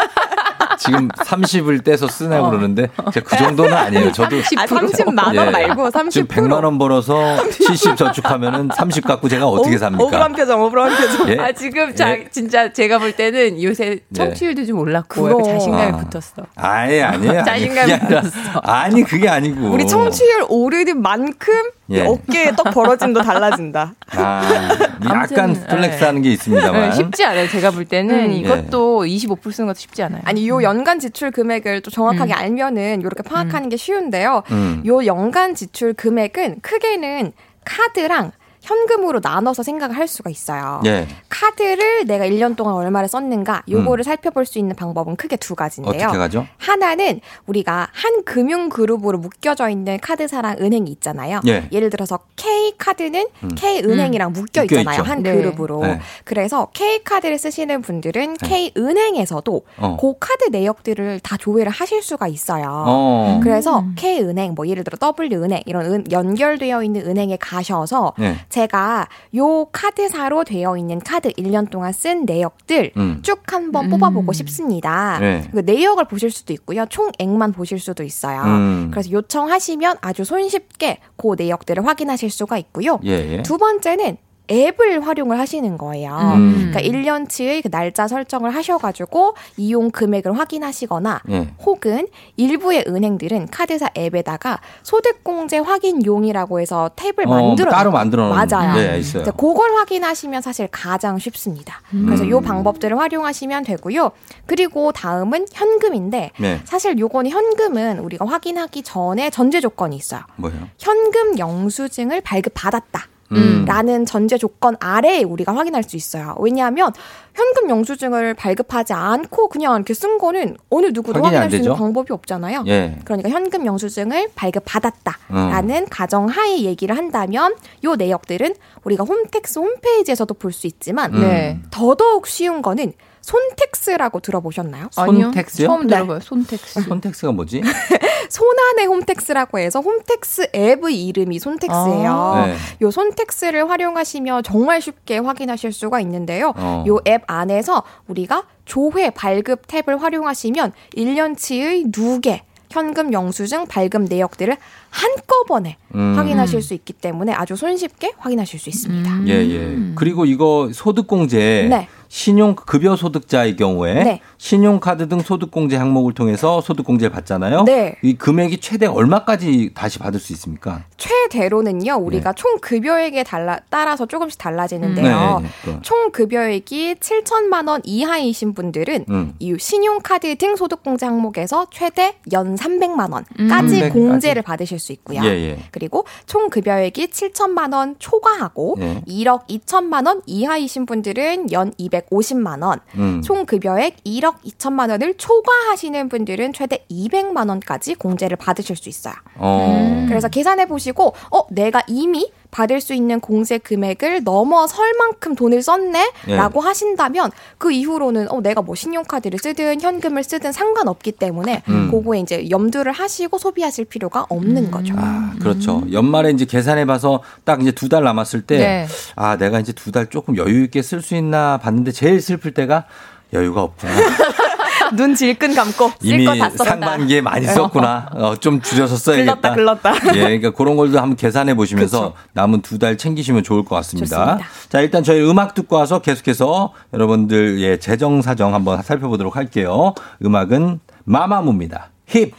지금 0.84 1.08
30을 1.08 1.84
떼서 1.84 2.08
쓰냐고 2.08 2.50
그러는데 2.50 2.88
제가 3.14 3.26
그 3.26 3.38
정도는 3.38 3.74
아니에요. 3.74 4.12
저도 4.12 4.38
아, 4.58 4.66
30만 4.66 5.38
원 5.38 5.48
예. 5.48 5.52
말고 5.52 5.90
30%. 5.90 6.10
지금 6.12 6.28
100만 6.28 6.64
원 6.64 6.78
벌어서 6.78 7.38
70 7.52 7.96
저축하면은 7.96 8.70
30 8.76 9.06
갖고 9.06 9.30
제가 9.30 9.48
어떻게 9.48 9.78
삽니까? 9.78 10.04
억울한 10.04 10.34
표정, 10.34 10.62
억울한 10.64 10.96
표정. 10.96 11.30
예? 11.30 11.38
아 11.40 11.52
지금 11.54 11.96
자, 11.96 12.12
예. 12.12 12.28
진짜 12.30 12.72
제가 12.74 13.00
볼 13.00 13.14
때는 13.14 13.62
요새 13.64 14.00
청취율도 14.14 14.66
좀 14.66 14.80
올랐고 14.80 15.30
약간 15.30 15.44
자신감이 15.44 15.84
아. 15.94 15.98
붙었어. 16.10 16.44
아예 16.56 17.02
아니에요. 17.04 17.32
아니, 17.40 17.46
자신감이 17.46 18.00
그게 18.00 18.16
아니라- 18.16 18.62
아니 18.64 19.04
그게 19.04 19.30
아니고. 19.30 19.70
우리 19.72 19.88
청취율 19.88 20.46
오르는 20.50 21.02
만큼 21.02 21.54
예. 21.90 22.02
어깨에 22.06 22.52
떡 22.56 22.72
벌어짐도 22.74 23.22
달라진다. 23.22 23.94
아, 24.16 24.70
약간 25.06 25.54
flex하는 25.54 26.22
게 26.22 26.30
네, 26.30 26.34
있습니다만. 26.34 26.94
쉽지 26.94 27.26
않아요. 27.26 27.48
제가 27.50 27.72
볼 27.72 27.86
때는 27.86 28.30
음. 28.30 28.32
이것도 28.32 29.04
25% 29.04 29.52
쓰는 29.52 29.68
것도 29.68 29.80
쉽지 29.80 30.02
않아요. 30.04 30.22
아니 30.24 30.48
요 30.48 30.64
연간 30.64 31.00
지출 31.00 31.32
금액을 31.32 31.82
또 31.82 31.92
정확하게 31.92 32.34
알면은 32.34 33.02
이렇게 33.02 33.22
파악하는 33.22 33.70
게 33.70 33.76
쉬운데요. 33.78 34.44
음. 34.52 34.82
요 34.86 35.06
연간 35.06 35.56
지출 35.56 35.94
금액은 35.94 36.62
크게는 36.62 37.34
카드랑 37.66 38.32
현금으로 38.64 39.20
나눠서 39.22 39.62
생각을 39.62 39.96
할 39.98 40.08
수가 40.08 40.30
있어요. 40.30 40.82
예. 40.86 41.06
카드를 41.28 42.06
내가 42.08 42.26
1년 42.26 42.56
동안 42.56 42.76
얼마를 42.76 43.10
썼는가 43.10 43.64
요거를 43.70 44.04
살펴볼 44.06 44.46
수 44.46 44.58
있는 44.58 44.74
방법은 44.76 45.18
크게 45.18 45.36
두 45.36 45.54
가지인데요. 45.54 45.94
음. 45.94 46.04
어떻게 46.06 46.18
가죠? 46.18 46.48
하나는 46.58 47.20
우리가 47.46 47.90
한 47.92 48.24
금융 48.24 48.70
그룹으로 48.70 49.18
묶여져 49.18 49.70
있는 49.70 50.00
카드사랑 50.00 50.56
은행이 50.62 50.90
있잖아요. 50.92 51.42
예. 51.48 51.68
예를 51.74 51.90
들어서 51.90 52.20
K 52.38 52.74
카드는 52.78 53.28
음. 53.44 53.50
K 53.56 53.80
은행이랑 53.84 54.32
묶여 54.32 54.62
묶여 54.62 54.80
있잖아요. 54.80 55.02
한 55.04 55.22
네. 55.24 55.36
그룹으로. 55.36 55.82
네. 55.86 56.00
그래서 56.24 56.70
K 56.74 57.04
카드를 57.04 57.38
쓰시는 57.38 57.82
분들은 57.82 58.36
K 58.38 58.72
은행에서도 58.78 59.62
어. 59.78 59.98
그 60.00 60.14
카드 60.20 60.46
내역들을 60.52 61.20
다 61.20 61.36
조회를 61.38 61.70
하실 61.72 62.02
수가 62.02 62.28
있어요. 62.30 62.86
어. 62.88 63.40
그래서 63.44 63.84
K 63.98 64.22
은행 64.22 64.54
뭐 64.56 64.68
예를 64.68 64.86
들어 64.86 64.98
W 64.98 65.44
은행 65.44 65.62
이런 65.66 65.86
은- 65.86 66.04
연결되어 66.12 66.82
있는 66.84 67.06
은행에 67.06 67.38
가셔서 67.38 68.14
네. 68.18 68.38
제가 68.54 69.08
요 69.36 69.66
카드사로 69.72 70.44
되어 70.44 70.78
있는 70.78 71.00
카드 71.00 71.30
1년 71.32 71.72
동안 71.72 71.92
쓴 71.92 72.26
내역들 72.26 72.92
음. 72.98 73.20
쭉 73.24 73.42
한번 73.52 73.90
뽑아보고 73.90 74.32
싶습니다. 74.32 75.18
네. 75.20 75.50
그 75.52 75.62
내역을 75.62 76.06
보실 76.06 76.30
수도 76.30 76.54
있고요. 76.54 76.86
총액만 76.86 77.52
보실 77.54 77.80
수도 77.80 78.04
있어요. 78.04 78.44
음. 78.44 78.92
그래서 78.92 79.10
요청하시면 79.10 79.98
아주 80.02 80.24
손쉽게 80.24 81.00
그 81.18 81.34
내역들을 81.36 81.84
확인하실 81.84 82.30
수가 82.30 82.60
있고요. 82.60 83.00
예, 83.06 83.38
예. 83.38 83.42
두 83.42 83.58
번째는 83.58 84.18
앱을 84.52 85.06
활용을 85.06 85.40
하시는 85.40 85.78
거예요. 85.78 86.12
음. 86.36 86.72
그러니까 86.72 86.82
1년치의 86.82 87.64
그 87.64 87.70
날짜 87.70 88.08
설정을 88.08 88.54
하셔가지고 88.54 89.36
이용 89.58 89.90
금액을 89.90 90.38
확인하시거나 90.38 91.22
예. 91.30 91.48
혹은 91.66 92.08
일부의 92.36 92.86
은행들은 92.88 93.48
카드사 93.48 93.90
앱에다가 93.98 94.60
소득공제 94.84 95.60
확인용이라고 95.60 96.60
해서 96.60 96.92
탭을 96.96 97.28
어, 97.28 97.30
만들어 97.30 97.72
따로 97.72 97.92
만들어 97.92 98.30
맞아요. 98.30 98.76
네, 98.76 99.00
있어요. 99.00 99.24
그걸 99.24 99.76
확인하시면 99.76 100.42
사실 100.42 100.68
가장 100.70 101.18
쉽습니다. 101.20 101.82
음. 101.94 102.06
그래서 102.06 102.26
이 102.26 102.32
방법들을 102.32 102.98
활용하시면 102.98 103.64
되고요. 103.64 104.12
그리고 104.46 104.92
다음은 104.92 105.46
현금인데 105.54 106.32
네. 106.38 106.62
사실 106.66 106.98
요거는 107.00 107.32
현금은 107.32 108.00
우리가 108.00 108.26
확인하기 108.26 108.84
전에 108.84 109.30
전제 109.30 109.62
조건이 109.62 109.96
있어요. 109.96 110.22
뭐예요? 110.36 110.68
현금 110.78 111.38
영수증을 111.38 112.22
발급 112.22 112.54
받았다. 112.56 113.08
음. 113.36 113.66
라는 113.66 114.06
전제 114.06 114.38
조건 114.38 114.76
아래에 114.80 115.24
우리가 115.24 115.56
확인할 115.56 115.84
수 115.84 115.96
있어요. 115.96 116.36
왜냐하면 116.40 116.92
현금 117.36 117.70
영수증을 117.70 118.34
발급하지 118.36 118.94
않고 118.94 119.50
그냥 119.50 119.76
이렇게 119.76 119.94
쓴 119.94 120.18
거는 120.18 120.56
어느 120.70 120.88
누구도 120.88 121.24
확인할 121.24 121.50
수 121.50 121.56
있는? 121.58 121.74
방법이 121.74 122.14
없잖아요. 122.14 122.64
예. 122.68 123.00
그러니까 123.06 123.30
현금 123.30 123.66
영수증을 123.66 124.30
발급받았다라는 124.36 125.76
음. 125.76 125.86
가정하에 125.90 126.60
얘기를 126.62 126.96
한다면 126.98 127.56
요 127.84 127.96
내역들은 127.96 128.56
우리가 128.84 129.04
홈택스 129.04 129.60
홈페이지에서도 129.60 130.34
볼 130.36 130.52
수 130.54 130.68
있지만 130.68 131.14
음. 131.16 131.22
네. 131.22 131.60
더더욱 131.72 132.28
쉬운 132.28 132.62
거는 132.62 132.94
손택스라고 133.24 134.20
들어보셨나요? 134.20 134.90
아니요. 134.98 135.26
손택스요? 135.26 135.68
처음 135.68 135.88
들어봐요. 135.88 136.20
손택스. 136.20 136.82
손택스가 136.82 137.32
뭐지? 137.32 137.62
손안의 138.30 138.86
홈택스라고 138.88 139.60
해서 139.60 139.80
홈택스 139.80 140.50
앱의 140.54 141.06
이름이 141.08 141.40
손택스예요. 141.40 142.12
아. 142.12 142.46
네. 142.48 142.56
요 142.82 142.92
손택스를 142.92 143.70
활용하시면 143.70 144.44
정말 144.44 144.82
쉽게 144.82 145.18
확인하실 145.20 145.72
수가 145.72 146.02
있는데요. 146.02 146.54
어. 146.56 146.84
요앱 146.86 147.24
안에서 147.28 147.84
우리가 148.08 148.44
조회 148.66 149.10
발급 149.10 149.68
탭을 149.68 150.00
활용하시면 150.00 150.74
1년치의 150.96 151.92
누계 151.96 152.44
현금 152.74 153.14
영수증 153.14 153.68
발급 153.68 154.04
내역들을 154.04 154.58
한꺼번에 154.90 155.78
음. 155.94 156.16
확인하실 156.18 156.62
수 156.64 156.74
있기 156.74 156.94
때문에 156.94 157.32
아주 157.32 157.56
손쉽게 157.56 158.14
확인하실 158.18 158.60
수 158.60 158.70
있습니다. 158.70 159.28
예, 159.28 159.34
예. 159.34 159.78
그리고 159.94 160.26
이거 160.26 160.70
소득공제 160.74 161.68
네. 161.70 161.88
신용 162.14 162.54
급여 162.54 162.96
소득자의 162.96 163.56
경우에 163.56 164.04
네. 164.04 164.22
신용카드 164.44 165.08
등 165.08 165.22
소득공제 165.22 165.78
항목을 165.78 166.14
통해서 166.14 166.60
소득공제를 166.60 167.14
받잖아요. 167.14 167.64
네. 167.64 167.96
이 168.02 168.16
금액이 168.16 168.58
최대 168.58 168.86
얼마까지 168.86 169.72
다시 169.74 170.00
받을 170.00 170.20
수 170.20 170.34
있습니까? 170.34 170.84
최대로는요, 170.98 171.96
우리가 171.96 172.34
총 172.34 172.58
급여액에 172.60 173.24
달라, 173.24 173.60
따라서 173.70 174.06
조금씩 174.06 174.38
달라지는데요. 174.38 175.40
네, 175.42 175.48
네, 175.66 175.72
네. 175.72 175.80
총 175.82 176.12
급여액이 176.12 176.96
7천만 176.96 177.70
원 177.70 177.80
이하이신 177.86 178.54
분들은 178.54 179.06
음. 179.10 179.34
이 179.40 179.56
신용카드 179.58 180.36
등 180.36 180.58
소득공제 180.58 181.06
항목에서 181.06 181.68
최대 181.72 182.18
연 182.34 182.58
300만 182.58 183.14
원까지 183.14 183.34
음. 183.40 183.48
300 183.48 183.80
까지. 183.82 183.90
공제를 183.94 184.42
받으실 184.42 184.78
수 184.78 184.92
있고요. 184.92 185.22
예, 185.24 185.30
예. 185.30 185.60
그리고 185.72 186.04
총 186.26 186.50
급여액이 186.50 187.08
7천만 187.08 187.74
원 187.74 187.96
초과하고 187.98 188.76
예. 188.82 189.02
1억 189.08 189.48
2천만 189.48 190.06
원 190.06 190.22
이하이신 190.26 190.86
분들은 190.86 191.54
연 191.54 191.72
250만 191.76 192.62
원, 192.62 192.82
음. 192.96 193.22
총 193.24 193.46
급여액 193.46 194.04
1억 194.04 194.33
2천만 194.46 194.90
원을 194.90 195.16
초과하시는 195.18 196.10
분들은 196.10 196.54
최대 196.54 196.86
200만 196.90 197.50
원까지 197.50 197.96
공제를 197.96 198.38
받으실 198.38 198.76
수 198.76 198.90
있어요. 198.90 199.14
어. 199.36 200.06
그래서 200.08 200.28
계산해 200.28 200.68
보시고 200.68 201.14
어 201.32 201.42
내가 201.50 201.82
이미 201.88 202.32
받을 202.52 202.82
수 202.82 202.94
있는 202.94 203.20
공제 203.20 203.58
금액을 203.58 204.24
넘어설 204.24 204.94
만큼 205.00 205.34
돈을 205.36 205.64
썼네라고 205.64 206.62
예. 206.62 206.68
하신다면 206.68 207.32
그 207.58 207.72
이후로는 207.72 208.32
어 208.32 208.42
내가 208.42 208.62
뭐 208.62 208.76
신용카드를 208.76 209.40
쓰든 209.40 209.82
현금을 209.82 210.24
쓰든 210.24 210.52
상관없기 210.52 211.14
때문에 211.14 211.64
음. 211.70 211.90
그거에 211.90 212.20
이제 212.20 212.48
염두를 212.52 212.92
하시고 212.92 213.40
소비하실 213.40 213.86
필요가 213.86 214.26
없는 214.30 214.70
거죠. 214.70 214.94
아, 214.98 215.34
그렇죠. 215.40 215.84
연말에 215.92 216.30
이제 216.32 216.46
계산해 216.46 216.86
봐서 216.86 217.22
딱 217.44 217.62
이제 217.62 217.72
두 217.72 217.90
달 217.90 218.04
남았을 218.04 218.42
때, 218.44 218.58
네. 218.58 218.88
아, 219.16 219.38
내가 219.38 219.60
이제 219.60 219.72
두 219.74 219.92
달 219.92 220.08
조금 220.10 220.36
여유 220.38 220.64
있게 220.64 220.82
쓸 220.82 221.02
수 221.02 221.16
있나 221.16 221.58
봤는데 221.60 221.92
제일 221.92 222.22
슬플 222.22 222.54
때가 222.56 222.86
여유가 223.34 223.64
없구나. 223.64 223.94
눈 224.96 225.16
질끈 225.16 225.56
감고 225.56 225.92
이미. 226.04 226.26
상반기에 226.56 227.22
많이 227.22 227.48
썼구나. 227.48 228.10
어, 228.14 228.36
좀 228.36 228.62
줄여서 228.62 228.96
써야겠다. 228.98 229.54
글렀다, 229.56 229.92
글렀다. 229.92 230.16
예, 230.16 230.20
그러니까 230.22 230.52
그런 230.52 230.76
걸도 230.76 231.00
한번 231.00 231.16
계산해 231.16 231.56
보시면서 231.56 232.14
남은 232.34 232.62
두 232.62 232.78
달 232.78 232.98
챙기시면 232.98 233.44
좋을 233.44 233.64
것 233.66 233.76
같습니다. 233.78 234.18
좋습니다. 234.26 234.48
자, 234.70 234.82
일단 234.82 235.04
저희 235.04 235.22
음악 235.28 235.54
듣고 235.54 235.78
와서 235.78 236.00
계속해서 236.00 236.74
여러분들 236.94 237.60
의 237.60 237.80
재정 237.80 238.22
사정 238.22 238.54
한번 238.54 238.82
살펴보도록 238.82 239.36
할게요. 239.38 239.94
음악은 240.24 240.80
마마무입니다. 241.06 241.90
힙. 242.08 242.34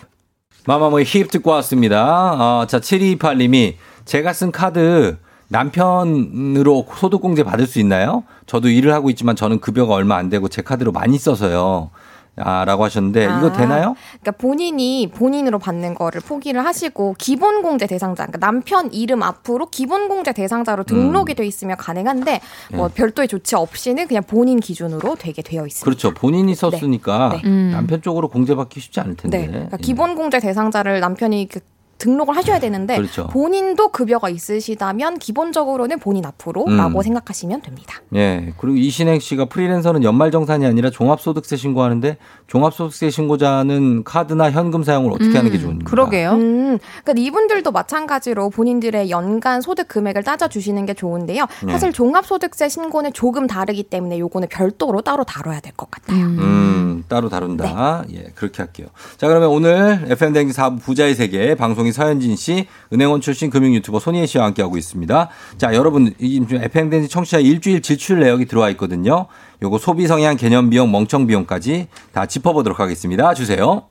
마마무의 0.67 1.05
힙 1.07 1.31
듣고 1.31 1.51
왔습니다. 1.53 2.33
어, 2.35 2.67
자, 2.67 2.79
7228님이 2.79 3.75
제가 4.05 4.33
쓴 4.33 4.53
카드 4.53 5.17
남편으로 5.55 6.87
소득공제 6.97 7.45
받을 7.45 7.67
수 7.67 7.79
있나요? 7.79 8.25
저도 8.47 8.69
일을 8.69 8.93
하고 8.93 9.09
있지만 9.11 9.37
저는 9.37 9.61
급여가 9.61 9.95
얼마 9.95 10.17
안 10.17 10.29
되고 10.29 10.49
제 10.49 10.63
카드로 10.63 10.91
많이 10.91 11.17
써서요. 11.17 11.91
아, 12.37 12.65
라고 12.65 12.83
하셨는데 12.83 13.23
이거 13.23 13.47
아, 13.47 13.53
되나요? 13.53 13.95
그러니까 14.21 14.33
본인이 14.33 15.09
본인으로 15.15 15.61
받는 15.61 15.95
거를 15.95 16.21
포기를 16.21 16.65
하시고 16.65 17.15
기본 17.17 17.63
공제 17.63 17.87
대상자, 17.87 18.27
그러니까 18.27 18.45
남편 18.45 18.93
이름 18.93 19.23
앞으로 19.23 19.67
기본 19.67 20.09
공제 20.09 20.33
대상자로 20.33 20.83
등록이 20.83 21.37
돼 21.37 21.47
있으면 21.47 21.77
가능한데 21.77 22.41
뭐 22.73 22.87
음. 22.87 22.89
네. 22.89 22.95
별도의 22.95 23.29
조치 23.29 23.55
없이는 23.55 24.09
그냥 24.09 24.25
본인 24.25 24.59
기준으로 24.59 25.15
되게 25.17 25.43
되어 25.43 25.65
있습니다. 25.65 25.85
그렇죠. 25.85 26.13
본인이 26.13 26.57
썼으니까 26.57 27.41
네. 27.41 27.49
음. 27.49 27.71
남편 27.73 28.03
쪽으로 28.03 28.27
공제받기 28.27 28.81
쉽지 28.81 28.99
않을 28.99 29.15
텐데. 29.15 29.39
네, 29.39 29.47
그러니까 29.47 29.77
기본 29.77 30.17
공제 30.17 30.41
대상자를 30.41 30.99
남편이 30.99 31.49
그 31.49 31.61
등록을 32.05 32.37
하셔야 32.37 32.59
되는데 32.59 32.97
그렇죠. 32.97 33.27
본인도 33.29 33.89
급여가 33.89 34.29
있으시다면 34.29 35.19
기본적으로는 35.19 35.99
본인 35.99 36.27
앞으로라고 36.27 36.99
음. 36.99 37.03
생각하시면 37.03 37.63
됩니다. 37.63 38.01
예. 38.15 38.53
그리고 38.59 38.77
이신행 38.77 39.21
씨가 39.21 39.47
프리랜서는 39.47 40.03
연말정산이 40.05 40.67
아니라 40.67 40.91
종합소득세 40.91 41.57
신고하는데 41.57 42.19
종합소득세 42.47 43.09
신고자는 43.11 44.05
카드나 44.05 44.51
현금 44.51 44.83
사용을 44.83 45.13
어떻게 45.13 45.35
하는 45.37 45.51
게 45.51 45.59
좋은가? 45.59 45.89
그러게요. 45.91 46.33
음, 46.33 46.79
그러니까 47.05 47.13
이분들도 47.17 47.73
마찬가지로 47.73 48.51
본인들의 48.51 49.09
연간 49.11 49.63
소득 49.63 49.89
금액을 49.89 50.25
따져 50.25 50.49
주시는 50.49 50.85
게 50.85 50.93
좋은데요. 50.93 51.47
네. 51.65 51.73
사실 51.73 51.93
종합소득세 51.93 52.69
신고는 52.69 53.13
조금 53.15 53.47
다르기 53.47 53.85
때문에 53.85 54.19
요거는 54.19 54.49
별도로 54.51 55.01
따로 55.01 55.25
다뤄야 55.25 55.61
될 55.61 55.73
것 55.77 55.91
같아요. 55.91 56.25
음, 56.25 57.05
따로 57.09 57.29
다룬다. 57.29 58.05
예, 58.13 58.27
그렇게 58.35 58.63
할게요. 58.63 58.87
자, 59.17 59.27
그러면 59.27 59.49
오늘 59.49 60.05
FM댕지 60.09 60.53
4부 60.57 60.81
부자의 60.83 61.15
세계 61.15 61.55
방송인 61.55 61.94
서현진 61.95 62.37
씨, 62.37 62.67
은행원 62.93 63.23
출신 63.23 63.49
금융 63.49 63.75
유튜버 63.75 64.01
손희애 64.01 64.27
씨와 64.27 64.45
함께하고 64.45 64.77
있습니다. 64.77 65.31
자, 65.57 65.75
여러분, 65.75 66.13
이 66.21 66.45
FM댕진 66.51 67.09
청취자 67.09 67.39
일주일 67.39 67.81
지출 67.81 68.21
내역이 68.21 68.45
들어와 68.45 68.69
있거든요. 68.71 69.27
요거 69.63 69.79
소비 69.79 70.07
성향 70.07 70.37
개념 70.37 70.69
비용 70.69 70.91
멍청 70.91 71.27
비용까지 71.27 71.87
다 72.13 72.27
짚어보도록 72.27 72.81
하겠습니다. 72.81 73.33
주세요. 73.33 73.89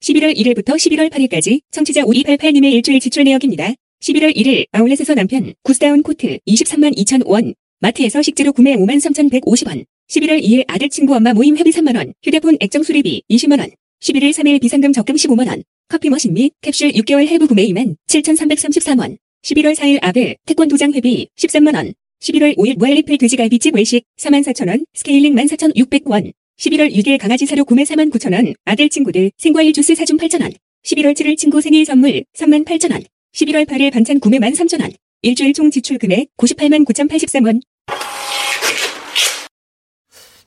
11월 0.00 0.36
1일부터 0.36 0.74
11월 0.76 1.10
8일까지 1.10 1.60
청취자 1.72 2.02
우리 2.06 2.22
88님의 2.22 2.72
일주일 2.74 3.00
지출 3.00 3.24
내역입니다. 3.24 3.72
11월 4.00 4.34
1일 4.36 4.66
아울렛에서 4.70 5.14
남편 5.14 5.54
구스다운 5.64 6.02
코트 6.02 6.38
23만 6.46 6.96
2천 6.96 7.26
원, 7.26 7.54
마트에서 7.80 8.22
식재료 8.22 8.52
구매 8.52 8.76
5만 8.76 9.00
3,150원, 9.00 9.84
11월 10.08 10.40
2일 10.40 10.64
아들 10.68 10.88
친구 10.88 11.16
엄마 11.16 11.32
모임 11.32 11.56
회비 11.56 11.70
3만 11.70 11.96
원, 11.96 12.12
휴대폰 12.22 12.56
액정 12.60 12.84
수리비 12.84 13.22
20만 13.28 13.58
원, 13.58 13.70
11월 14.00 14.30
3일 14.32 14.60
비상금 14.60 14.92
적금 14.92 15.16
15만 15.16 15.48
원, 15.48 15.64
커피 15.88 16.08
머신 16.08 16.32
및 16.34 16.52
캡슐 16.60 16.92
6개월 16.92 17.26
할부 17.28 17.46
구매 17.48 17.66
2만 17.66 17.96
7,333원, 18.06 19.18
11월 19.42 19.74
4일 19.74 19.98
아베 20.02 20.36
태권도장 20.46 20.92
회비 20.92 21.28
13만원. 21.36 21.94
11월 22.20 22.56
5일 22.56 22.78
무한리필 22.78 23.18
돼지갈비집 23.18 23.74
외식 23.76 24.04
44,000원 24.18 24.84
스케일링 24.94 25.34
14,600원. 25.34 26.32
11월 26.58 26.92
6일 26.92 27.18
강아지 27.18 27.46
사료 27.46 27.64
구매 27.64 27.84
49,000원 27.84 28.54
아들 28.64 28.88
친구들 28.88 29.30
생과일 29.36 29.72
주스 29.72 29.94
사준 29.94 30.16
8,000원. 30.16 30.54
11월 30.84 31.14
7일 31.14 31.36
친구 31.36 31.60
생일 31.60 31.84
선물 31.84 32.24
38,000원. 32.36 33.04
11월 33.34 33.66
8일 33.66 33.92
반찬 33.92 34.20
구매 34.20 34.38
13,000원. 34.38 34.92
일주일 35.22 35.52
총 35.52 35.70
지출 35.70 35.98
금액 35.98 36.28
98만 36.36 36.84
9,083원 36.84 37.60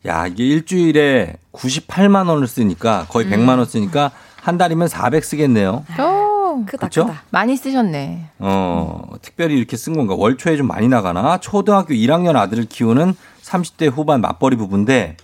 야, 0.08 0.26
이게 0.28 0.46
일주일에 0.46 1.36
98만 1.54 2.28
원을 2.28 2.48
쓰니까 2.48 3.06
거의 3.10 3.28
100만 3.28 3.58
원 3.58 3.66
쓰니까 3.66 4.12
한 4.42 4.58
달이면 4.58 4.88
400 4.88 5.24
쓰겠네요. 5.24 5.86
오, 6.00 6.64
크다 6.66 6.88
그쵸? 6.88 7.06
크다. 7.06 7.22
많이 7.30 7.56
쓰셨네. 7.56 8.30
어, 8.40 9.04
특별히 9.22 9.56
이렇게 9.58 9.78
쓴 9.78 9.94
건가? 9.94 10.16
월 10.18 10.38
초에 10.38 10.58
좀 10.58 10.68
많이 10.68 10.88
나가나? 10.88 11.38
초등학교 11.38 11.94
1학년 11.94 12.36
아들을 12.36 12.66
키우는 12.66 13.14
30대 13.44 13.92
후반 13.92 14.22
맞벌이 14.22 14.56
부부인데 14.56 15.18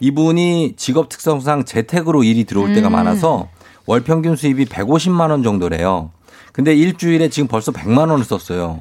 이분이 0.00 0.74
직업 0.76 1.08
특성상 1.08 1.64
재택으로 1.64 2.22
일이 2.22 2.44
들어올 2.44 2.74
때가 2.74 2.88
음. 2.88 2.92
많아서 2.92 3.48
월 3.86 4.02
평균 4.02 4.36
수입이 4.36 4.66
150만 4.66 5.30
원 5.30 5.42
정도래요. 5.42 6.10
근데 6.52 6.74
일주일에 6.74 7.28
지금 7.30 7.48
벌써 7.48 7.72
100만 7.72 8.10
원을 8.10 8.24
썼어요. 8.24 8.78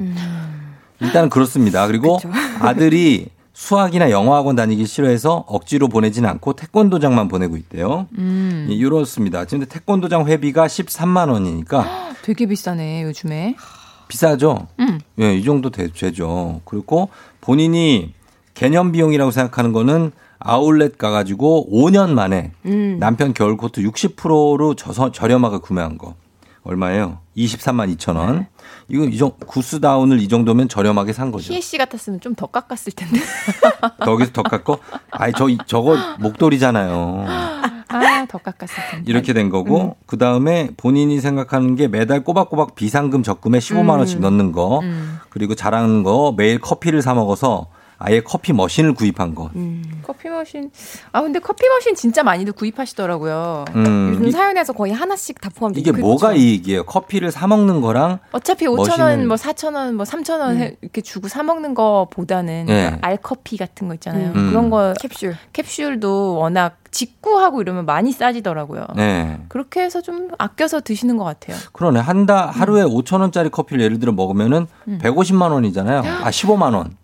일단은 0.99 1.29
그렇습니다. 1.29 1.87
그리고 1.87 2.19
아들이 2.59 3.27
수학이나 3.57 4.11
영어학원 4.11 4.55
다니기 4.55 4.85
싫어해서 4.85 5.43
억지로 5.47 5.87
보내진 5.87 6.27
않고 6.27 6.53
태권도장만 6.53 7.27
보내고 7.27 7.57
있대요. 7.57 8.07
음. 8.19 8.67
예, 8.69 8.73
이렇습니다. 8.75 9.45
근데 9.45 9.65
태권도장 9.65 10.27
회비가 10.27 10.67
13만 10.67 11.31
원이니까 11.31 12.11
되게 12.21 12.45
비싸네, 12.45 13.01
요즘에. 13.01 13.55
비싸죠? 14.07 14.67
음. 14.79 14.99
예, 15.19 15.35
이 15.35 15.43
정도 15.43 15.71
되, 15.71 15.91
되죠. 15.91 16.61
그리고 16.65 17.09
본인이 17.41 18.13
개념 18.53 18.91
비용이라고 18.91 19.31
생각하는 19.31 19.73
거는 19.73 20.11
아울렛 20.37 20.99
가가지고 20.99 21.67
5년 21.73 22.11
만에 22.11 22.51
음. 22.67 22.97
남편 22.99 23.33
겨울 23.33 23.57
코트 23.57 23.81
60%로 23.81 24.75
저서, 24.75 25.11
저렴하게 25.11 25.57
구매한 25.57 25.97
거. 25.97 26.13
얼마예요? 26.67 27.19
23만 27.37 27.95
2천 27.95 28.15
원. 28.17 28.39
네. 28.39 28.47
이거 28.89 29.05
이 29.05 29.17
정, 29.17 29.31
구스다운을 29.45 30.19
이 30.19 30.27
정도면 30.27 30.67
저렴하게 30.69 31.13
산 31.13 31.31
거죠. 31.31 31.53
희애 31.53 31.61
씨 31.61 31.77
같았으면 31.77 32.19
좀 32.19 32.35
더 32.35 32.45
깎았을 32.47 32.93
텐데. 32.93 33.19
거기서 34.03 34.31
더 34.31 34.43
깎고, 34.43 34.79
아니, 35.11 35.33
저, 35.33 35.47
저거 35.65 35.97
목도리잖아요. 36.19 37.25
아, 37.89 38.25
더 38.27 38.37
깎았을 38.37 38.75
텐데. 38.91 39.09
이렇게 39.09 39.33
된 39.33 39.49
거고, 39.49 39.95
그 40.05 40.17
다음에 40.17 40.69
본인이 40.77 41.19
생각하는 41.19 41.75
게 41.75 41.87
매달 41.87 42.23
꼬박꼬박 42.23 42.75
비상금 42.75 43.23
적금에 43.23 43.59
15만 43.59 43.97
원씩 43.97 44.19
음. 44.19 44.21
넣는 44.21 44.51
거, 44.51 44.79
음. 44.81 45.19
그리고 45.29 45.55
잘하는 45.55 46.03
거, 46.03 46.33
매일 46.37 46.59
커피를 46.59 47.01
사 47.01 47.13
먹어서 47.13 47.67
아예 47.99 48.21
커피 48.21 48.53
머신을 48.53 48.93
구입한 48.93 49.33
거. 49.33 49.49
커피 50.03 50.29
머신. 50.29 50.69
아, 51.11 51.21
근데 51.21 51.39
커피 51.39 51.67
머신 51.67 51.95
진짜 51.95 52.21
많이들 52.23 52.53
구입하시더라고요. 52.53 53.65
음, 53.75 54.09
요즘 54.13 54.27
이- 54.27 54.31
사연에서 54.31 54.73
거의 54.73 54.93
하나씩 54.93 55.41
다 55.41 55.49
포함돼 55.53 55.79
이게 55.79 55.89
있고. 55.89 55.99
뭐가 56.01 56.33
이익이에요? 56.33 56.83
커피를 56.85 57.31
사 57.31 57.47
먹는 57.47 57.81
거랑 57.81 58.19
어차피 58.31 58.67
5,000원, 58.67 58.87
머신을- 59.23 59.25
뭐 59.25 59.35
4,000원, 59.35 59.93
뭐 59.93 60.05
3,000원 60.05 60.49
음. 60.61 60.75
이렇게 60.81 61.01
주고 61.01 61.27
사 61.27 61.41
먹는 61.41 61.73
거보다는 61.73 62.67
예. 62.69 62.97
알커피 63.01 63.57
같은 63.57 63.87
거 63.87 63.95
있잖아요. 63.95 64.31
음. 64.35 64.49
그런 64.51 64.69
거. 64.69 64.93
캡슐. 65.01 65.35
capsule도 65.53 66.35
워낙 66.35 66.77
직구하고 66.91 67.61
이러면 67.61 67.85
많이 67.85 68.11
싸지더라고요. 68.11 68.85
네. 68.95 69.39
그렇게 69.49 69.81
해서 69.81 70.01
좀 70.01 70.29
아껴서 70.37 70.81
드시는 70.81 71.17
것 71.17 71.23
같아요. 71.23 71.57
그러네. 71.73 71.99
한 71.99 72.25
달, 72.25 72.47
하루에 72.49 72.83
5천 72.83 73.21
원짜리 73.21 73.49
커피를 73.49 73.83
예를 73.83 73.99
들어 73.99 74.11
먹으면은 74.11 74.67
음. 74.87 74.99
150만 75.01 75.51
원이잖아요. 75.51 75.99
아, 75.99 76.29
15만 76.29 76.73
원. 76.75 76.95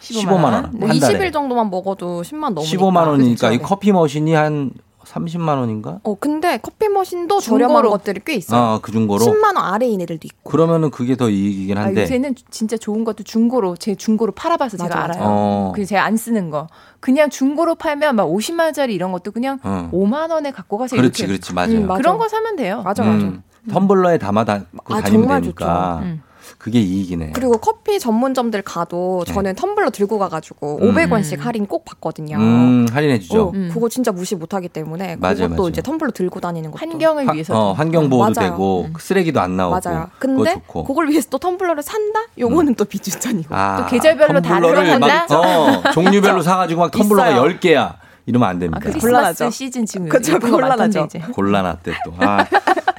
15만 0.00 0.44
원. 0.44 0.70
뭐한 0.72 0.98
달에. 0.98 1.18
20일 1.18 1.32
정도만 1.32 1.70
먹어도 1.70 2.22
10만 2.22 2.54
넘으니까. 2.54 2.62
15만 2.62 3.06
원이니까 3.06 3.52
이? 3.52 3.58
커피 3.58 3.92
머신이 3.92 4.34
한 4.34 4.72
30만 5.04 5.58
원인가? 5.58 5.98
어 6.04 6.14
근데 6.14 6.58
커피 6.58 6.88
머신도 6.88 7.40
중고로. 7.40 7.66
저렴한 7.68 7.90
것들이 7.90 8.20
꽤 8.24 8.34
있어요. 8.34 8.60
아, 8.60 8.78
그 8.80 8.92
중고로? 8.92 9.24
10만 9.24 9.56
원 9.56 9.58
아래인 9.58 10.00
애들도 10.00 10.20
있고. 10.26 10.50
그러면은 10.50 10.90
그게 10.90 11.16
더 11.16 11.28
이익이긴 11.28 11.78
아, 11.78 11.84
한데. 11.84 12.02
요새는 12.02 12.34
진짜 12.50 12.76
좋은 12.76 13.02
것도 13.04 13.24
중고로 13.24 13.76
제 13.76 13.94
중고로 13.94 14.32
팔아봐서 14.32 14.76
제가 14.76 14.88
맞아, 14.88 15.08
맞아. 15.08 15.18
알아요. 15.20 15.28
어. 15.28 15.72
그 15.74 15.84
제가 15.84 16.04
안 16.04 16.16
쓰는 16.16 16.50
거 16.50 16.68
그냥 17.00 17.28
중고로 17.30 17.74
팔면 17.76 18.14
막 18.16 18.26
50만 18.26 18.60
원짜리 18.64 18.94
이런 18.94 19.10
것도 19.10 19.32
그냥 19.32 19.58
어. 19.64 19.88
5만 19.92 20.30
원에 20.30 20.50
갖고 20.52 20.78
가서 20.78 20.96
그렇지, 20.96 21.22
이렇게 21.24 21.26
그렇지. 21.26 21.54
맞아요. 21.54 21.72
음, 21.78 21.88
그런 21.88 22.18
거 22.18 22.28
사면 22.28 22.56
돼요. 22.56 22.82
맞아 22.84 23.02
음, 23.02 23.42
텀블러에 23.68 24.20
담아 24.20 24.44
다, 24.44 24.64
고 24.84 24.94
아, 24.94 25.00
다니면 25.00 25.40
되니까. 25.42 25.98
좋죠. 26.00 26.06
음. 26.06 26.22
그게 26.58 26.80
이익이네. 26.80 27.32
그리고 27.34 27.58
커피 27.58 27.98
전문점들 27.98 28.62
가도 28.62 29.24
저는 29.24 29.54
텀블러 29.54 29.90
들고 29.92 30.18
가가지고 30.18 30.78
음. 30.82 30.94
500원씩 30.94 31.38
할인 31.40 31.66
꼭 31.66 31.84
받거든요. 31.84 32.36
음, 32.36 32.86
할인해주죠. 32.92 33.42
어, 33.42 33.52
그거 33.72 33.88
진짜 33.88 34.12
무시 34.12 34.34
못하기 34.34 34.68
때문에 34.68 35.16
맞아요, 35.16 35.34
그것도 35.36 35.54
맞아요. 35.62 35.68
이제 35.68 35.80
텀블러 35.82 36.12
들고 36.12 36.40
다니는 36.40 36.70
것도 36.70 36.78
환경을 36.80 37.28
화- 37.28 37.32
위해서 37.32 37.58
어, 37.58 37.72
환경 37.72 38.08
보호도 38.10 38.40
맞아요. 38.40 38.50
되고, 38.52 38.86
쓰레기도 38.98 39.40
안 39.40 39.56
나오고. 39.56 39.80
맞아요. 39.84 40.08
그거 40.18 40.34
근데 40.34 40.52
좋고. 40.54 40.84
그걸 40.84 41.08
위해서 41.08 41.28
또 41.30 41.38
텀블러를 41.38 41.82
산다? 41.82 42.20
요거는 42.38 42.74
또 42.74 42.84
비추천이고. 42.84 43.54
아, 43.54 43.76
또 43.78 43.86
계절별로 43.86 44.40
거 44.40 44.98
막, 44.98 45.08
산다? 45.08 45.38
어, 45.38 45.82
종류별로 45.92 46.42
사가지고 46.42 46.80
막 46.80 46.90
텀블러가 46.90 47.30
있어요. 47.30 47.42
10개야. 47.44 47.94
이러면 48.26 48.48
안 48.48 48.58
됩니다. 48.58 48.80
아, 48.80 48.90
크리스마스 48.90 49.50
시즌 49.50 49.86
지금 49.86 50.08
그쵸, 50.08 50.38
곤란하죠. 50.38 51.08
곤란했대 51.32 51.92
또. 52.04 52.14
아. 52.18 52.46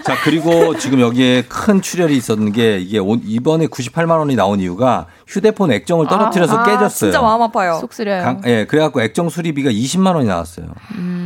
자, 0.03 0.15
그리고 0.23 0.75
지금 0.77 0.99
여기에 0.99 1.43
큰 1.43 1.79
출혈이 1.81 2.17
있었는 2.17 2.51
게 2.51 2.79
이게 2.79 2.97
오- 2.97 3.15
이번에 3.23 3.67
98만 3.67 4.17
원이 4.17 4.35
나온 4.35 4.59
이유가 4.59 5.05
휴대폰 5.27 5.71
액정을 5.71 6.07
떨어뜨려서 6.07 6.57
아, 6.57 6.63
깨졌어요. 6.63 7.11
진짜 7.11 7.21
마음 7.21 7.41
아파요. 7.43 7.77
속 7.79 7.93
쓰려요. 7.93 8.23
강- 8.23 8.41
예, 8.45 8.65
그래갖고 8.65 9.01
액정 9.01 9.29
수리비가 9.29 9.69
20만 9.69 10.15
원이 10.15 10.27
나왔어요. 10.27 10.65
음. 10.95 11.20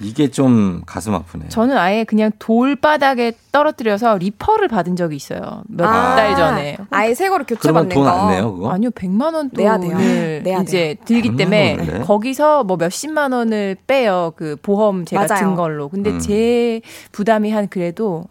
이게 0.00 0.30
좀 0.30 0.82
가슴 0.86 1.14
아프네. 1.14 1.48
저는 1.48 1.76
아예 1.76 2.04
그냥 2.04 2.30
돌바닥에 2.38 3.32
떨어뜨려서 3.52 4.16
리퍼를 4.18 4.68
받은 4.68 4.96
적이 4.96 5.16
있어요. 5.16 5.62
몇 5.68 5.86
아, 5.86 6.14
달 6.16 6.36
전에. 6.36 6.76
아예 6.90 7.14
새 7.14 7.28
그러면 7.28 7.46
교체받는 7.46 7.88
돈 7.94 8.04
거. 8.04 8.10
안 8.10 8.30
내요, 8.30 8.52
그거? 8.54 8.70
아니요, 8.70 8.90
100만 8.90 9.34
원 9.34 9.50
내야 9.52 9.78
돼요. 9.78 9.92
돈을 9.96 10.42
내야 10.44 10.60
이제 10.62 10.96
들기 11.04 11.30
100만 11.30 11.36
때문에 11.38 11.76
원을 11.78 11.98
내? 11.98 12.04
거기서 12.04 12.64
뭐 12.64 12.76
몇십만 12.76 13.32
원을 13.32 13.76
빼요. 13.86 14.32
그 14.36 14.56
보험제 14.62 15.16
맞아요. 15.16 15.28
같은 15.28 15.54
걸로. 15.54 15.88
근데 15.88 16.10
음. 16.10 16.18
제 16.18 16.80
부담이 17.12 17.50
한 17.50 17.68
그래도 17.68 18.24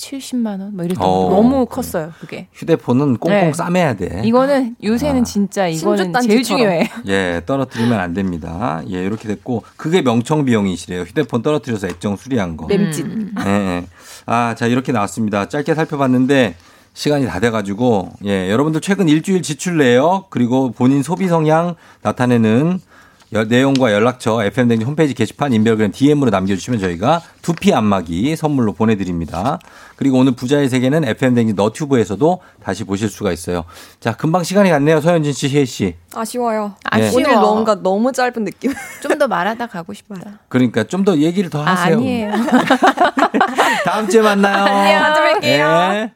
70만 0.00 0.60
원? 0.60 0.74
뭐 0.74 0.84
이랬던 0.84 1.06
어. 1.06 1.28
거 1.28 1.36
너무 1.36 1.66
컸어요, 1.66 2.12
그게. 2.20 2.48
휴대폰은 2.54 3.18
꽁꽁 3.18 3.38
네. 3.40 3.52
싸매야 3.52 3.94
돼. 3.94 4.22
이거는 4.24 4.76
요새는 4.82 5.20
아. 5.20 5.24
진짜 5.24 5.66
이거는. 5.68 6.12
제일 6.22 6.42
중요해. 6.42 6.90
예, 7.08 7.42
떨어뜨리면 7.44 7.98
안 8.00 8.14
됩니다. 8.14 8.80
예, 8.90 9.04
이렇게 9.04 9.28
됐고 9.28 9.62
그게 9.76 10.00
명청 10.02 10.44
비용이시래요. 10.44 11.02
휴대폰 11.02 11.42
떨어뜨려서 11.42 11.86
액정 11.88 12.16
수리한 12.16 12.56
거. 12.56 12.66
램짓. 12.66 13.06
예, 13.46 13.50
예. 13.50 13.84
아, 14.26 14.54
자, 14.56 14.66
이렇게 14.66 14.92
나왔습니다. 14.92 15.48
짧게 15.48 15.74
살펴봤는데 15.74 16.54
시간이 16.94 17.26
다 17.26 17.38
돼가지고, 17.38 18.12
예, 18.24 18.50
여러분들 18.50 18.80
최근 18.80 19.08
일주일 19.08 19.42
지출 19.42 19.76
내역, 19.78 20.30
그리고 20.30 20.72
본인 20.72 21.02
소비 21.02 21.28
성향 21.28 21.74
나타내는 22.02 22.72
여- 22.74 22.90
내용과 23.32 23.92
연락처 23.92 24.42
FM댕지 24.42 24.84
홈페이지 24.84 25.14
게시판 25.14 25.52
인별그램 25.52 25.92
DM으로 25.92 26.30
남겨주시면 26.30 26.80
저희가 26.80 27.22
두피 27.42 27.72
안마기 27.72 28.34
선물로 28.34 28.72
보내드립니다. 28.72 29.60
그리고 29.94 30.18
오늘 30.18 30.32
부자의 30.32 30.68
세계는 30.68 31.04
FM댕지 31.04 31.54
너튜브에서도 31.54 32.40
다시 32.62 32.82
보실 32.82 33.08
수가 33.08 33.30
있어요. 33.30 33.64
자, 34.00 34.16
금방 34.16 34.42
시간이 34.42 34.70
갔네요. 34.70 35.00
서현진 35.00 35.32
씨, 35.32 35.48
혜희 35.48 35.64
씨. 35.66 35.94
아쉬워요. 36.14 36.74
네. 36.96 37.08
오늘 37.14 37.26
아쉬워. 37.30 37.40
뭔가 37.40 37.76
너무 37.76 38.10
짧은 38.12 38.44
느낌. 38.44 38.72
좀 39.00 39.16
더 39.20 39.28
말하다 39.28 39.66
가고 39.68 39.92
싶다. 39.92 40.40
그러니까 40.48 40.82
좀 40.84 41.04
더 41.04 41.16
얘기를 41.18 41.50
더 41.50 41.62
아, 41.62 41.70
하세요. 41.72 41.96
아 41.96 42.00
니에요. 42.00 42.32
다음 43.84 44.08
주에 44.08 44.22
만나요. 44.22 44.64
안녕. 44.64 45.02
다음에 45.14 45.32
뵐게요. 45.34 45.92
네. 45.92 46.12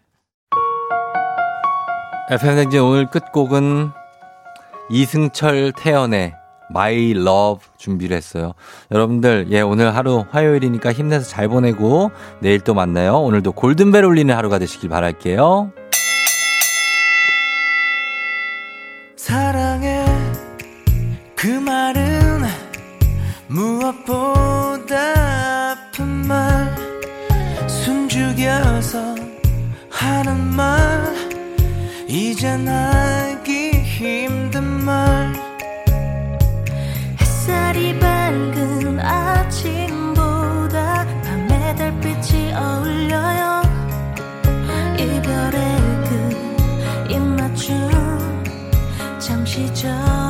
FM댕지 2.30 2.78
오늘 2.78 3.06
끝곡은 3.10 3.90
이승철 4.90 5.72
태연의 5.76 6.34
My 6.74 7.12
Love 7.12 7.64
준비를 7.78 8.16
했어요. 8.16 8.52
여러분들, 8.90 9.46
예, 9.50 9.60
오늘 9.60 9.94
하루 9.94 10.24
화요일이니까 10.30 10.92
힘내서 10.92 11.28
잘 11.28 11.46
보내고 11.48 12.10
내일 12.40 12.58
또 12.60 12.74
만나요. 12.74 13.18
오늘도 13.18 13.52
골든벨 13.52 14.04
울리는 14.04 14.34
하루가 14.34 14.58
되시길 14.58 14.88
바랄게요. 14.90 15.70
사랑해 19.16 20.04
그 21.36 21.46
말은 21.46 22.42
무엇보다 23.46 24.96
아픈 25.72 26.26
말 26.26 26.74
숨죽여서 27.68 29.14
하는 29.90 30.36
말 30.54 31.14
이젠 32.08 32.66
하기 32.66 33.70
힘든 33.70 34.64
말 34.84 35.43
햇살이 37.44 37.98
밝은 37.98 39.00
아침보다 39.00 41.04
밤의 41.22 41.76
달빛이 41.76 42.54
어울려요. 42.54 43.62
이별의 44.98 45.76
그 46.08 47.12
입맞춤 47.12 47.74
잠시 49.18 49.74
전 49.74 50.23